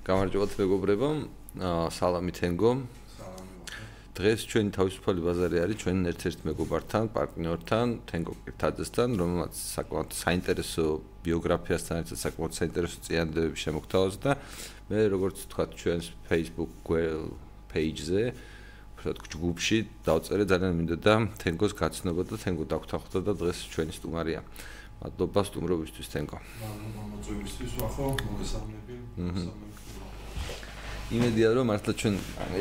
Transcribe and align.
გამარჯობათ 0.00 0.52
მეგობრებო. 0.56 1.08
სალამი 1.92 2.32
თენგო. 2.32 2.70
დღეს 4.16 4.40
ჩვენი 4.48 4.70
თავისუფალი 4.72 5.20
ბაზარი 5.20 5.56
არის 5.60 5.76
ჩვენ 5.80 5.98
ერთ-ერთ 6.12 6.38
მეგობართან, 6.48 7.04
პარტნიორთან, 7.12 7.86
თენგო 8.08 8.32
კირთაძესთან, 8.44 9.08
რომელმაც 9.20 9.52
საკმაოდ 9.52 10.10
საინტერესო 10.16 10.84
ბიოგრაფიასთან 11.24 11.96
ერთად 12.00 12.16
საკმაოდ 12.16 12.52
საინტერესო 12.60 12.98
წიანდები 13.06 13.56
შემოგთავაზა 13.60 14.18
და 14.24 14.32
მე 14.88 15.00
როგორც 15.14 15.36
თქვა 15.52 15.64
ჩვენს 15.76 16.06
Facebook 16.28 16.72
page-ზე, 17.68 18.22
ვთქვათ 18.96 19.16
ჯგუფში 19.32 19.78
დავწერე 20.08 20.44
ძალიან 20.48 20.72
მინდა 20.80 20.96
და 20.96 21.14
თენგოს 21.44 21.72
გაცნობა 21.76 22.22
და 22.24 22.36
თენგო 22.40 22.64
დაგვთანხმდა 22.72 23.20
და 23.20 23.32
დღეს 23.36 23.58
ჩვენი 23.72 23.92
სტუმარია. 24.00 24.40
მადლობა 25.00 25.40
სტუმრობისთვის 25.48 26.08
თენგო. 26.12 26.36
მადლობა 26.40 27.02
მოწვევისთვის 27.08 27.72
მოგესალმები. 27.80 28.94
მოგესალმები. 29.16 29.89
იმედია 31.10 31.48
რომ 31.58 31.66
მართლა 31.74 31.92
ჩვენ 32.00 32.14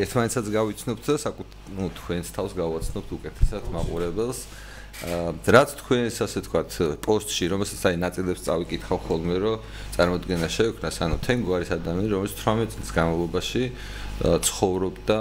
ერთმანეთსაც 0.03 0.45
გავიცნობთ 0.49 1.03
და 1.05 1.15
საკუთ 1.21 1.49
ნუ 1.77 1.85
თქვენს 1.99 2.27
თავს 2.33 2.51
გავაცნობთ 2.57 3.09
უკეთესად 3.17 3.63
მაყურებელს. 3.75 4.39
აა 4.49 4.69
რაც 4.99 5.69
თქვენს 5.79 6.15
ასე 6.25 6.39
თქვათ 6.43 6.71
პოსტში 7.05 7.45
რომელსაც 7.53 7.81
აი 7.87 7.95
ნაწილებს 8.03 8.41
წავიკითხავ 8.43 8.99
ხოლმე 9.07 9.35
რომ 9.39 9.61
წარმოადგენა 9.95 10.47
შეექნას 10.51 10.97
ანუ 11.05 11.17
თენგო 11.23 11.51
არის 11.55 11.69
ადამიანი 11.77 12.09
რომელიც 12.11 12.33
18 12.35 12.73
წლის 12.75 12.91
განმავლობაში 12.97 13.63
ცხოვრობდა 14.19 15.19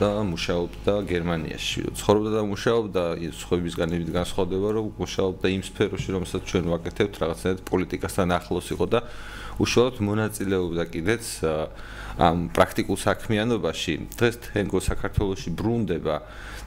და 0.00 0.10
მუშაობდა 0.32 0.94
გერმანიაში. 1.12 1.80
ცხოვრობდა 1.92 2.30
და 2.38 2.42
მუშაობდა 2.48 3.04
სხვებისგან 3.42 3.88
იმით 3.98 4.10
განსხვავდება 4.16 4.68
რომ 4.78 4.86
მუშაობდა 4.96 5.46
იმ 5.52 5.62
სფეროში 5.68 6.08
რომელსაც 6.16 6.42
ჩვენ 6.48 6.64
ვაკეთებთ 6.72 7.14
რაღაცნაირად 7.20 7.60
პოლიტიკასთან 7.68 8.28
ახლოს 8.38 8.66
იყო 8.72 8.86
და 8.88 9.00
უშუალოდ 9.60 9.96
მონაწილეობდა 10.08 10.84
კიდეც 10.88 11.24
ამ 12.18 12.50
პრაქტიკულ 12.50 12.98
საქმიანობაში 12.98 13.94
დღეს 14.18 14.36
თენგო 14.44 14.78
საქართველოსში 14.90 15.50
ბრუნდება. 15.54 16.16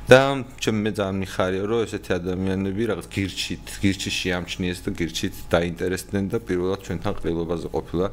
და 0.10 0.44
ჩემ 0.58 0.78
მე 0.82 0.92
ძალიან 0.98 1.18
მიხარია 1.22 1.64
რომ 1.70 1.84
ესეთი 1.86 2.12
ადამიანები 2.18 2.84
რაღაც 2.90 3.06
გირჩით 3.16 3.66
გირჩი 3.86 4.12
შეამჩნიეს 4.18 4.80
და 4.82 4.90
გირჩით 4.98 5.36
დაინტერესდნენ 5.54 6.26
და 6.34 6.38
პირველად 6.42 6.80
ჩვენთან 6.88 7.14
ყრილობაზე 7.22 7.68
ყოფილა 7.70 8.08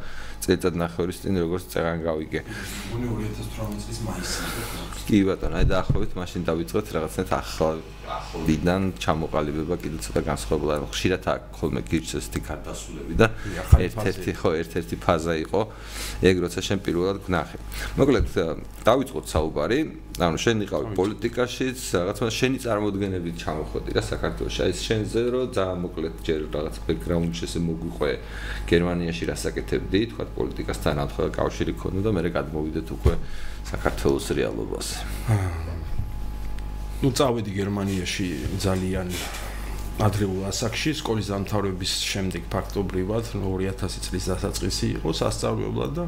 წელიწად 0.48 0.80
ნახევრის 0.80 1.20
წინ 1.22 1.40
როგორც 1.44 1.64
წეგან 1.68 1.98
გავიგე. 2.08 2.40
2018 2.96 3.84
წლის 3.84 4.00
მაისში 4.08 4.88
კი 5.08 5.20
ბატონო 5.24 5.56
აი 5.60 5.66
დაახლოებით 5.72 6.12
მაშინ 6.20 6.42
დავიწყეთ 6.44 6.90
რაღაცნაირად 6.96 7.32
ახალ 7.32 7.78
ახლიდან 8.08 8.82
ჩამოყალიბება 9.00 9.76
კიდევ 9.80 10.00
ცოტა 10.04 10.20
განსხვავებული 10.24 10.72
ანუ 10.76 10.88
ხშირად 10.92 11.24
აქ 11.32 11.42
ხოლმე 11.60 11.80
გირჩეს 11.88 12.26
თი 12.32 12.40
გარდასულები 12.44 13.14
და 13.20 13.26
ერთ-ერთი 13.88 14.32
ხო 14.40 14.50
ერთ-ერთი 14.60 14.96
ფაზა 15.00 15.34
იყო. 15.44 15.60
ეგ 16.28 16.36
როცა 16.44 16.60
შენ 16.68 16.78
პირველად 16.84 17.18
გნახე. 17.24 17.56
მოკლედ 18.00 18.26
დავიწყოთ 18.84 19.26
საუბარი. 19.32 19.80
ანუ 20.18 20.38
შენ 20.42 20.56
იყავი 20.66 20.86
პოლიტიკაშიც 20.98 21.78
რაღაცა 21.94 22.26
შენი 22.34 22.58
წარმოდგენებით 22.64 23.36
ჩამოხვედი 23.38 23.90
რა 23.94 24.02
საქართველოს 24.02 24.56
აი 24.66 24.72
შენზე 24.74 25.20
რომ 25.30 25.46
ძალიან 25.54 25.78
მოკლედ 25.86 26.14
ჯერ 26.26 26.40
რაღაც 26.50 26.76
ბექგრაუნდში 26.88 27.44
ესე 27.46 27.60
მოგვიყვე 27.62 28.10
გერმანიაში 28.66 29.24
რასაკეთებდი 29.30 30.00
თქვა 30.10 30.24
პოლიტიკასთან 30.38 30.92
რა 30.98 31.04
თქმა 31.10 31.24
უნდა 31.26 31.36
კავშირი 31.38 31.72
ქონდა 31.82 32.00
და 32.06 32.10
მე 32.16 32.30
გადმოვიდეთ 32.38 32.88
უკვე 32.96 33.14
საქართველოს 33.72 34.26
რეალობაზე 34.38 34.96
ну 37.02 37.08
წავედი 37.14 37.50
გერმანიაში 37.54 38.26
ძალიან 38.62 39.12
ადრეულ 39.98 40.46
ასაკში 40.46 40.92
სკოლის 40.98 41.28
დამთავრების 41.32 41.92
შემდეგ 42.06 42.44
ფაქტობრივად 42.52 43.32
2000 43.34 44.04
წლის 44.06 44.28
დასაწყისი 44.30 44.86
იყო 44.98 45.10
სასწავლებლად 45.20 45.92
და 45.98 46.04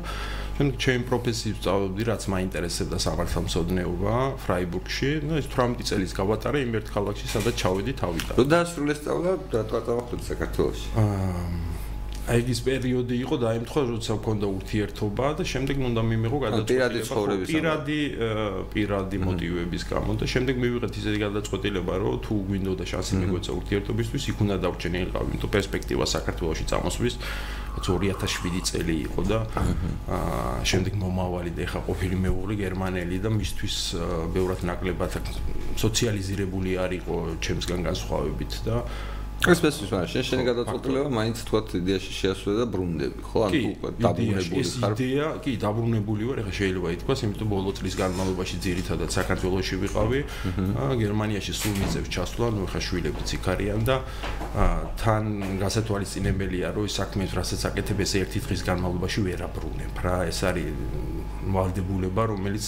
ჩვენ 0.60 0.70
ჩემი 0.84 1.04
პროფესიით 1.10 1.58
წავედი 1.66 2.06
რაც 2.10 2.22
მაინტერესებდა 2.34 2.98
სამართალმცოდნეობა 3.06 4.14
ფრაიბურგში 4.46 5.10
და 5.26 5.42
ეს 5.42 5.50
18 5.50 5.90
წელს 5.90 6.14
გავატარე 6.20 6.58
იმ 6.68 6.72
ერთ 6.78 6.88
ქალაქში 6.94 7.26
სადაც 7.34 7.54
ჩავედი 7.64 7.92
თავიდან. 8.02 8.34
რო 8.38 8.44
დაასრულე 8.54 8.94
სწავლა 9.00 9.30
და 9.50 9.60
თქვა 9.66 9.80
საქართველოში. 10.30 10.86
აა 11.02 11.79
აი 12.30 12.44
ეს 12.52 12.60
პერიოდი 12.62 13.16
იყო 13.26 13.36
დაემთხვა 13.42 13.82
როცა 13.90 14.14
მქონდა 14.20 14.46
ურთიერთობა 14.54 15.26
და 15.40 15.44
შემდეგ 15.50 15.76
უნდა 15.90 16.02
მიმიღო 16.10 16.38
გადაწყვეტილება 16.44 17.46
პირადი 17.50 17.98
პირადი 18.74 19.16
მოტივების 19.26 19.82
გამო 19.90 20.14
და 20.20 20.28
შემდეგ 20.30 20.54
მივიღეთ 20.62 20.94
ისეთი 21.00 21.18
გადაწყვეტილება 21.26 21.94
რომ 22.04 22.20
თუ 22.26 22.34
გვინდოდა 22.50 22.84
შანსი 22.92 23.14
მიგვეცა 23.22 23.52
ურთიერთობისთვის 23.60 24.22
იქ 24.30 24.36
უნდა 24.46 24.56
დავჭენილიყავი 24.62 25.28
იმიტომ 25.34 25.50
პერსპექტივა 25.58 26.04
საქართველოსში 26.14 26.64
წამოსვლის 26.70 27.14
2007 27.82 28.62
წელი 28.70 28.94
იყო 29.10 29.20
და 29.30 29.38
აა 29.50 30.54
შემდეგ 30.70 30.94
მომავალი 31.02 31.50
და 31.54 31.66
ეხა 31.66 31.80
ყოფილი 31.86 32.16
მეუღლე 32.30 32.54
გერმანელი 32.62 33.16
და 33.26 33.30
მისთვის 33.34 33.76
ბევრად 34.34 34.60
ნაკლებად 34.70 35.12
სოციალიზირებული 35.82 36.70
არისო 36.84 37.16
ჩემსგან 37.42 37.80
განსხვავებით 37.90 38.52
და 38.66 38.84
ეს 39.40 39.60
ეს 39.64 39.76
ის 39.80 39.88
მაშინ 39.88 40.24
შენი 40.28 40.44
გადაწყვეტილება 40.44 41.10
მაინც 41.16 41.38
თქვა 41.48 41.60
იდეაში 41.80 42.12
შეასრულე 42.12 42.54
და 42.60 42.66
ბრუნდები 42.74 43.22
ხო? 43.24 43.40
ან 43.48 43.52
უკვე 43.72 43.88
დაბრუნებული 44.04 44.64
ხარ. 44.68 44.92
კი 44.92 45.06
იდეა 45.08 45.28
კი 45.40 45.52
დაბრუნებული 45.64 46.22
ვარ 46.28 46.38
ეხა 46.44 46.52
შეიძლება 46.60 46.88
ითქვას 46.96 47.20
იმიტომ 47.24 47.48
ბოლო 47.48 47.70
წლის 47.72 47.94
განმავლობაში 47.96 48.56
ძირითადად 48.60 49.08
საქართველოსში 49.16 49.76
ვიყავი. 49.80 50.20
გერმანიაში 51.00 51.52
სულ 51.56 51.74
მიწევს 51.80 52.08
ჩასვლა 52.12 52.46
ნუ 52.52 52.60
ეხა 52.68 52.80
შვილებიც 52.84 53.28
იქ 53.40 53.44
არიან 53.48 53.80
და 53.88 53.96
თან 55.00 55.24
გასათვალისწინებელია 55.56 56.76
რომ 56.76 56.84
ეს 56.84 56.94
საქმე 57.00 57.24
რასაც 57.32 57.60
აკეთებ 57.72 57.98
ეს 58.04 58.12
ერთი 58.20 58.38
დღის 58.44 58.60
განმავლობაში 58.68 59.20
ვერ 59.24 59.40
აბრუნებ 59.48 59.94
რა 60.04 60.16
ეს 60.28 60.44
არის 60.44 60.68
ვალდებულება, 61.40 62.22
რომელიც 62.30 62.66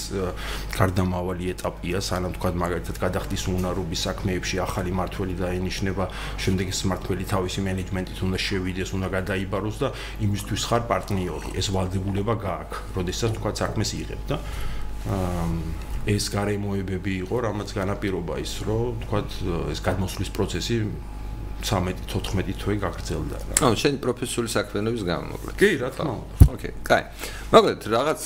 გარდამავალი 0.72 1.44
ეტაპია, 1.52 2.00
სანამ 2.00 2.32
თქვა 2.36 2.50
მაგალითად 2.62 2.96
გადახდის 3.02 3.44
უნარობის 3.52 4.00
საქმეებში 4.08 4.56
ახალი 4.64 4.92
მართველი 4.96 5.34
დაინიშნება, 5.42 6.04
შემდეგ 6.40 6.66
ეს 6.72 6.80
მართველი 6.92 7.24
თავისი 7.28 7.60
მენეჯმენტით 7.68 8.18
უნდა 8.26 8.38
შევიდეს, 8.46 8.90
უნდა 8.96 9.08
გადაიბაროს 9.18 9.76
და 9.82 9.88
იმისთვის 10.24 10.62
ხარ 10.68 10.82
პარტნიორი. 10.88 11.48
ეს 11.60 11.66
ვალდებულება 11.74 12.34
გააქვს, 12.40 12.78
როდესაც 12.96 13.30
თქვა 13.36 13.50
საქმეს 13.62 13.90
იღებ 14.02 14.22
და 14.30 14.36
ეს 16.06 16.24
გარემოებები 16.34 17.12
იყო, 17.26 17.36
რამაც 17.46 17.68
განაპირობა 17.74 18.34
ის, 18.42 18.52
რომ 18.66 19.02
თქვა 19.06 19.18
ეს 19.70 19.80
გადმოსვლის 19.82 20.30
პროცესი 20.34 20.76
13-14 21.62 22.58
თვე 22.58 22.74
გაგრძელდა 22.82 23.36
რა. 23.38 23.54
ანუ 23.62 23.76
შენ 23.82 23.94
პროფესიული 24.02 24.48
საქმიანობის 24.50 25.02
გამო 25.06 25.24
მოკლედ. 25.32 25.54
კი, 25.62 25.68
რა 25.78 25.88
თქმა 25.94 26.12
უნდა. 26.18 26.34
ოკეი, 26.52 26.72
კაი. 26.82 27.04
მოკლედ 27.54 27.80
რაღაც 27.86 28.20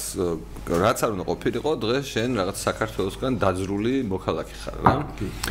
რაც 0.66 0.98
არ 1.04 1.10
უნდა 1.16 1.24
ყოფილიყო 1.30 1.70
დღეს 1.84 2.06
შენ 2.16 2.30
რაღაც 2.41 2.56
საქართველოსგან 2.66 3.32
დაძრული 3.36 3.94
მოქალაქე 4.08 4.56
ხარ 4.62 4.76
რა. 4.84 4.94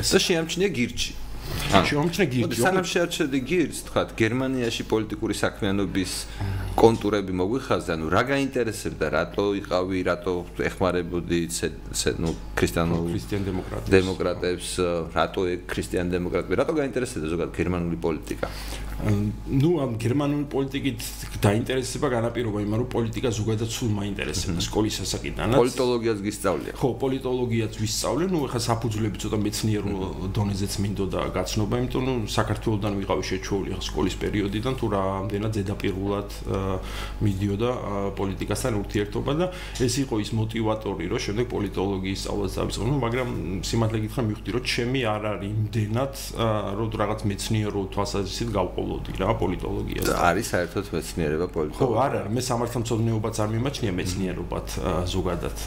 ეს 0.02 0.12
შეამჩნია 0.18 0.70
გირჩი. 0.74 1.12
შეამჩნია 1.76 2.28
გირჩი. 2.34 2.60
სანამ 2.62 2.86
შეარჩევდი 2.88 3.40
გირჩს, 3.50 3.80
თქვა 3.88 4.02
გერმანიაში 4.16 4.84
პოლიტიკური 4.92 5.36
საქმიანობის 5.44 6.12
კონტურები 6.80 7.34
მოგვიხაზდა, 7.42 7.92
ანუ 7.96 8.06
რა 8.16 8.22
გაინტერესებდა, 8.32 9.06
რატო 9.16 9.46
იყავი, 9.60 10.00
რატო 10.10 10.34
ეხმარებოდი 10.70 11.40
ნუ 12.24 12.30
ქრისტიანულ 12.60 13.04
ქრისტიან 13.12 13.44
დემოკრატებს, 13.50 13.90
დემოკრატებს, 13.96 14.70
რატო 15.16 15.42
ქრისტიან 15.72 16.08
დემოკრატები, 16.16 16.54
რატო 16.62 16.74
გაინტერესებდა 16.80 17.28
ზოგადად 17.34 17.54
გერმანული 17.60 17.98
პოლიტიკა? 18.06 18.48
ну 18.96 19.70
ამ 19.84 19.98
გერმანული 20.00 20.46
პოლიტიკით 20.48 21.00
დაინტერესება 21.44 22.08
განაპირობა 22.16 22.62
იმან 22.64 22.80
რომ 22.80 22.90
პოლიტიკა 22.96 23.30
ზოგადად 23.36 23.70
სულ 23.76 23.90
მაინტერესებდა 23.92 24.62
სკოლის 24.64 25.00
ასაკიდანაც 25.04 25.60
პოლიტოლოგიას 25.60 26.20
გისწავლია. 26.24 26.74
ხო 26.80 26.90
პოლიტოლოგიაც 27.04 27.74
ვისწავლე 27.76 28.24
ну 28.32 28.38
ეხლა 28.48 28.62
საფუძვლები 28.66 29.18
ცოტა 29.20 29.38
მეცნიერულ 29.46 30.00
დონეზეც 30.32 30.74
მინდოდა 30.80 31.20
გაცნობა 31.36 31.76
იმიტომ 31.84 32.04
რომ 32.08 32.22
საქართველოსდან 32.40 32.94
ვიყავი 33.04 33.24
შეჩეული 33.36 33.70
ეხლა 33.76 33.84
სკოლის 33.90 34.16
პერიოდიდან 34.24 34.74
თუ 34.80 34.86
რამდენად 34.96 35.52
ზედაპირულად 35.60 36.30
მიდიოდა 37.20 37.72
პოლიტიკასთან 38.16 38.74
ურთიერთობა 38.80 39.32
და 39.36 39.46
ეს 39.84 39.94
იყო 40.08 40.16
ის 40.24 40.30
мотиваტორი 40.40 41.06
რომ 41.12 41.20
შემდეგ 41.20 41.46
პოლიტოლოგიის 41.52 42.20
სწავლას 42.24 42.54
დავიწყო. 42.64 42.84
ну 42.88 42.96
მაგრამ 43.04 43.30
სიმართლე 43.60 44.00
გითხრა 44.08 44.22
მივხვდი 44.24 44.50
რომ 44.56 44.64
ჩემი 44.64 45.02
არ 45.04 45.24
არის 45.36 45.52
იმდენად 45.52 46.14
რომ 46.80 46.90
რაღაც 46.96 47.20
მეცნიერულ 47.28 47.86
თვალსაზრისით 47.92 48.50
გავყო 48.56 48.85
გავყოლოდი 48.86 49.12
რა 49.20 49.34
პოლიტოლოგიას. 49.42 50.10
არის 50.14 50.46
საერთოდ 50.54 50.86
მეცნიერება 50.94 51.48
პოლიტოლოგია. 51.56 51.82
ხო, 51.82 51.98
არ 52.06 52.14
არის, 52.20 52.32
მე 52.36 52.42
სამართალმცოდნეობაც 52.50 53.36
არ 53.42 53.50
მიმაჩნია 53.56 53.92
მეცნიერობად 54.00 54.68
ზოგადად. 55.16 55.58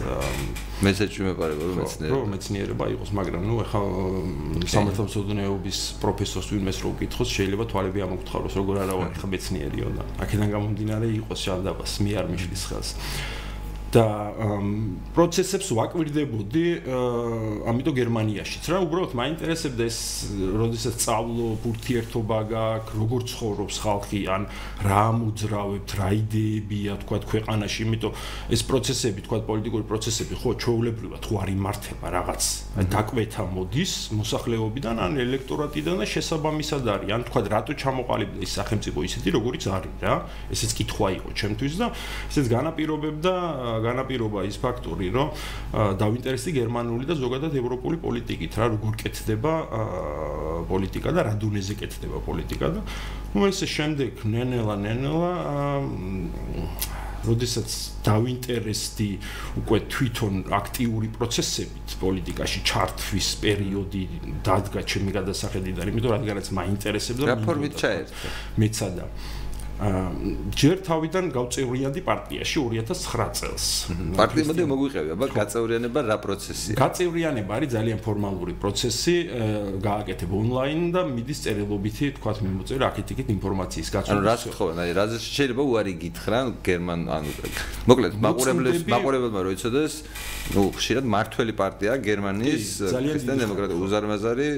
მესეჯი 0.87 1.20
მეპარება 1.29 1.62
რომ 1.69 1.76
მეცნიერება. 1.82 2.15
რომ 2.15 2.29
მეცნიერება 2.35 2.85
იყოს, 2.94 3.11
მაგრამ 3.19 3.43
ნუ 3.49 3.55
ეხა 3.65 3.81
სამართალმცოდნეობის 4.75 5.79
პროფესორს 6.03 6.49
ვინმეს 6.55 6.79
რო 6.82 6.88
ვკითხოს, 6.94 7.29
შეიძლება 7.37 7.65
თვალები 7.70 7.99
ამოგთხაროს, 8.06 8.55
როგორ 8.61 8.75
არა 8.87 8.94
ვარ 8.99 9.11
ეხა 9.19 9.26
მეცნიერიო 9.35 9.88
და 9.99 10.03
აქედან 10.23 10.49
გამომდინარე 10.55 11.06
იყოს 11.19 11.38
შალდაბას 11.43 11.93
მე 12.05 12.11
არ 12.23 12.26
მიშლის 12.32 12.62
ხელს. 12.71 12.91
და 13.88 14.05
პროცესებს 15.17 15.73
ვაკვირდებოდი 15.73 16.64
ამიტომ 17.73 17.94
გერმანიაშიც. 17.96 18.64
რა 18.69 18.79
უბრალოდ 18.85 19.12
მაინტერესებდა 19.17 19.82
ეს 19.88 19.99
როდესაც 20.61 20.94
სწავლობ 21.00 21.64
ურთიერთობა 21.73 22.38
გაქვს 22.52 22.93
როგორ 23.00 23.20
ცხოვრობს 23.32 23.76
ხალხი 23.81 24.20
ან 24.29 24.43
რა 24.85 25.05
მოძრავებთ 25.20 25.90
რა 26.00 26.08
იდეებია 26.20 26.93
თქვა 27.00 27.19
ქვეყანაში. 27.32 27.81
იმიტომ 27.88 28.12
ეს 28.52 28.61
პროცესები 28.69 29.20
თქვა 29.25 29.38
პოლიტიკური 29.49 29.85
პროცესები 29.88 30.35
ხო 30.37 30.50
ჩვეულებრივად 30.61 31.23
ხო 31.25 31.35
არ 31.40 31.49
იმართება 31.56 32.06
რაღაც 32.12 32.43
დაკვეთა 32.93 33.43
მოდის 33.56 33.93
მოსახლეობიდან 34.20 34.96
ან 35.00 35.12
ელექტორატიდან 35.17 35.96
და 35.96 36.06
შესაბამისად 36.12 36.85
არის. 36.85 37.08
ან 37.08 37.23
თქვა 37.25 37.40
რატო 37.56 37.73
ჩამოყალიბდა 37.73 38.38
ეს 38.44 38.52
სახელმწიფო 38.52 38.99
ისეთი 39.08 39.29
როგორიც 39.32 39.62
არის 39.73 39.96
რა. 40.05 40.14
ესეც 40.52 40.70
კითხვა 40.76 41.08
იყო 41.17 41.29
ჩემთვის 41.32 41.75
და 41.81 41.87
ესეც 42.29 42.46
განაპირობებდა 42.52 43.32
განაპირობა 43.85 44.45
ის 44.49 44.57
ფაქტორი, 44.63 45.09
რომ 45.17 45.29
დავინტერესდი 46.03 46.51
გერმანული 46.59 47.05
და 47.09 47.15
ზოგადად 47.19 47.53
ევროპული 47.59 47.97
პოლიტიკით, 48.03 48.53
რა 48.59 48.67
როგორ 48.75 48.93
კეთდება 49.03 49.53
პოლიტიკა 50.69 51.11
და 51.17 51.21
რა 51.29 51.35
დონეზე 51.43 51.75
კეთდება 51.81 52.19
პოლიტიკა 52.29 52.67
და 52.75 52.81
ну 53.35 53.47
ესე 53.49 53.67
შემდეგ 53.69 54.25
ნენელა 54.25 54.75
ნენელა 54.85 55.33
როდესაც 57.29 57.69
დავინტერესდი 58.07 59.09
უკვე 59.61 59.79
თვითონ 59.91 60.35
აქტიური 60.55 61.09
პროცესებით 61.19 61.97
პოლიტიკაში 62.01 62.61
ჩარტვის 62.71 63.29
პერიოდი 63.43 64.03
დადგა 64.47 64.81
ჩემი 64.87 65.11
გადასახედიდან, 65.19 65.85
იმიტომ 65.93 66.15
რადგანაც 66.15 66.47
მაინტერესებდა 66.59 67.25
რა 67.27 67.37
ფორმით 67.43 67.75
ჩაერთო 67.83 68.33
მეცადა 68.63 69.05
ჯერ 69.79 70.81
თავიდან 70.83 71.25
გავწევრიანდი 71.31 72.01
პარტიაში 72.03 72.57
2009 72.67 73.31
წელს. 73.39 73.65
პარტიამდე 74.19 74.65
მოგვიყევი, 74.67 75.09
აბა 75.15 75.27
გაწევრიანება 75.39 76.01
რა 76.03 76.17
პროცესია? 76.19 76.75
გაწევრიანება 76.83 77.53
არის 77.55 77.71
ძალიან 77.79 77.99
ფორმალური 78.03 78.53
პროცესი, 78.59 79.15
გააკეთებ 79.79 80.31
ონლაინ 80.35 80.83
და 80.91 81.01
მიდის 81.07 81.39
წერილობითი, 81.47 82.07
თქვათ 82.19 82.39
მიმოწევი 82.43 82.83
აქეთ-იქით 82.91 83.29
ინფორმაციის 83.39 83.89
გაცვლა. 83.95 84.13
ანუ 84.19 84.23
რას 84.27 84.43
თქო, 84.51 84.65
აი 84.83 84.91
რა 84.99 85.05
შეიძლება 85.15 85.63
უარი 85.63 85.93
გითხრა 86.03 86.39
გერმან 86.67 87.01
ანუ 87.07 87.31
მოკლედ 87.87 88.13
მაყურებლებს 88.19 88.83
მაყურებლებმა 88.83 89.41
რო 89.47 89.51
იცოდეს, 89.55 89.95
ნუ 90.59 90.63
ხშირად 90.75 91.05
მართველი 91.07 91.53
პარტია 91.55 91.93
გერმანიის 92.03 92.67
ქრისტიან 92.83 93.39
დემოკრატიული 93.47 93.85
უზარმაზარი 93.87 94.51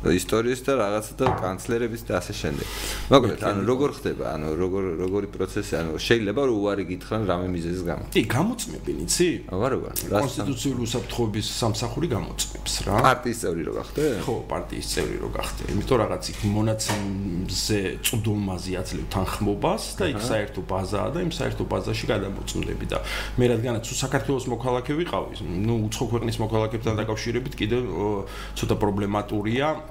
ისტორიის 0.00 0.60
და 0.64 0.72
რაღაცა 0.80 1.12
და 1.20 1.26
კანცლერების 1.44 2.02
და 2.08 2.12
ასე 2.16 2.32
შემდეგ. 2.40 2.66
მოკლედ, 3.12 3.40
ანუ 3.44 3.60
როგორ 3.68 3.90
ხდება, 4.00 4.24
ანუ 4.32 4.48
როგორ 4.56 4.82
როგორი 4.96 5.28
პროცესი, 5.28 5.72
ანუ 5.76 5.90
შეიძლება 6.00 6.40
რომ 6.48 6.56
უარი 6.56 6.84
გითხრან 6.88 7.22
რამე 7.28 7.46
მიზეზის 7.52 7.82
გამო. 7.84 8.04
კი, 8.08 8.22
გამოწმებენ, 8.24 8.96
იცი? 9.04 9.28
აბა 9.52 9.66
როგორ? 9.76 9.90
კონსტიტუციური 10.08 10.80
უსაფრთხოების 10.88 11.46
სამსახური 11.60 12.06
გამოწმებს 12.16 12.72
რა. 12.88 12.94
პარტიის 13.04 13.38
წევრი 13.44 13.62
რო 13.68 13.72
გახდე? 13.76 14.04
ხო, 14.24 14.34
პარტიის 14.48 14.86
წევრი 14.88 15.16
რო 15.20 15.28
გახდე. 15.36 15.62
იმიტომ 15.68 15.96
რაღაც 16.00 16.22
იქ 16.32 16.38
მონაცემზე 16.56 17.80
წვდომაზე 18.00 18.72
აძლევ 18.80 19.06
თანხმობას 19.12 19.82
და 20.00 20.04
იქ 20.16 20.20
საერთო 20.30 20.60
ბაზაა 20.64 21.08
და 21.12 21.18
იმ 21.28 21.32
საერთო 21.34 21.64
ბაზაში 21.68 22.04
გადამოწმდები 22.08 22.86
და 22.88 22.98
მე 23.36 23.44
რადგანაც 23.52 23.84
საქართველოს 23.84 24.46
მოქალაქე 24.48 24.92
ვიყავი, 24.96 25.32
ნუ 25.44 25.74
უცხო 25.90 26.04
ქვეყნის 26.12 26.36
მოქალაქეებთან 26.40 26.94
დაკავშირებით 27.00 27.54
კიდე 27.60 27.78
ცოტა 28.56 28.76
პრობლემატურია. 28.80 29.89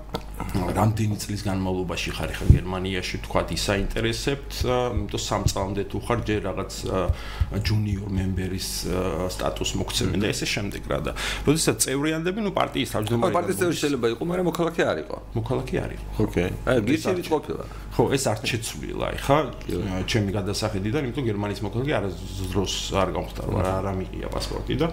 რამდენი 0.50 1.16
წლის 1.20 1.42
განმავლობაში 1.46 2.10
ხარ 2.16 2.32
ხა 2.34 2.46
გერმანიაში 2.50 3.18
თქვა 3.26 3.42
ისაინტერესებთ, 3.54 4.52
იმიტომ 4.66 5.22
სამწლამდე 5.30 5.84
თუ 5.92 5.98
ხარ 6.00 6.20
ჯერ 6.26 6.40
რაღაც 6.50 6.74
ჯუნიორ 7.68 8.10
მემბერის 8.18 8.70
სტატუსს 9.36 9.76
მოგცემენ 9.78 10.20
და 10.24 10.28
ესე 10.32 10.48
შემდეგ 10.50 10.84
რა 10.90 11.00
და. 11.06 11.12
როდესაც 11.44 11.78
წევრი 11.86 12.10
ანდები, 12.18 12.40
ნუ 12.46 12.52
პარტიის 12.56 12.90
თავმჯდომარე. 12.96 13.34
პარტიის 13.36 13.58
წევრი 13.60 13.76
შეიძლება 13.84 14.08
იყო, 14.16 14.24
მაგრამ 14.30 14.46
მოქალაქე 14.50 14.82
არ 14.90 14.98
იყო. 15.04 15.18
მოქალაქე 15.38 15.76
არ 15.86 15.92
იყო. 15.98 16.06
ოკეი. 16.24 16.52
აი, 16.66 16.78
გირჩევით 16.88 17.28
ყოფილა. 17.30 17.64
ხო, 17.94 18.04
ეს 18.16 18.24
არ 18.32 18.38
შეცვლილა. 18.50 19.08
ხა 19.20 19.38
ჩემი 20.08 20.30
გადასახედიდან, 20.40 21.02
იმიტომ 21.10 21.26
გერმანიის 21.30 21.62
მოქალაქე 21.68 21.94
არასდროს 22.00 22.74
არ 22.96 23.10
გამხდარვა, 23.12 23.60
არ 23.80 23.86
ამიღია 23.94 24.28
პასპორტი 24.34 24.76
და 24.80 24.88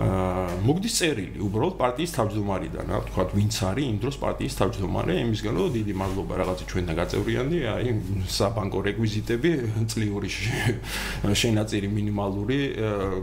მოგდის 0.00 0.94
წერილი 1.00 1.40
უბრალოდ 1.44 1.74
პარტიის 1.80 2.12
თავმჯდომარიდან, 2.16 2.90
რა 2.92 2.98
თქვა, 3.10 3.24
ვინც 3.36 3.56
არის 3.68 3.86
იმ 3.90 3.96
დროს 4.00 4.16
პარტიის 4.22 4.54
თავმჯდომარე, 4.60 5.12
იმისგან 5.20 5.54
რომ 5.60 5.68
დიდი 5.76 5.94
მადლობა 6.00 6.34
რაღაცა 6.40 6.64
ჩვენთან 6.70 6.96
გაწევრიანდი, 7.00 7.58
აი 7.74 7.92
საბანკო 8.36 8.78
რეკვიზიტები, 8.88 9.50
წლიური 9.92 10.28
შენაწერი 11.42 11.88
მინიმალური 12.00 12.58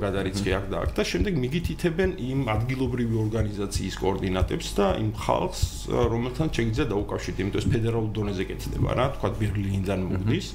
გადარიცხი 0.05 0.49
აქ 0.57 0.65
და 0.69 0.77
აქ 0.85 0.91
და 0.97 1.03
შემდეგ 1.11 1.33
მიგითითებენ 1.43 2.09
იმ 2.29 2.39
ადგილობრივი 2.57 3.15
ორგანიზაციის 3.25 3.95
კოორდინატებს 3.97 4.67
და 4.77 4.87
იმ 5.01 5.11
ხალხს, 5.17 5.61
რომელთან 5.89 6.47
შეგიძლია 6.57 6.85
დაუკავშირდეთ, 6.93 7.41
იმიტომ 7.41 7.61
ეს 7.61 7.69
ფედერალურ 7.73 8.11
დონეზე 8.17 8.43
კეთდება 8.53 8.91
რა, 8.97 9.05
თქვა 9.17 9.29
ბერლინიდან 9.41 9.99
მოგდის. 10.13 10.47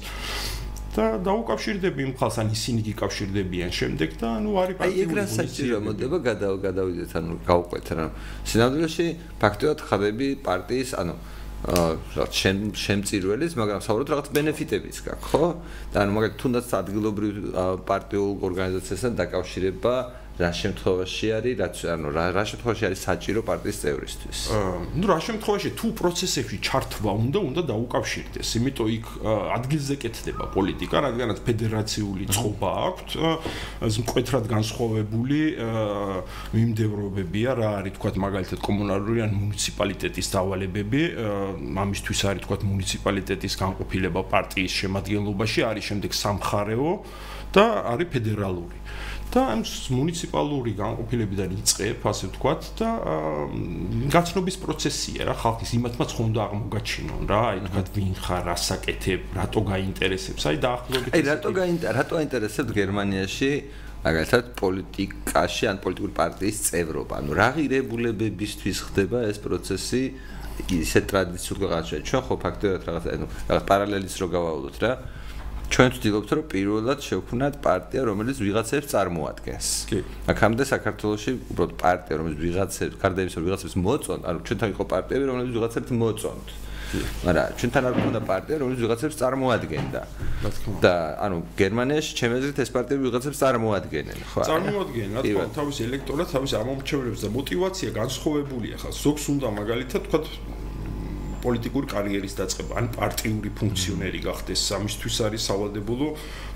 და 0.93 1.05
დაუკავშირდები 1.25 1.99
იმ 2.05 2.11
ხალხს 2.21 2.37
ან 2.43 2.47
ისინი 2.53 2.81
გიკავშირდებიან 2.87 3.71
შემდეგ 3.73 4.09
და 4.21 4.29
ნუ 4.45 4.51
არის 4.61 4.75
პარტიული 4.77 5.01
აი 5.01 5.05
ეგ 5.09 5.13
რა 5.17 5.25
საჭირო 5.33 5.77
მოდება 5.89 6.17
გადავიდეთ 6.67 7.11
ანუ 7.17 7.33
გავყვეთ 7.49 7.87
რა. 7.97 8.05
სინამდვილეში 8.45 9.07
ფაქტობრივად 9.41 9.79
ხარები 9.89 10.27
პარტიის 10.45 10.91
ანუ 11.01 11.15
აა 11.63 12.27
შენ 12.35 12.57
შემწირველის 12.75 13.53
მაგრამ 13.55 13.79
საუბრობთ 13.87 14.09
რაღაც 14.11 14.27
ბენეფიტების 14.35 14.97
გაქვს 15.07 15.27
ხო? 15.31 15.45
და 15.95 15.97
ანუ 16.03 16.11
მაგალითად 16.13 16.39
თუნდაც 16.43 16.67
ადგილობრივ 16.83 17.33
პარტიულ 17.87 18.31
ორგანიზაციასთან 18.43 19.13
დაკავშირება 19.23 19.93
რა 20.33 20.49
შემთხვევაში 20.49 21.27
არის 21.37 21.55
რაც 21.61 21.77
ანუ 21.93 22.09
რა 22.09 22.25
რა 22.33 22.43
შემთხვევაში 22.49 22.83
არის 22.89 22.99
საჭირო 23.05 23.41
პარტიის 23.45 23.77
წევრისთვის? 23.83 24.37
აა 24.49 24.77
ნუ 24.97 25.05
რა 25.13 25.17
შემთხვევაში 25.29 25.69
თუ 25.77 25.87
პროცესებში 25.93 26.57
ჩართვა 26.67 27.11
უნდა 27.21 27.39
უნდა 27.49 27.61
დაუკავშირდეს. 27.69 28.47
იმიტომ 28.57 28.87
იქ 28.97 29.05
ადგილზე 29.57 29.95
კეთდება 30.01 30.45
პოლიტიკა 30.57 30.97
რადგანაც 31.05 31.37
ფედერაციული 31.45 32.23
წყობა 32.33 32.69
აქვს 32.89 33.13
ეს 33.85 33.95
მკვეთრად 34.01 34.45
განსხვავებული 34.49 35.39
მიმდევრობებია 36.57 37.49
რა 37.61 37.69
არის 37.85 37.93
თქვა 38.01 38.09
მაგალითად 38.25 38.59
კომუნალური 38.67 39.19
ან 39.21 39.31
მუნიციპალიტეტის 39.37 40.27
დავალებები 40.33 41.01
ამისთვის 41.77 42.19
არის 42.33 42.41
თქვა 42.49 42.57
მუნიციპალიტეტის 42.73 43.53
განყოფილება 43.61 44.21
პარტიის 44.33 44.73
შემადგენლობაში 44.81 45.59
არის 45.69 45.83
შემდეგ 45.93 46.11
სამხარეო 46.23 46.89
და 47.53 47.65
არის 47.93 48.09
ფედერალური 48.09 48.77
და 49.33 49.41
ამ 49.49 49.61
მუნიციპალური 49.65 50.71
განყოფილებიდან 50.77 51.53
იწყებ, 51.57 52.03
ასე 52.05 52.27
ვთქვათ 52.29 52.67
და 52.77 52.89
გაცნობის 54.13 54.57
პროცესია 54.61 55.25
რა, 55.29 55.33
ხალხის 55.41 55.71
იმათმაც 55.77 56.09
ხონდა 56.13 56.39
აღმოგაჩინონ 56.43 57.23
რა, 57.33 57.39
აი 57.49 57.63
თქვათ 57.65 57.89
ვინ 57.97 58.13
ხარ, 58.21 58.43
რასაკეთებ, 58.53 59.21
რატო 59.39 59.61
გაინტერესებს, 59.73 60.43
აი 60.53 60.57
დაახლოებით 60.67 61.17
აი 61.17 61.23
რატო 61.33 61.49
გაინტერესებს, 61.57 61.97
რატო 61.97 62.13
აინტერესებს 62.21 62.71
გერმანიაში 62.77 63.51
მაგალითად 64.03 64.45
პოლიტიკაში 64.59 65.63
ან 65.71 65.77
პოლიტიკური 65.81 66.13
პარტიის 66.13 66.57
წევრობა, 66.69 67.13
ანუ 67.23 67.31
რა 67.39 67.49
ღირებულებებისთვის 67.57 68.77
ხდება 68.85 69.25
ეს 69.31 69.37
პროცესი? 69.41 70.03
ისე 70.53 71.01
ტრადიციულ 71.09 71.57
ქვეყანაში 71.63 71.99
ჩვენ 72.05 72.23
ხო 72.27 72.35
ფაქტობრივად 72.43 72.83
რაღაც 72.87 73.05
ანუ 73.13 73.25
რაღაც 73.49 73.63
პარალელის 73.69 74.15
რო 74.21 74.27
გავავალოთ 74.33 74.77
რა 74.83 74.91
ჩვენ 75.73 75.89
ვთქვით, 75.89 76.31
რომ 76.37 76.43
პირველად 76.53 76.99
შევქმნათ 77.01 77.55
პარტია, 77.65 78.01
რომელიც 78.05 78.37
ვიღაცებს 78.45 78.87
წარმოადგენს. 78.93 79.67
კი. 79.89 79.99
აქამდე 80.29 80.63
საქართველოში 80.69 81.31
უბრალოდ 81.49 81.73
პარტია, 81.81 82.13
რომელიც 82.21 82.39
ვიღაცებს, 82.45 82.95
გარდა 83.01 83.19
იმისა, 83.25 83.37
რომ 83.41 83.45
ვიღაცებს 83.49 83.75
მოწონთ, 83.81 84.21
ანუ 84.29 84.37
ჩვენთან 84.45 84.69
იყო 84.69 84.83
პარტიები, 84.93 85.23
რომლებიც 85.33 85.53
ვიღაცებს 85.57 85.91
მოწონთ. 85.97 86.47
მაგრამ 87.25 87.45
ჩვენთან 87.57 87.83
არ 87.89 87.93
გქონდა 87.97 88.21
პარტია, 88.29 88.55
რომელიც 88.61 88.79
ვიღაცებს 88.85 89.15
წარმოადგენდა. 89.17 90.01
და 90.83 90.93
ანუ 91.25 91.37
გერმანიაში 91.57 92.11
ჩემ 92.19 92.31
აზრით 92.37 92.57
ეს 92.61 92.69
პარტიები 92.75 93.03
ვიღაცებს 93.09 93.37
წარმოადგენენ, 93.41 94.17
ხო? 94.29 94.41
წარმოადგენენ, 94.45 95.11
რა 95.17 95.21
თქმა 95.25 95.41
უნდა, 95.41 95.55
თავის 95.57 95.77
ელექტორატს, 95.87 96.31
თავის 96.35 96.51
ამომრჩევლებს 96.61 97.19
და 97.25 97.29
мотивация 97.33 97.89
განსხვავებულია 97.97 98.75
ხა. 98.77 98.89
ზოგს 98.93 99.23
უნდა 99.33 99.47
მაგალითად 99.57 100.01
თქვა 100.05 100.19
პოლიტიკური 101.43 101.87
კარიერის 101.91 102.37
დაწყება, 102.39 102.73
ან 102.79 102.87
პარტიული 102.95 103.49
ფუნქციონერი 103.59 104.19
გახდეს, 104.23 104.63
ამისთვის 104.79 105.17
არის 105.27 105.47
სავალდებულო 105.51 106.07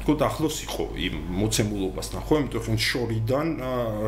თქო 0.07 0.23
ახლოს 0.23 0.57
იყო 0.63 0.83
იმ 1.03 1.15
მოცემულობასთან 1.35 2.21
ხო 2.27 2.33
იმიტომ 2.39 2.63
რომ 2.67 2.77
შორიდან 2.79 3.47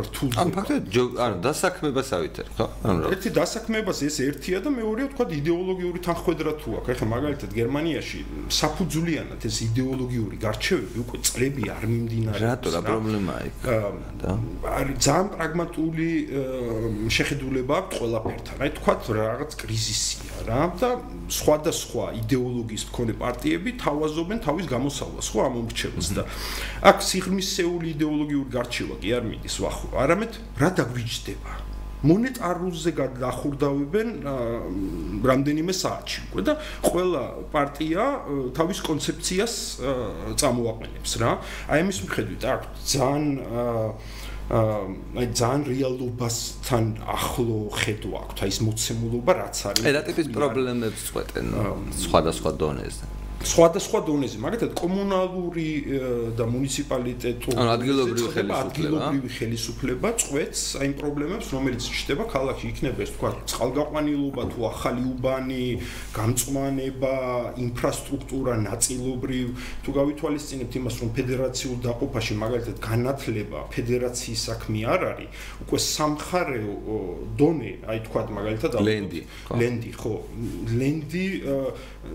რთულ 0.07 0.29
ან 0.39 0.49
ფაქტობრივად 0.55 1.19
ანუ 1.25 1.35
დასაქმებას 1.43 2.09
ავითარ 2.15 2.47
ხო? 2.55 2.65
ანუ 2.87 2.99
ერთი 3.11 3.29
დასაქმებას 3.35 3.99
ეს 4.07 4.15
ერთია 4.23 4.59
და 4.63 4.69
მეორეა 4.79 5.07
თქვა 5.11 5.25
იდეოლოგიური 5.39 5.99
თანხwebdriver 6.07 6.55
თუ 6.63 6.69
აქვს. 6.79 6.89
ეხლა 6.95 7.07
მაგალითად 7.15 7.49
გერმანიაში 7.59 8.19
საფუძვლიანად 8.47 9.41
ეს 9.49 9.57
იდეოლოგიური 9.67 10.37
გარჩევები 10.39 10.97
უკვე 11.03 11.17
წლები 11.27 11.63
არ 11.75 11.83
მიმდინარეობს 11.91 12.47
რატო 12.47 12.69
რა 12.75 12.81
პრობლემაა 12.87 13.41
იქ 13.49 13.55
და? 14.23 14.31
არის 14.79 14.95
ძალიან 15.03 15.27
პრაგმატული 15.35 16.07
შეხედულება 17.11 17.73
აქვს 17.83 17.93
ყველაფერთან. 17.99 18.55
აი 18.63 18.71
თქვა 18.79 18.93
რაღაც 19.19 19.51
კრიზისია 19.59 20.35
რა 20.47 20.63
და 20.79 20.89
სხვადასხვა 21.27 22.05
იდეოლოგიის 22.23 22.83
მქონე 22.89 23.13
პარტიები 23.19 23.69
თავაზობენ 23.83 24.37
თავის 24.45 24.65
გამოსავლას, 24.69 25.27
ხო, 25.33 25.39
ამ 25.49 25.55
მომრჩევლს 25.89 26.09
და 26.15 26.23
აქ 26.85 26.97
სიღრმისეული 27.03 27.87
იდეოლოგიური 27.95 28.49
გარჩევა 28.53 28.95
კი 29.01 29.09
არ 29.17 29.23
მიდის 29.29 29.55
ვახო, 29.63 29.87
არამედ 29.97 30.31
რა 30.59 30.69
დაგვიჯდება? 30.79 31.53
მონეტარულზე 31.99 32.91
გადახურდავენ 32.95 34.09
რამდენიმე 35.19 35.73
საათში 35.75 36.19
უკვე 36.31 36.41
და 36.47 36.53
ყველა 36.79 37.23
პარტია 37.51 38.03
თავის 38.55 38.79
კონცეფციას 38.87 39.53
წამოაყენებს 40.39 41.11
რა. 41.19 41.31
აი 41.67 41.77
ამის 41.83 41.99
მიხედვით 42.07 42.43
აქ 42.55 42.61
ძალიან 42.87 43.25
აი 45.19 45.27
ძალიან 45.35 45.61
რეალობასთან 45.67 46.85
ახლო 47.03 47.59
ხედვა 47.83 48.19
აქვს 48.31 48.41
აი 48.47 48.49
ეს 48.49 48.59
მოცემულობა 48.63 49.31
რაც 49.43 49.57
არის. 49.67 49.83
აი 49.83 49.93
რა 49.99 50.01
ტიპის 50.07 50.27
პრობლემებს 50.31 51.01
წყვეტენ 51.11 51.47
სხვადასხვა 51.99 52.51
დონეზე? 52.63 53.18
სხვადასხვა 53.39 53.99
დონეზე, 54.03 54.37
მაგალითად 54.43 54.71
კომუნალური 54.75 55.69
და 56.35 56.43
მუნიციპალიტეტური 56.43 57.55
ანუ 57.55 57.71
ადგილობრივი 57.71 58.27
ხელისუფლება, 58.35 58.57
ადგილობრივი 58.67 59.29
ხელისუფლება 59.31 60.09
წვეთს 60.19 60.63
აი 60.83 60.89
პრობლემებს, 60.99 61.47
რომელიც 61.55 61.87
ჩნდება 61.87 62.25
ქალაქში, 62.35 62.65
იქნება 62.73 62.99
ეს 62.99 63.11
თქვა 63.15 63.29
წყალგაყვანილობა 63.47 64.43
თუ 64.51 64.59
ახალი 64.69 65.01
უბანი, 65.13 65.67
გამწვანება, 66.19 67.15
ინფრასტრუქტურა 67.63 68.53
ნაწილობრივ, 68.59 69.47
თუ 69.87 69.89
გავითვალისწინებთ 69.99 70.73
იმას, 70.79 70.95
რომ 70.99 71.09
ფედერაციულ 71.15 71.77
დაყოფაში 71.87 72.33
მაგალითად 72.43 72.77
განათლება 72.83 73.59
ფედერაციის 73.71 74.41
საქმე 74.51 74.79
არ 74.83 75.01
არის, 75.15 75.29
უკვე 75.63 75.77
სამხარეო 75.79 76.73
დონე, 77.39 77.71
აი 77.87 77.99
თქვა 78.03 78.21
მაგალითად 78.35 78.71
ლენდი, 78.83 79.21
ლენდი, 79.55 79.89
ხო, 79.95 80.13
ლენდი 80.75 81.27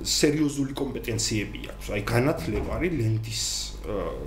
სერიოზული 0.04 0.72
კომპეტენციები 0.80 1.60
აქვს. 1.74 1.86
აი 1.94 2.02
განათლება 2.08 2.70
არის 2.78 2.92
ლენდის 2.98 3.44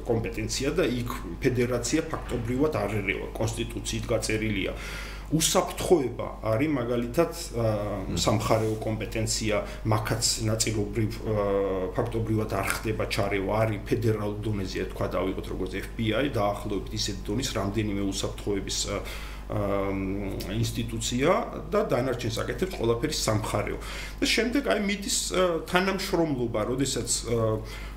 კომპეტენცია 0.05 0.69
და 0.77 0.85
იქ 0.85 1.09
ფედერაცია 1.41 2.01
ფაქტობრივად 2.11 2.73
არ 2.77 2.91
ერევა, 3.01 3.27
კონსტიტუციით 3.33 4.05
გაწერილია. 4.05 4.73
უსაფრთხოება 5.27 6.27
არის 6.47 6.69
მაგალითად 6.71 7.31
სამხარეო 8.15 8.75
კომპეტენცია, 8.79 9.55
მაგაც 9.91 10.23
ნაწილობრივ 10.47 11.17
ფაქტობრივად 11.97 12.55
არ 12.55 12.67
ხდება 12.77 13.09
ჩარევა, 13.11 13.51
არის 13.67 13.83
ფედერალურ 13.89 14.39
დონეზე, 14.39 14.87
თქვა 14.95 15.07
დავიღოთ 15.17 15.47
როგორც 15.51 15.71
FBI, 15.83 16.31
დაახლოებით 16.31 16.93
ისეთ 16.95 17.17
დონის 17.27 17.49
რამდენიმე 17.59 18.01
უსაფრთხოების 18.07 18.77
ინსტიტუცია 19.47 21.31
და 21.71 21.81
დანარჩენ 21.87 22.31
საკეთებს 22.35 22.75
ყველაფერი 22.75 23.15
სამხარეო. 23.15 23.77
და 24.19 24.27
შემდეგ 24.35 24.63
აი 24.67 24.79
მიდის 24.83 25.17
თანამშრომლობა, 25.71 26.61
როდესაც 26.67 27.09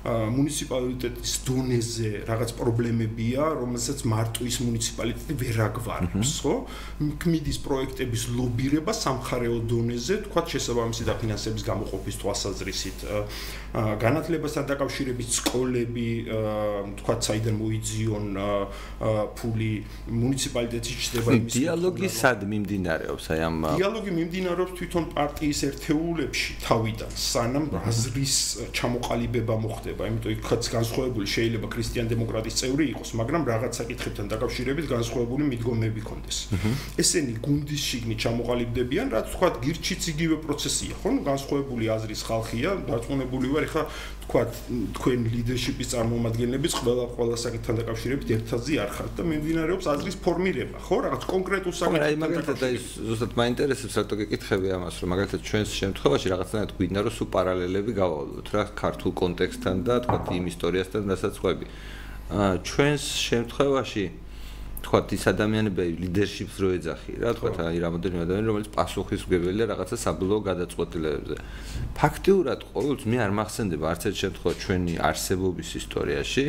მუნიციპალიტეტის 0.01 1.33
დონეზე 1.45 2.11
რაღაც 2.25 2.53
პრობლემებია, 2.57 3.41
რომელსაც 3.61 4.01
მარტო 4.09 4.47
ის 4.49 4.57
მუნიციპალიტეტი 4.65 5.33
ვერ 5.41 5.57
აგვარებს, 5.69 6.31
ხო? 6.41 6.55
მიდის 7.31 7.57
პროექტების 7.61 8.23
ლობირება 8.33 8.91
სამხარეო 8.97 9.57
დონეზე, 9.69 10.15
თქვა 10.25 10.41
შესაბამისი 10.49 11.03
დაფინანსების 11.05 11.63
გამოყოფის 11.69 12.15
თვალსაზრისით. 12.21 12.99
განათლებასთან 13.71 14.65
დაკავშირებით 14.67 15.29
სკოლები, 15.37 16.09
თქვა 16.99 17.15
საიდან 17.21 17.55
მოიძიონ 17.61 18.25
ფული 19.37 19.71
მუნიციპალიტეტში 20.11 20.95
ჩდება 21.05 21.29
იმის 21.37 21.53
დიალოგი 21.55 22.07
სად 22.11 22.43
მიმდინარეობს 22.51 23.25
აი 23.31 23.39
ამ 23.47 23.57
დიალოგი 23.79 24.11
მიმდინარეობს 24.17 24.73
თვითონ 24.81 25.05
პარტიის 25.15 25.59
ერთეულებში 25.69 26.51
თავიდან 26.65 27.11
სანამ 27.15 27.65
აზრის 27.91 28.35
ჩამოყალიბება 28.75 29.55
მოხდება 29.65 29.90
იმიტომ 29.91 30.31
იქაც 30.35 30.63
განსხვავებული 30.75 31.27
შეიძლება 31.35 31.67
ქრისტიან 31.75 32.07
დემოკრატის 32.11 32.55
წევრი 32.61 32.85
იყოს 32.91 33.09
მაგრამ 33.21 33.43
რაღაც 33.51 33.73
საკითხებთან 33.81 34.25
დაკავშირებით 34.33 34.85
განსხვავებული 34.91 35.43
მიდგომები 35.51 36.01
ქონდეს 36.07 36.37
ესენი 37.03 37.33
გუნდის 37.45 37.81
შიგნით 37.91 38.19
ჩამოყალიბდებიან 38.25 39.07
რაც 39.15 39.25
თქვა 39.35 39.49
გირჩიც 39.65 40.01
იგივე 40.13 40.37
პროცესია 40.45 40.93
ხო 41.01 41.11
განსხვავებული 41.27 41.85
აზრის 41.95 42.21
ხალხია 42.29 42.69
დაწუნებული 42.91 43.47
ვარ 43.55 43.65
ეხა 43.67 43.83
თქვა 44.31 44.43
თქვენ 44.95 45.23
ლიდერშიპის 45.27 45.89
წარმომადგენლების 45.91 46.75
ყველა 46.79 47.05
ყველა 47.19 47.37
საკითხთან 47.41 47.79
დაკავშირებით 47.81 48.29
ერთადზე 48.35 48.77
არ 48.79 48.91
ხართ 48.95 49.11
და 49.19 49.23
მიმდინარეობს 49.27 49.89
აზრის 49.91 50.17
ფორმირება 50.23 50.79
ხო? 50.87 50.95
რაღაც 51.05 51.23
კონკრეტულ 51.27 51.73
საკითხთან 51.75 52.05
აი 52.07 52.15
მაგალითად 52.23 52.63
აი 52.63 52.79
ზუსტად 53.11 53.35
მაინტერესებს 53.41 53.97
რატო 53.99 54.15
გეკითხები 54.21 54.71
ამას 54.71 54.95
რომ 55.03 55.11
მაგალითად 55.11 55.41
ჩვენს 55.51 55.69
შემთხვევაში 55.81 56.31
რაღაცნაირად 56.31 56.71
გვინდა 56.79 56.99
რომ 57.03 57.15
სუ 57.19 57.25
პარალელები 57.35 57.91
გავავლოთ 57.99 58.47
რა 58.55 58.63
ქართულ 58.71 59.11
კონტექსტთან 59.19 59.75
და 59.83 59.95
თქვა 60.07 60.19
იმ 60.39 60.45
ისტორიასთან 60.47 61.03
დასაწყები 61.11 61.65
აა 62.31 62.51
ჩვენს 62.71 63.03
შემთხვევაში 63.27 64.05
თქვა 64.81 64.99
ის 65.15 65.23
ადამიანები 65.31 65.83
ლიდერშიპს 66.01 66.55
რო 66.61 66.69
ეძახი 66.77 67.13
რა 67.21 67.31
თქვა 67.37 67.49
აი 67.69 67.77
რამოდენიმე 67.85 68.21
ადამიანი 68.25 68.47
რომელიც 68.49 68.69
პასუხისმგებელია 68.75 69.65
რაღაცა 69.71 69.97
საბოლოო 70.05 70.41
გადაწყვეტილებებზე. 70.49 71.35
ფაქტიურად 72.01 72.59
ყოველთვის 72.73 73.07
მე 73.11 73.17
არ 73.25 73.31
მახსენდება 73.39 73.85
არც 73.91 74.01
ერთ 74.09 74.17
შემთხვევაში 74.23 74.61
ჩვენი 74.65 74.93
არსებობის 75.09 75.69
ისტორიაში 75.81 76.45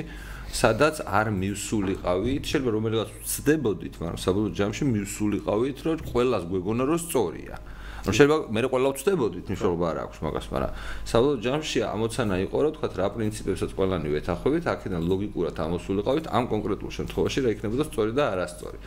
სადაც 0.53 0.97
არ 1.09 1.27
მივსულიყავით 1.33 2.43
შეიძლება 2.45 2.73
რომელიღაც 2.77 3.09
ვწდებოდით 3.25 3.95
მაგრამ 4.01 4.19
საბოლოო 4.25 4.53
ჯამში 4.59 4.85
მივსულიყავით 4.93 5.79
რომ 5.87 6.03
ყველას 6.12 6.43
გვეგონა 6.53 6.83
რომ 6.89 6.99
სწორია 7.01 7.57
რომ 8.03 8.15
შეიძლება 8.19 8.39
მე 8.51 8.61
ყველა 8.73 8.89
ვწდებოდით, 8.93 9.45
მნიშვნელობა 9.47 9.85
არ 9.93 9.99
აქვს 10.03 10.19
მაგას, 10.27 10.47
მაგრამ 10.53 10.73
საბოლოო 11.07 11.39
ჯამში 11.47 11.79
ამოცანა 11.87 12.37
იყო, 12.47 12.57
რომ 12.63 12.73
თქვა 12.77 12.89
რა 12.99 13.09
პრინციპებსაც 13.15 13.71
ყველანი 13.79 14.09
ვეთახვებით, 14.11 14.65
აქედან 14.75 15.03
ლოგიკურად 15.13 15.57
ამოსულიყავით 15.63 16.27
ამ 16.35 16.45
კონკრეტულ 16.53 16.91
შემთხვევაში 16.99 17.39
რა 17.47 17.49
იქნებოდა 17.55 17.85
სწორი 17.87 18.13
და 18.19 18.25
არასწორი. 18.35 18.79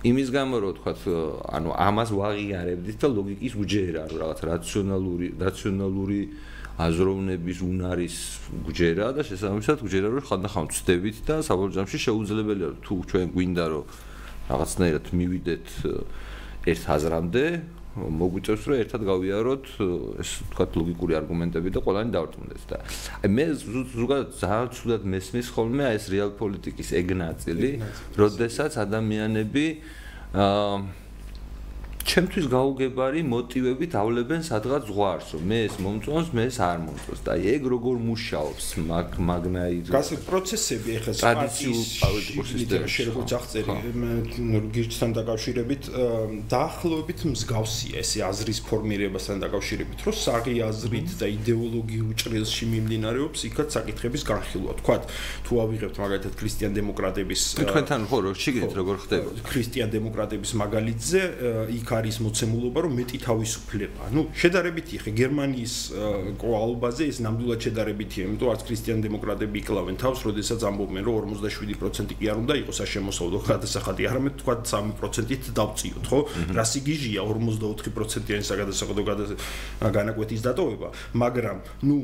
იმის 0.00 0.28
გამო 0.32 0.56
რომ 0.64 0.72
თქვა 0.80 0.92
ანუ 1.56 1.70
ამას 1.76 2.08
ვაღიარებდით 2.16 2.96
და 3.00 3.08
ლოგიკის 3.16 3.52
უჯერა, 3.60 4.02
რომ 4.08 4.16
რაღაც 4.20 4.38
რაციონალური 4.48 5.26
რაციონალური 5.40 6.20
აზროვნების 6.80 7.58
უნარის 7.60 8.16
გუჯერა 8.64 9.06
და 9.16 9.24
შესაბამისად 9.28 9.82
გუჯერა 9.84 10.08
რომ 10.14 10.24
ხანდახან 10.24 10.64
ვწდებით 10.70 11.16
და 11.28 11.34
საბოლოო 11.44 11.74
ჯამში 11.76 11.98
შეუძლებელია 12.06 12.70
თუ 12.80 12.94
ჩვენ 13.10 13.26
გვინდა 13.36 13.64
რომ 13.68 13.84
რაღაცნაირად 14.48 15.06
მივიდეთ 15.20 15.66
ერთ 16.72 16.84
აზრამდე 16.96 17.44
მოგვიწევს 17.96 18.66
რომ 18.70 18.76
ერთად 18.84 19.02
გავიაროთ 19.08 19.64
ეს 20.22 20.30
თქვა 20.54 20.66
ლოგიკური 20.78 21.16
არგუმენტები 21.18 21.72
და 21.74 21.80
ყველანი 21.82 22.14
დავრწმუნდეთ 22.14 22.64
და 22.70 22.78
აი 23.18 23.30
მე 23.34 23.46
ზოგადად 23.58 24.30
ძალიან 24.38 24.70
ცუდად 24.78 25.02
მესმის 25.14 25.48
ხოლმე 25.56 25.82
აი 25.90 25.98
ეს 25.98 26.06
რეალ 26.14 26.30
პოლიტიკის 26.38 26.88
ეგნაწილი 27.02 27.70
როდესაც 28.14 28.78
ადამიანები 28.86 29.66
აა 30.38 30.99
ჩემთვის 32.00 32.46
გაუგებარი 32.50 33.20
მოტივებით 33.28 33.92
ავლებენ 34.00 34.40
სადღაც 34.46 34.82
ზღვარს, 34.90 35.28
რომ 35.36 35.42
მე 35.50 35.58
ეს 35.68 35.74
მომწონს, 35.84 36.28
მე 36.34 36.42
ეს 36.50 36.58
არ 36.64 36.78
მომწონს. 36.86 37.20
და 37.26 37.32
ეგ 37.36 37.62
როგორ 37.74 37.96
მუშაობს 38.08 38.66
მაგ 38.88 39.08
მაგნაირ 39.30 39.84
გასე 39.94 40.16
პროცესები 40.26 40.90
ეხლა 41.00 41.12
ტრადიციულ 41.20 41.82
პოლიტიკურ 42.00 42.44
სისტემაში 42.50 43.00
როგორც 43.10 43.30
აღწერი 43.38 43.74
გირჩთან 44.74 45.10
დაკავშირებით 45.20 45.82
დაახლოებით 46.50 47.20
მსგავსია 47.30 47.94
ეს 48.00 48.10
აზრის 48.30 48.60
ფორმირებასთან 48.70 49.36
დაკავშირებით, 49.44 49.98
რომ 50.06 50.14
საღი 50.24 50.54
აზრით 50.70 51.10
და 51.20 51.26
იდეოლოგიურ 51.36 52.12
ჭრილში 52.20 52.64
მიმდინარეობს 52.74 53.40
იქაც 53.50 53.68
საკითხების 53.76 54.22
განხილვა. 54.30 54.72
თქვა 54.80 54.96
თუ 55.46 55.52
ავიღებთ 55.64 55.96
მაგალითად 56.00 56.32
ქრისტიან 56.40 56.72
დემოკრატების 56.78 57.40
თქვენთან 57.60 58.00
ხო 58.10 58.18
რო 58.24 58.30
შეგიძლიათ 58.40 58.74
როგორ 58.80 58.96
ხდება 59.04 59.28
ქრისტიან 59.50 59.88
დემოკრატების 59.94 60.50
მაგალითზე 60.62 61.20
იქ 61.76 61.89
არის 61.98 62.16
მოცემულობა, 62.24 62.78
რომ 62.86 62.92
მეტი 63.00 63.18
თავისუფლება. 63.26 64.02
ნუ 64.14 64.22
შედარებითი 64.36 64.94
ხე 65.02 65.10
გერმანიის 65.20 65.74
კოალბაზე 66.40 67.04
ეს 67.10 67.18
ნამდვილად 67.24 67.60
შედარებითია, 67.66 68.22
იმიტომ 68.30 68.46
რომ 68.46 68.54
არც 68.54 68.62
ქრისტიან 68.70 68.98
დემოკრატები 69.06 69.56
იკლავენ 69.60 69.96
თავს, 70.00 70.18
როდესაც 70.28 70.60
ამბობენ, 70.70 71.02
რომ 71.08 71.34
47% 71.40 72.14
კი 72.20 72.24
არ 72.30 72.36
უნდა 72.40 72.54
იყოს 72.60 72.76
საშემოსავლო 72.80 73.38
გადასახადი, 73.50 74.02
არამედ 74.10 74.34
თქვა 74.40 74.54
3%-ით 74.70 75.44
დავწიოთ, 75.58 76.04
ხო? 76.10 76.18
რასიგიჟია 76.56 77.20
44%-იანი 77.20 78.44
საგადასახადო 78.50 79.02
განაკვეთის 79.80 80.40
დატოვება, 80.46 80.88
მაგრამ 81.16 81.56
ნუ 81.86 81.96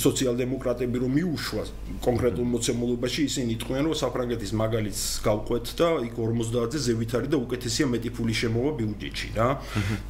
სოციალ-დემოკრატები 0.00 0.96
რომ 1.00 1.10
მიუშვა 1.18 1.62
კონკრეტულ 2.04 2.46
მოცემულობაში, 2.54 3.20
ისინი 3.30 3.48
იტყვიან, 3.56 3.84
რომ 3.90 3.94
საფრანგეთის 4.00 4.52
მაგალითს 4.60 5.02
გავყვეთ 5.24 5.66
და 5.80 5.88
იქ 6.06 6.14
50-ზე 6.20 6.78
ზევით 6.86 7.10
არის 7.20 7.30
და 7.30 7.38
უკეთესია 7.40 7.86
მეტი 7.90 8.10
ფული 8.14 8.34
შემოვა 8.34 8.70
ბიუჯეტში. 8.80 9.28
რა 9.36 9.48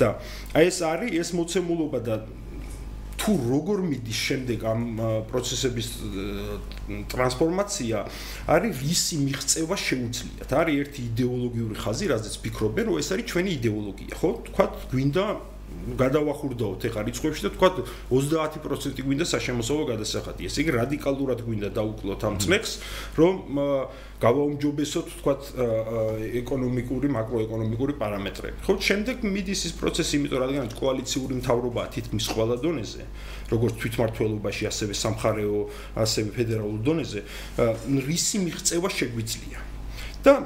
და 0.00 0.08
აი 0.56 0.64
ეს 0.70 0.78
არის 0.92 1.10
ეს 1.22 1.28
მოცემულობა 1.36 1.98
და 2.06 2.14
თუ 3.20 3.32
როგორ 3.36 3.78
მიდის 3.84 4.18
შემდეგ 4.26 4.58
ამ 4.64 4.82
პროცესების 5.28 5.88
ტრანსფორმაცია 7.12 7.96
არის 8.48 8.72
რისი 8.80 9.16
მიღწევა 9.28 9.76
შეუძლიათ. 9.76 10.50
არის 10.60 10.74
ერთი 10.80 11.00
იდეოლოგიური 11.12 11.76
ხაზი 11.84 12.06
რაზეც 12.16 12.34
ფიქრობენ 12.44 12.84
რომ 12.88 12.96
ეს 12.96 13.08
არის 13.12 13.26
ჩვენი 13.28 13.50
იდეოლოგია 13.60 14.14
ხო? 14.16 14.30
თქვა 14.48 14.64
გვინდა 14.88 15.24
გადავახურდაოთ 16.00 16.82
ეხა 16.88 17.00
რიცხვებში 17.08 17.42
და 17.46 17.50
თქვა 17.54 17.68
30% 18.10 19.04
გვინდა 19.06 19.24
საშემოსავლო 19.28 19.84
გადასახადი. 19.92 20.48
ესე 20.48 20.58
იგი 20.64 20.72
რადიკალურად 20.80 21.40
გვინდა 21.46 21.68
დაუკლოთ 21.76 22.20
ამ 22.26 22.34
წლებს, 22.42 22.70
რომ 23.20 23.34
გავაუმჯობესოთ 24.20 25.06
თქვა 25.20 25.34
ეკონომიკური, 26.40 27.08
მაკროეკონომიკური 27.16 27.94
პარამეტრები. 28.00 28.58
ხო, 28.66 28.74
შემდეგ 28.76 29.24
მიდის 29.24 29.60
ის 29.70 29.72
პროცესი, 29.80 30.12
იმიტომ 30.20 30.40
რადგან 30.44 30.66
კოალიციური 30.76 31.34
მთავრობაა 31.40 31.88
თითქმის 31.96 32.26
ყველა 32.36 32.56
დონეზე, 32.60 33.02
როგორც 33.48 33.74
თვითმართველობაში, 33.80 34.62
ასევე 34.68 34.92
სამხარეო, 35.00 35.58
ასევე 36.04 36.28
ფედერალურ 36.36 36.78
დონეზე, 36.84 37.20
რისი 38.04 38.36
მიღწევა 38.44 38.88
შეგვიძლია. 38.92 39.60
და 40.20 40.44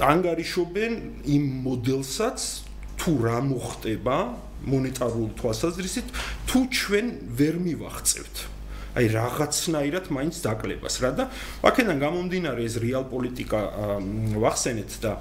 ანგარიშობენ 0.00 0.92
იმ 1.28 1.44
მოდელსაც 1.64 2.40
თუ 3.00 3.12
რა 3.24 3.38
მოხდება 3.44 4.16
მონეტარული 4.72 5.36
თვალსაზრისით 5.40 6.12
თუ 6.48 6.58
ჩვენ 6.72 7.06
ვერ 7.38 7.56
მივახცევთ 7.64 8.55
აი 8.96 9.06
რაღაცნაირად 9.12 10.08
მაინც 10.16 10.40
დაკლებას 10.46 10.96
რა 11.04 11.10
და 11.18 11.24
აქედან 11.68 12.00
გამომდინარე 12.00 12.64
ეს 12.64 12.80
რეალ 12.80 13.04
პოლიტიკა 13.12 13.60
ვახსენეთ 14.40 14.92
და 15.04 15.12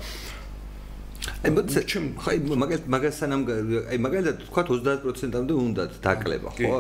აი 1.46 1.51
მოდი 1.55 1.82
ხაი 2.22 2.38
მაგას 2.62 2.84
მაგასანამ 2.94 3.44
აი 3.89 3.98
მაგალითად 4.05 4.38
თქვა 4.46 4.63
30%-ამდე 4.70 5.53
უნდა 5.58 5.84
დაკლება 6.05 6.50
ხო? 6.58 6.79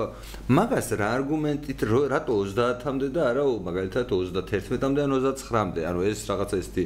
მაგას 0.57 0.87
რა 1.01 1.07
არგუმენტით 1.17 1.79
რატო 2.13 2.33
30-ამდე 2.45 3.07
და 3.15 3.21
არა 3.31 3.45
მაგალითად 3.67 4.05
31-ამდე 4.13 4.99
ან 5.05 5.11
29-ამდე 5.17 5.81
ანუ 5.89 5.99
ეს 6.11 6.19
რაღაცა 6.29 6.55
ესეთი 6.61 6.85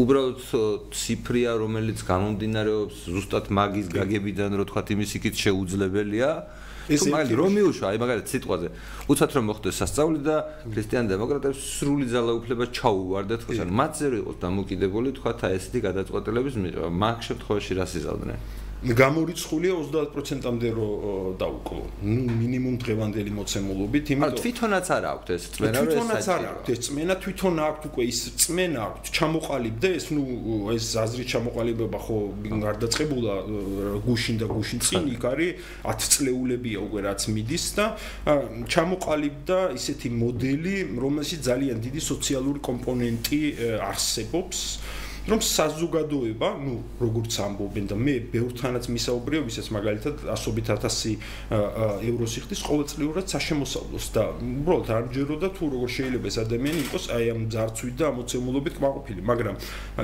უბრალოდ 0.00 0.38
ციფრია 0.94 1.52
რომელიც 1.60 1.98
გამომდინარეობს 2.08 2.98
ზუსტად 3.12 3.52
მაგის 3.58 3.88
გაგებიდან 3.92 4.56
რო 4.56 4.64
თქვა 4.70 4.82
იმის 4.94 5.10
იქით 5.18 5.36
შეუძლებელია 5.44 6.30
ეს 6.90 7.02
მაგალითად 7.10 7.38
რომ 7.40 7.50
მიუშვა 7.56 7.86
აი 7.90 7.98
მაგალითად 8.02 8.28
სიტყვაზე. 8.34 8.68
უცად 9.10 9.30
რომ 9.36 9.44
მოხდეს 9.50 9.74
სასწაული 9.80 10.20
და 10.26 10.36
ქრისტიან 10.72 11.04
დემოკრატებს 11.10 11.60
სრული 11.80 12.06
ძალაუფლება 12.10 12.64
ჩაუვარდეთ 12.76 13.40
ხო 13.46 13.52
ან 13.64 13.70
მათზე 13.80 14.06
რო 14.10 14.16
იყოს 14.22 14.36
დამოკიდებული 14.44 15.08
თქვა 15.18 15.32
თა 15.40 15.48
ესეთი 15.56 15.78
გადაწყვეტილების 15.86 16.54
მიღება. 16.62 16.88
მაგ 16.90 17.18
შემთხვევაში 17.28 17.72
რას 17.78 17.92
იზავდნენ 18.00 18.38
გამორიცხულია 18.80 19.74
30%-ამდე 19.92 20.68
რო 20.72 20.88
დაუკლო. 21.36 21.84
ნუ 22.00 22.22
მინიმუმ 22.40 22.76
დღევანდელი 22.80 23.32
მოცემულობით, 23.36 24.04
იმიტომ 24.16 24.30
რომ 24.32 24.40
თვითონაც 24.40 24.86
არ 24.96 25.04
აქვს 25.10 25.28
ეს 25.36 25.44
წმენა, 25.52 25.76
რომ 25.76 25.84
ეს 25.84 25.92
თვითონაც 26.00 26.26
არ 26.32 26.42
აქვს 26.50 26.68
ეს 26.72 26.80
წმენა, 26.88 27.14
თვითონ 27.20 27.54
აქვს 27.60 27.84
უკვე 27.90 28.02
ის 28.08 28.20
წმენა 28.40 28.80
აქვს, 28.80 29.08
ჩამოყალიბდეს, 29.20 30.04
ნუ 30.16 30.24
ეს 30.72 30.86
აზრი 30.96 31.24
ჩამოყალიბება 31.28 31.98
ხო 32.00 32.18
გარდაწყებულა 32.40 33.34
გუშინ 34.08 34.36
და 34.40 34.46
გუშინ 34.48 34.80
წინ 34.80 35.04
იქ 35.12 35.24
არის 35.28 35.50
10 35.84 36.08
წლეულებია 36.16 36.78
უკვე 36.80 37.00
რაც 37.04 37.20
მიდის 37.36 37.64
და 37.76 37.86
ჩამოყალიბდა 38.64 39.58
ისეთი 39.76 40.08
მოდელი, 40.08 40.74
რომელშიც 41.04 41.40
ძალიან 41.52 41.76
დიდი 41.84 42.00
სოციალური 42.00 42.60
კომპონენტი 42.64 43.40
არსებობს. 43.84 44.58
რომ 45.28 45.40
საზოგადოება, 45.44 46.48
ну, 46.64 46.80
როგორც 46.96 47.36
ამბობენ 47.44 47.84
და 47.92 47.96
მე 48.00 48.14
ბევრთანაც 48.32 48.88
მისაუბრია, 48.88 49.40
ვისაც 49.44 49.66
მაგალითად 49.76 50.14
100.000 50.32 51.20
ევრო 52.08 52.26
სიხდის 52.30 52.60
ყოველწლიურად 52.64 53.26
საშემოსავლოს 53.28 54.06
და 54.16 54.24
უბრალოდ 54.40 54.88
არ 54.96 55.04
მჯეროდა 55.10 55.48
თუ 55.60 55.64
როგორ 55.76 55.88
შეიძლება 55.96 56.26
ეს 56.30 56.38
ადამიანი 56.40 56.80
იყოს 56.88 57.04
აი 57.12 57.24
ამ 57.34 57.42
ძარცვით 57.52 57.94
და 58.00 58.04
ამოცემულობით 58.10 58.74
კმაყოფილი, 58.80 59.20
მაგრამ 59.30 59.56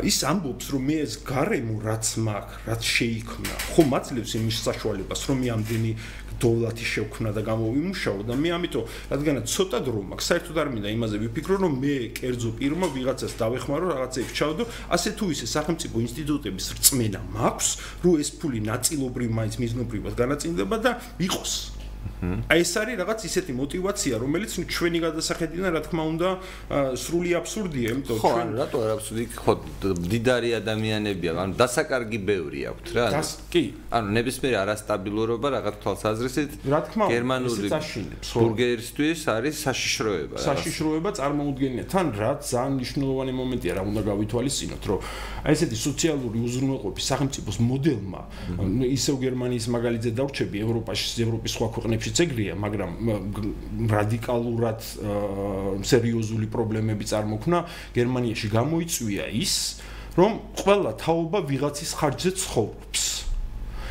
ის 0.05 0.19
ამბობს, 0.31 0.67
რომ 0.77 0.83
მე 0.91 0.97
ეს 1.07 1.15
გარემო 1.25 1.75
რაც 1.81 2.07
მაქვს, 2.27 2.57
რაც 2.69 2.83
შეიქმნა, 2.97 3.55
ხომ 3.73 3.91
აძლევს 3.97 4.33
იმის 4.37 4.57
საშუალებას, 4.69 5.21
რომ 5.31 5.37
მე 5.43 5.49
ამდენი 5.57 5.93
დოლათი 6.43 6.87
შევქნა 6.93 7.31
და 7.37 7.43
გამოვიმუშაო 7.47 8.27
და 8.29 8.35
მე 8.41 8.51
ამიტომ 8.57 8.85
რადგანაც 9.13 9.47
ცოტა 9.57 9.79
დრო 9.87 10.01
მაქვს 10.11 10.29
საერთოდ 10.31 10.57
არ 10.63 10.69
მინდა 10.75 10.89
იმაზე 10.97 11.17
ვიფიქრო 11.23 11.57
რომ 11.65 11.75
მე 11.85 11.95
კერძო 12.19 12.51
პირმა 12.61 12.87
ვიღაცას 12.97 13.33
დავეხმარო 13.41 13.87
რაღაცეებს 13.93 14.37
ჩავდო 14.37 14.65
ასე 14.97 15.09
თუ 15.17 15.25
ისე 15.37 15.47
სახელმწიფო 15.57 15.97
ინსტიტუტების 16.07 16.67
რწმენა 16.77 17.21
მაქვს 17.37 17.71
რომ 18.05 18.21
ეს 18.21 18.31
ფული 18.41 18.61
ნაწილობრივ 18.69 19.31
მაინც 19.39 19.55
მიზნობრივად 19.65 20.15
განაწილდება 20.21 20.77
და 20.85 20.93
იყოს 21.25 21.76
აი 22.27 22.61
ეს 22.65 22.73
არის 22.81 22.97
რაღაც 22.97 23.21
ისეთი 23.29 23.53
мотиваცია, 23.61 24.15
რომელიც 24.25 24.51
ჩვენი 24.73 24.99
გადასახედიდან 25.05 25.71
რა 25.77 25.81
თქმა 25.85 26.03
უნდა 26.17 26.29
სრული 26.97 27.31
აბსურდია, 27.37 27.89
იმიტომ 27.93 28.17
ჩვენ 28.25 28.49
ხო, 28.51 28.57
რატო 28.57 28.77
არ 28.87 28.91
აბსურდი? 28.97 29.25
ხო, 29.37 29.53
მდიდარი 30.01 30.51
ადამიანებია, 30.57 31.31
ანუ 31.45 31.55
დასაკარგი 31.61 32.19
ბევრი 32.25 32.61
აქვთ 32.73 32.87
რა. 32.97 33.05
დას 33.13 33.31
კი. 33.53 33.65
ანუ 33.93 34.09
ნებისმიერი 34.17 34.57
არასტაბილურობა 34.65 35.49
რაღაც 35.57 35.77
თვალსაზრისით 35.85 36.51
რა 36.73 36.81
თქმა 36.89 37.05
უნდა 37.05 37.13
გერმანული 37.13 37.69
ბურგერისთვის 38.33 39.21
არის 39.37 39.55
საშიშროება. 39.67 40.37
საშიშროება 40.41 41.11
წარმოუდგენია. 41.21 41.85
თან 41.93 42.07
რა 42.17 42.33
ძალიან 42.41 42.73
მნიშვნელოვანი 42.81 43.33
მომენტია, 43.37 43.73
რა 43.77 43.83
უნდა 43.93 44.03
გავითვალისწინოთ, 44.11 44.83
რომ 44.89 44.99
აი 45.47 45.55
ესეთი 45.55 45.77
სოციალური 45.79 46.41
უზრუნველყოფის 46.43 47.07
სახელმწიფოს 47.07 47.59
მოდელმა, 47.63 48.23
ისევ 48.83 49.15
გერმანიის 49.23 49.67
მაგალითზე 49.71 50.11
დავრჩები 50.19 50.63
ევროპაში, 50.67 51.07
ევროპის 51.23 51.55
სხვა 51.55 51.69
ქვეყნებში 51.77 52.11
ეგრეა, 52.27 52.55
მაგრამ 52.67 52.91
რადიკალურად 53.95 54.81
სერიოზული 55.87 56.51
პრობლემები 56.51 57.05
წარმოქმნა 57.07 57.59
გერმანიაში 57.95 58.51
გამოიწვია 58.59 59.25
ის, 59.39 59.55
რომ 60.19 60.33
ყველა 60.67 60.93
თაობა 60.99 61.39
ვიღაცის 61.47 61.91
ხარჯზე 61.95 62.31
ცხოვრობს. 62.43 63.16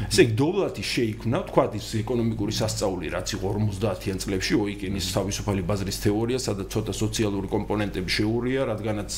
ესე 0.06 0.22
იგი 0.26 0.36
დოვლათი 0.40 0.84
შეიქმნა, 0.86 1.38
თქვა 1.50 1.64
ის 1.76 1.88
ეკონომიკური 2.02 2.54
სასწაული, 2.56 3.06
რაც 3.16 3.28
იყო 3.36 3.48
50-იან 3.56 4.18
წლებში, 4.24 4.54
ოიკენის 4.60 5.06
თავისუფალი 5.16 5.62
ბაზრის 5.66 5.98
თეორია, 6.06 6.38
სადაც 6.40 6.68
ცოტა 6.76 6.94
სოციალური 6.96 7.48
კომპონენტები 7.52 8.10
შეურია, 8.16 8.62
რადგანაც 8.72 9.10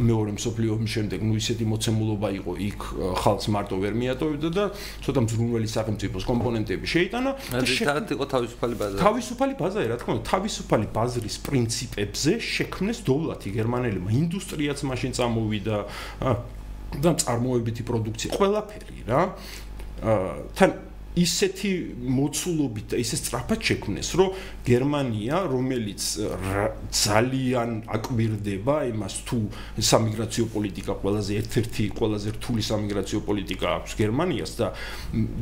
მეორე 0.00 0.30
მსოფლიო 0.38 0.70
ომის 0.78 0.90
შემდეგ 0.96 1.18
ნუ 1.28 1.34
ისეთი 1.38 1.64
მოცემულობა 1.68 2.28
იყო, 2.40 2.52
იქ 2.68 2.80
ხალხს 3.22 3.46
მარტო 3.52 3.76
ვერ 3.78 3.94
მიატოვებდა 3.98 4.48
და 4.58 4.64
ცოტა 5.04 5.20
მზრუნველი 5.28 5.68
სახელმწიფოს 5.68 6.24
კომპონენტები 6.28 6.86
შეიტანა 6.88 7.30
და 7.52 7.64
შეიძლება 7.68 8.12
იყო 8.18 8.24
თავისუფალი 8.32 8.74
ბაზა. 8.78 8.96
თავისუფალი 9.02 9.52
ბაზაა, 9.58 9.86
რა 9.92 9.96
თქმა 10.02 10.12
უნდა, 10.18 10.24
თავისუფალი 10.28 10.86
ბაზრის 10.94 11.36
პრინციპებზე 11.46 12.32
შექმნეს 12.38 12.98
დოვლათი 13.08 13.48
გერმანელებმა, 13.58 14.10
ინდუსტრიაც 14.18 14.78
მაშინ 14.88 15.12
წამოვიდა 15.18 15.76
და 17.04 17.10
წარმოებითი 17.20 17.82
პროდუქცია, 17.84 18.32
ყველაფერი 18.32 19.00
რა. 19.12 19.22
თან 20.54 20.72
ისეთი 21.16 21.70
მოცულობით 22.04 22.86
და 22.92 22.96
ისე 23.00 23.16
სწრაფად 23.18 23.60
შექმნეს, 23.68 24.08
რომ 24.18 24.28
გერმანია, 24.68 25.36
რომელიც 25.48 26.02
ძალიან 26.92 27.70
აკვირდება 27.88 28.76
იმას 28.92 29.14
თუ 29.26 29.38
სამიგრაციო 29.80 30.44
პოლიტიკა 30.52 30.92
ყველაზე 31.02 31.32
ერთ-ერთი 31.40 31.84
ყველაზე 31.98 32.28
რთული 32.36 32.62
სამიგრაციო 32.68 33.18
პოლიტიკა 33.28 33.66
აქვს 33.78 33.92
გერმანიას 33.98 34.52
და 34.60 34.66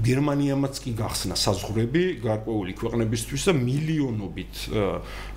გერმანიამაც 0.06 0.74
კი 0.84 0.90
გახსნა 0.96 1.36
საზღვრები 1.36 2.04
გარკვეული 2.24 2.72
ქვეყნებისთვის 2.80 3.42
და 3.48 3.52
მილიონობით 3.56 4.54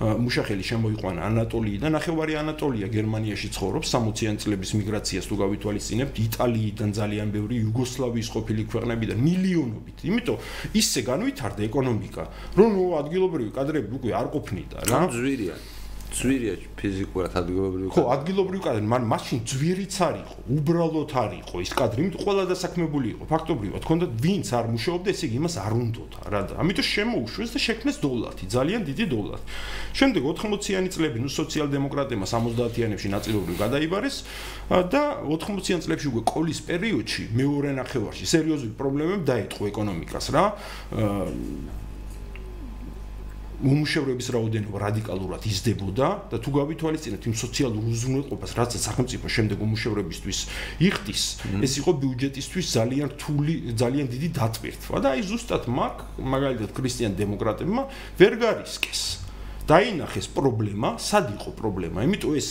მუშახელი 0.00 0.64
შემოიყვანა 0.70 1.20
ანატოლიიდან, 1.30 1.90
ნახევარი 1.98 2.34
ანატოლია 2.40 2.86
გერმანიაში 2.88 3.48
ცხოვრობს 3.56 3.88
60-იან 3.96 4.36
წლების 4.40 4.70
მიგრაციას 4.78 5.24
თუ 5.28 5.34
გავითვალისწინებთ, 5.42 6.14
იტალიიდან 6.30 6.90
ძალიან 7.00 7.28
ბევრი, 7.34 7.54
იუგოსლავიის 7.60 8.28
ყოფილი 8.30 8.62
ქვეყნებიდან 8.70 9.18
მილიონობით. 9.20 9.96
იმიტომ 10.06 10.19
იმიტომ 10.20 10.76
ისე 10.76 11.00
განვითარდა 11.08 11.66
ეკონომიკა, 11.66 12.24
რომ 12.60 12.78
ადგილობრივი 13.00 13.50
კადრები 13.56 13.96
უკვე 13.98 14.10
არ 14.20 14.26
ყოფნიდა 14.36 14.76
რა. 14.90 15.00
ძვირია. 15.10 15.54
ძვირია 16.10 16.54
ფიზიკურად 16.78 17.34
ადგილობრივი 17.40 17.90
ხო 17.94 18.02
ადგილობრივი 18.14 18.62
კადრი 18.64 18.82
მან 18.92 19.06
მაშინ 19.10 19.40
ძვირიც 19.50 19.96
არ 20.06 20.16
იყო 20.20 20.36
უბრალოდ 20.58 21.14
არ 21.22 21.32
იყო 21.38 21.62
ის 21.64 21.72
კადრი 21.78 22.04
იმიტომ 22.04 22.24
ყველა 22.26 22.44
დასაქმებული 22.50 23.08
იყო 23.14 23.28
ფაქტობრივად 23.30 23.86
ქონდა 23.90 24.06
ვინც 24.24 24.50
არ 24.58 24.70
მუშაობდა 24.74 25.12
ესე 25.14 25.24
იგი 25.30 25.36
იმას 25.40 25.54
არ 25.64 25.72
უნდოდა 25.80 26.18
რა 26.34 26.40
და 26.50 26.58
ამიტომ 26.64 26.86
შემოუშვეს 26.90 27.50
და 27.54 27.58
შექმნეს 27.66 27.96
დოლარი 28.04 28.44
ძალიან 28.56 28.80
დიდი 28.90 29.04
დოლარი 29.14 29.44
შემდეგ 30.00 30.22
80-იანი 30.34 30.88
წლები 30.94 31.18
ნუ 31.24 31.30
სოციალ-დემოკრატებმა 31.40 32.26
70-იანებში 32.26 33.08
ნაწილობრივ 33.16 33.56
გადაიბარეს 33.64 34.16
და 34.70 35.02
80-იან 35.24 35.80
წლებში 35.86 36.06
უკვე 36.10 36.22
კოლის 36.26 36.60
პერიოდში 36.66 37.22
მეორე 37.38 37.76
ნახევარში 37.80 38.24
სერიოზული 38.34 38.74
პრობლემები 38.78 39.22
დაეწყო 39.30 39.62
ეკონომიკას 39.70 40.26
რა 40.34 40.44
უმუშევრების 43.60 44.26
რაოდენობა 44.32 44.78
რადიკალურად 44.80 45.44
იზრდებოდა 45.44 46.08
და 46.32 46.36
თუ 46.40 46.50
გავითვალისწინებთ 46.56 47.24
იმ 47.28 47.34
სოციალურ 47.36 47.82
უზრუნველყოფას, 47.92 48.52
რაც 48.56 48.76
სახელმწიფო 48.80 49.26
შემდეგ 49.36 49.58
უმუშევრებისთვის 49.60 50.38
იხდის, 50.88 51.22
ეს 51.60 51.72
იყო 51.84 51.90
ბიუჯეტისთვის 52.00 52.66
ძალიან 52.80 53.08
რთული, 53.20 53.54
ძალიან 53.76 54.06
დიდი 54.08 54.28
დატვირთვა 54.40 54.96
და 55.04 55.08
აი 55.12 55.20
ზუსტად 55.28 55.64
მაგ 55.68 55.94
მაგალითად 56.24 56.70
ქრისტიან 56.72 57.12
დემოკრატებმა 57.20 57.82
ვერ 58.16 58.32
გარისკეს. 58.40 59.02
დაინახეს 59.68 60.26
პრობლემა, 60.34 60.96
სად 60.98 61.36
იყო 61.36 61.50
პრობლემა? 61.54 62.02
იმიტომ 62.02 62.32
ეს 62.34 62.48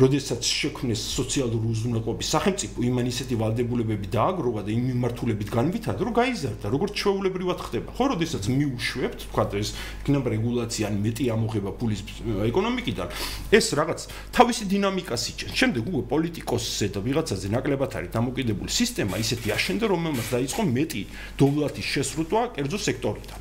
როდესაც 0.00 0.40
შექმნეს 0.40 1.00
სოციალური 1.12 1.66
უზრუნველყოფის 1.70 2.28
სახელმწიფო, 2.32 2.84
იმან 2.88 3.06
ისეთი 3.10 3.36
ვალდებულებები 3.36 4.08
დააგროვა 4.08 4.62
და 4.64 4.70
იმ 4.72 4.84
მიმართულებით 4.90 5.48
განვითარდა, 5.52 6.02
რომ 6.08 6.14
გაიზარდა, 6.16 6.66
როგორც 6.72 6.92
ჩვეულებრივად 6.96 7.58
ხდება. 7.60 7.90
ხო, 7.92 8.04
როდესაც 8.16 8.42
მიუშვებთ, 8.48 9.20
თქვა 9.28 9.44
ეს 9.60 9.68
იქნება 10.00 10.28
რეგულაცია 10.32 10.84
ან 10.88 10.94
მეტი 11.04 11.24
ამოღება 11.36 11.70
ფულის 11.76 12.00
ეკონომიკიდან, 12.48 13.08
ეს 13.52 13.66
რაღაც 13.76 14.00
თავისი 14.32 14.64
დინამიკას 14.72 15.22
იჭერს. 15.36 15.54
შემდეგ 15.60 15.82
უკვე 15.92 16.04
პოლიტიკოსზე 16.08 16.86
და 16.96 16.98
ვიღაცაზე 17.04 17.46
ნაკლებად 17.52 17.92
არის 18.00 18.10
დამოკიდებული 18.16 18.70
სისტემა, 18.72 19.14
ისეთი 19.20 19.48
აშენდა, 19.52 19.84
რომელმაც 19.84 20.26
დაიწყო 20.32 20.62
მეტი 20.64 21.02
დოვლათის 21.36 21.86
შესრულება 21.92 22.56
კერძო 22.56 22.78
სექტორიდან. 22.80 23.40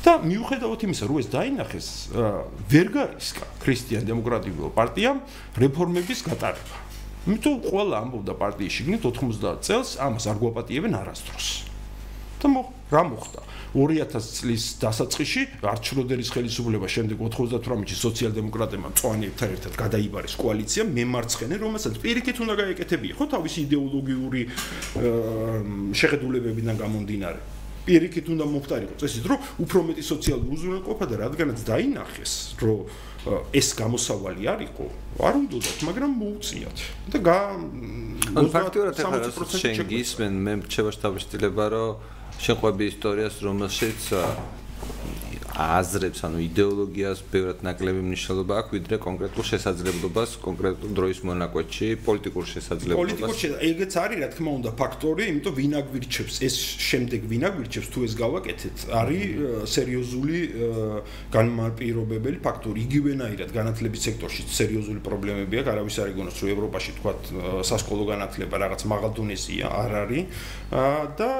და 0.00 0.16
მიუხედავად 0.24 0.80
იმისა, 0.80 1.04
რომ 1.06 1.16
ეს 1.20 1.28
დაინახეს, 1.28 1.88
ვერ 2.72 2.86
გარისკა 2.88 3.44
ქრისტიან 3.60 4.02
დემოკრატიულ 4.08 4.72
პარტიამ 4.72 5.18
რეფორმების 6.00 6.20
გატარება. 6.24 6.76
იმიტომ 7.28 7.56
ყველა 7.68 7.96
ამბობდა 8.00 8.32
პარტიის 8.40 8.72
შიგნით 8.72 9.02
90 9.04 9.60
წელს 9.60 9.88
ამას 10.00 10.24
არ 10.30 10.36
გვაპატიებენ 10.40 10.92
არასდროს. 10.96 11.48
და 12.40 12.48
მო 12.48 12.62
რა 12.88 13.02
მოხდა? 13.04 13.40
2000 13.76 14.32
წლის 14.40 14.64
დასაწყისში 14.80 15.42
არჩროდერის 15.60 16.28
ხელისუფლება 16.32 16.88
შემდეგ 16.88 17.16
98-ში 17.20 17.96
სოციალ-დემოკრატებმა 18.00 18.90
წვანებთან 18.96 19.48
ერთად 19.60 19.72
გადაიბარეს 19.76 20.34
კოალიცია 20.40 20.82
მემარცხენე, 20.88 21.54
რომელსაც 21.60 21.94
პირიქით 22.00 22.36
უნდა 22.40 22.54
გაეკეთებია, 22.64 23.12
ხო 23.20 23.24
თავისი 23.36 23.58
იდეოლოგიური 23.68 24.40
შეხედულებებიდან 26.00 26.76
გამომდინარე. 26.80 27.40
პირიქით 27.84 28.26
უნდა 28.32 28.44
მომხდარიყო 28.48 28.94
წესით, 29.00 29.24
რომ 29.28 29.38
უფრო 29.64 29.78
მეტი 29.88 30.02
სოციალური 30.04 30.48
უზრუნველყოფა 30.56 31.04
და 31.10 31.16
რადგანაც 31.24 31.58
დაინახეს, 31.64 32.32
რომ 32.60 32.78
ეს 33.52 33.68
გამოსავალი 33.76 34.48
არისო, 34.48 34.86
არ 35.20 35.34
უნდათ, 35.40 35.66
მაგრამ 35.84 36.12
მოუწიათ. 36.20 36.78
და 37.12 37.18
გა 37.20 37.38
ანუ 38.40 38.48
ფაქტიურად 38.54 38.94
ახლა 38.96 39.44
შენ 39.60 39.74
გისმენ 39.92 40.34
მე 40.40 40.52
მრჩევაში 40.64 40.98
თავისtildeება, 41.04 41.64
რომ 41.74 41.90
შეყვები 42.40 42.84
ისტორიას, 42.92 43.34
რომელშიც 43.44 44.02
აზრებს, 45.60 46.20
ანუ 46.24 46.38
იდეოლოგიას 46.48 47.18
ბევრად 47.32 47.58
ნაკლები 47.66 48.00
მნიშვნელობა 48.00 48.54
აქვს, 48.60 48.72
ვიდრე 48.76 48.96
კონკრეტულ 49.04 49.44
შესაძლებლობას 49.50 50.30
კონკრეტულ 50.40 50.90
დროის 50.96 51.20
მონაკვეთში, 51.28 51.86
პოლიტიკურ 52.06 52.44
შესაძლებლობას. 52.54 53.00
პოლიტიკურ 53.00 53.36
შესაძლებლობას, 53.40 53.68
ეგეც 53.70 53.92
არის, 54.00 54.18
რა 54.20 54.28
თქმა 54.34 54.50
უნდა, 54.60 54.70
ფაქტორი, 54.80 55.22
იმიტომ 55.30 55.54
ვინ 55.60 55.72
აგვირჩევს, 55.80 56.34
ეს 56.48 56.54
შემდეგ 56.90 57.20
ვინ 57.30 57.42
აგვირჩევს, 57.50 57.88
თუ 57.92 57.98
ეს 58.08 58.12
გავაკეთეთ, 58.24 58.76
არის 59.00 59.22
სერიოზული 59.76 60.38
განმარტირობებელი 61.36 62.38
ფაქტორი. 62.40 62.78
იგივენაირად 62.80 63.50
განათლების 63.52 64.00
სექტორში 64.06 64.42
სერიოზული 64.48 65.00
პრობლემები 65.04 65.54
აქვს, 65.60 65.70
არავის 65.70 65.96
არ 66.00 66.08
იგონოს, 66.14 66.36
რომ 66.40 66.48
ევროპაში 66.56 66.90
თქვა 66.98 67.12
სასკოლო 67.68 68.04
განათლება 68.10 68.54
რაღაც 68.64 68.80
მაღალ 68.88 69.10
დონეზეა, 69.18 69.66
არ 69.68 69.92
არის 70.02 70.24
და 71.20 71.30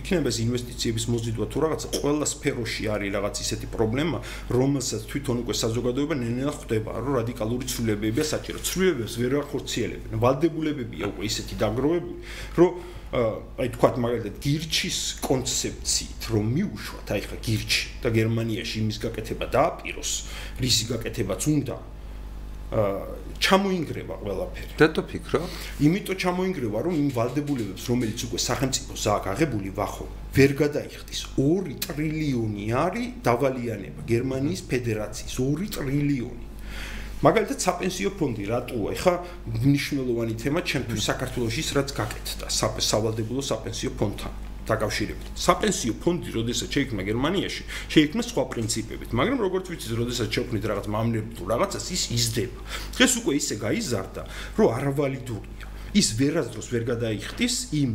იქნება 0.00 0.28
ეს 0.32 0.38
ინვესტიციების 0.46 1.04
მოზიდვა 1.12 1.44
თუ 1.50 1.58
რაღაც 1.64 1.82
ყველა 2.00 2.26
სფეროში 2.30 2.82
არის 2.94 3.10
რაღაც 3.16 3.34
ისეთი 3.44 3.66
პრობლემა, 3.74 4.18
რომელსაც 4.50 5.02
თვითონ 5.10 5.36
უკვე 5.44 5.54
საზოგადოება 5.64 6.14
ნენელა 6.24 6.52
ხვდება, 6.58 6.90
რომ 7.04 7.12
რადიკალური 7.20 7.64
ცვლილებებია 7.70 8.24
საჭირო. 8.24 8.58
ცვლილებებს 8.64 9.14
ვერ 9.20 9.32
ახორციელებენ. 9.44 10.12
ვალდებულებებია 10.24 11.04
უკვე 11.12 11.24
ისეთი 11.30 11.54
დაგროვებული, 11.62 12.20
რომ 12.58 12.70
აი 13.14 13.68
თქვათ 13.78 13.94
მაგალითად 14.02 14.34
გირჩის 14.42 14.98
კონცეფციით 15.22 16.22
რომ 16.34 16.44
მიუშვათ 16.50 17.08
აი 17.14 17.20
ხა 17.30 17.36
გირჩი 17.46 17.82
და 18.02 18.08
გერმანიაში 18.10 18.76
იმის 18.82 18.98
გაკეთება 19.06 19.46
დააპიროს, 19.54 20.10
რისი 20.58 20.84
გაკეთებაც 20.90 21.42
უნდა 21.46 21.76
ჩამოინგრევა 23.38 24.14
ყველაფერი. 24.18 24.72
და 24.78 24.86
თუ 24.90 25.02
ფიქრო? 25.06 25.40
იმიტომ 25.86 26.16
ჩამოინგრევა, 26.18 26.78
რომ 26.82 26.94
იმ 27.02 27.08
ვალდებულებებს, 27.14 27.84
რომელიც 27.86 28.18
უკვე 28.26 28.38
სახელმწიფოს 28.48 29.02
აქვს 29.14 29.28
აღებული 29.30 29.68
ვახო, 29.78 30.06
ვერ 30.34 30.52
გადაიხდის. 30.58 31.20
2 31.38 31.76
ტრილიონი 31.78 32.64
არის 32.74 33.22
დავალიანება 33.22 34.02
გერმანიის 34.08 34.62
ფედერაციის 34.70 35.34
2 35.38 35.68
ტრილიონი. 35.76 36.46
მაგალითად, 37.24 37.58
საპენსიო 37.66 38.10
ფონდი 38.18 38.44
რატოა? 38.50 38.88
ეხა 38.98 39.14
მნიშვნელოვანი 39.64 40.34
თემა 40.42 40.60
ჩემთვის 40.60 41.06
საქართველოსის 41.10 41.68
რაც 41.78 41.88
გაკეთდა 42.00 42.46
სავალდებულო 42.90 43.42
საპენსიო 43.50 43.90
ფონდთან. 43.94 44.32
დაკავშირებით. 44.64 45.26
საპენსიო 45.36 45.94
ფონდი, 46.00 46.28
როდესაც 46.34 46.68
შეიქმნა 46.72 47.02
გერმანიაში, 47.04 47.62
შეიქმნა 47.92 48.22
სხვა 48.24 48.44
პრინციპებით, 48.52 49.10
მაგრამ 49.12 49.38
როგორც 49.44 49.64
ვიცით, 49.70 49.92
როდესაც 50.00 50.28
შექმნით 50.32 50.64
რაღაც 50.64 50.86
მამლებურ 50.88 51.46
რაღაცას, 51.52 51.84
ის 51.92 52.02
იზრდება. 52.16 52.60
დღეს 52.96 53.12
უკვე 53.20 53.32
ისე 53.40 53.54
გაიზარდა, 53.60 54.22
რომ 54.56 54.68
არავალიდურია. 54.72 55.53
ის 55.94 56.08
ვერასდროს 56.18 56.68
ვერ 56.74 56.84
გადაიხდის 56.90 57.54
იმ 57.78 57.90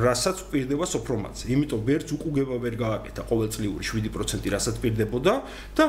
რასაც 0.00 0.42
პირდება 0.48 0.88
სოფრომატზე. 0.88 1.52
იმიტომ 1.52 1.80
ვერც 1.84 2.08
უკუგება 2.16 2.56
ვერ 2.64 2.74
გააკეთა 2.80 3.22
ყოველწლიური 3.28 3.84
7% 3.84 4.48
რასაც 4.56 4.76
პირდებოდა 4.80 5.34
და 5.76 5.84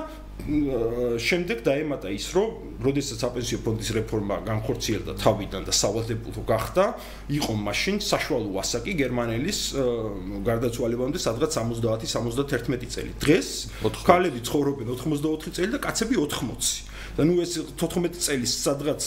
შემდეგ 1.18 1.64
დაემატა 1.66 2.12
ის, 2.14 2.30
რომ 2.38 2.78
როდესაც 2.86 3.24
საპენსიო 3.26 3.58
ფონდის 3.66 3.90
რეფორმა 3.98 4.36
განხორციელდა 4.46 5.18
თავიდან 5.18 5.66
და 5.66 5.74
სავალდებულო 5.74 6.42
გახდა, 6.46 6.86
იყო 7.32 7.52
მაშინ 7.58 7.98
საშუალო 8.06 8.54
ასაკი 8.62 8.94
გერმანელის 9.02 9.60
გარდაცვალებამდე 10.46 11.18
სადღაც 11.18 11.52
70-71 11.58 12.86
წელი. 12.86 13.12
დღეს 13.18 13.50
ქალები 14.06 14.40
ცხოვრობენ 14.46 14.88
84 14.94 15.58
წელი 15.58 15.72
და 15.74 15.80
კაცები 15.82 16.16
80. 16.22 16.86
და 17.18 17.26
ნუ 17.26 17.42
ეს 17.42 17.54
14 17.82 18.14
წელი 18.22 18.46
სადღაც 18.46 19.02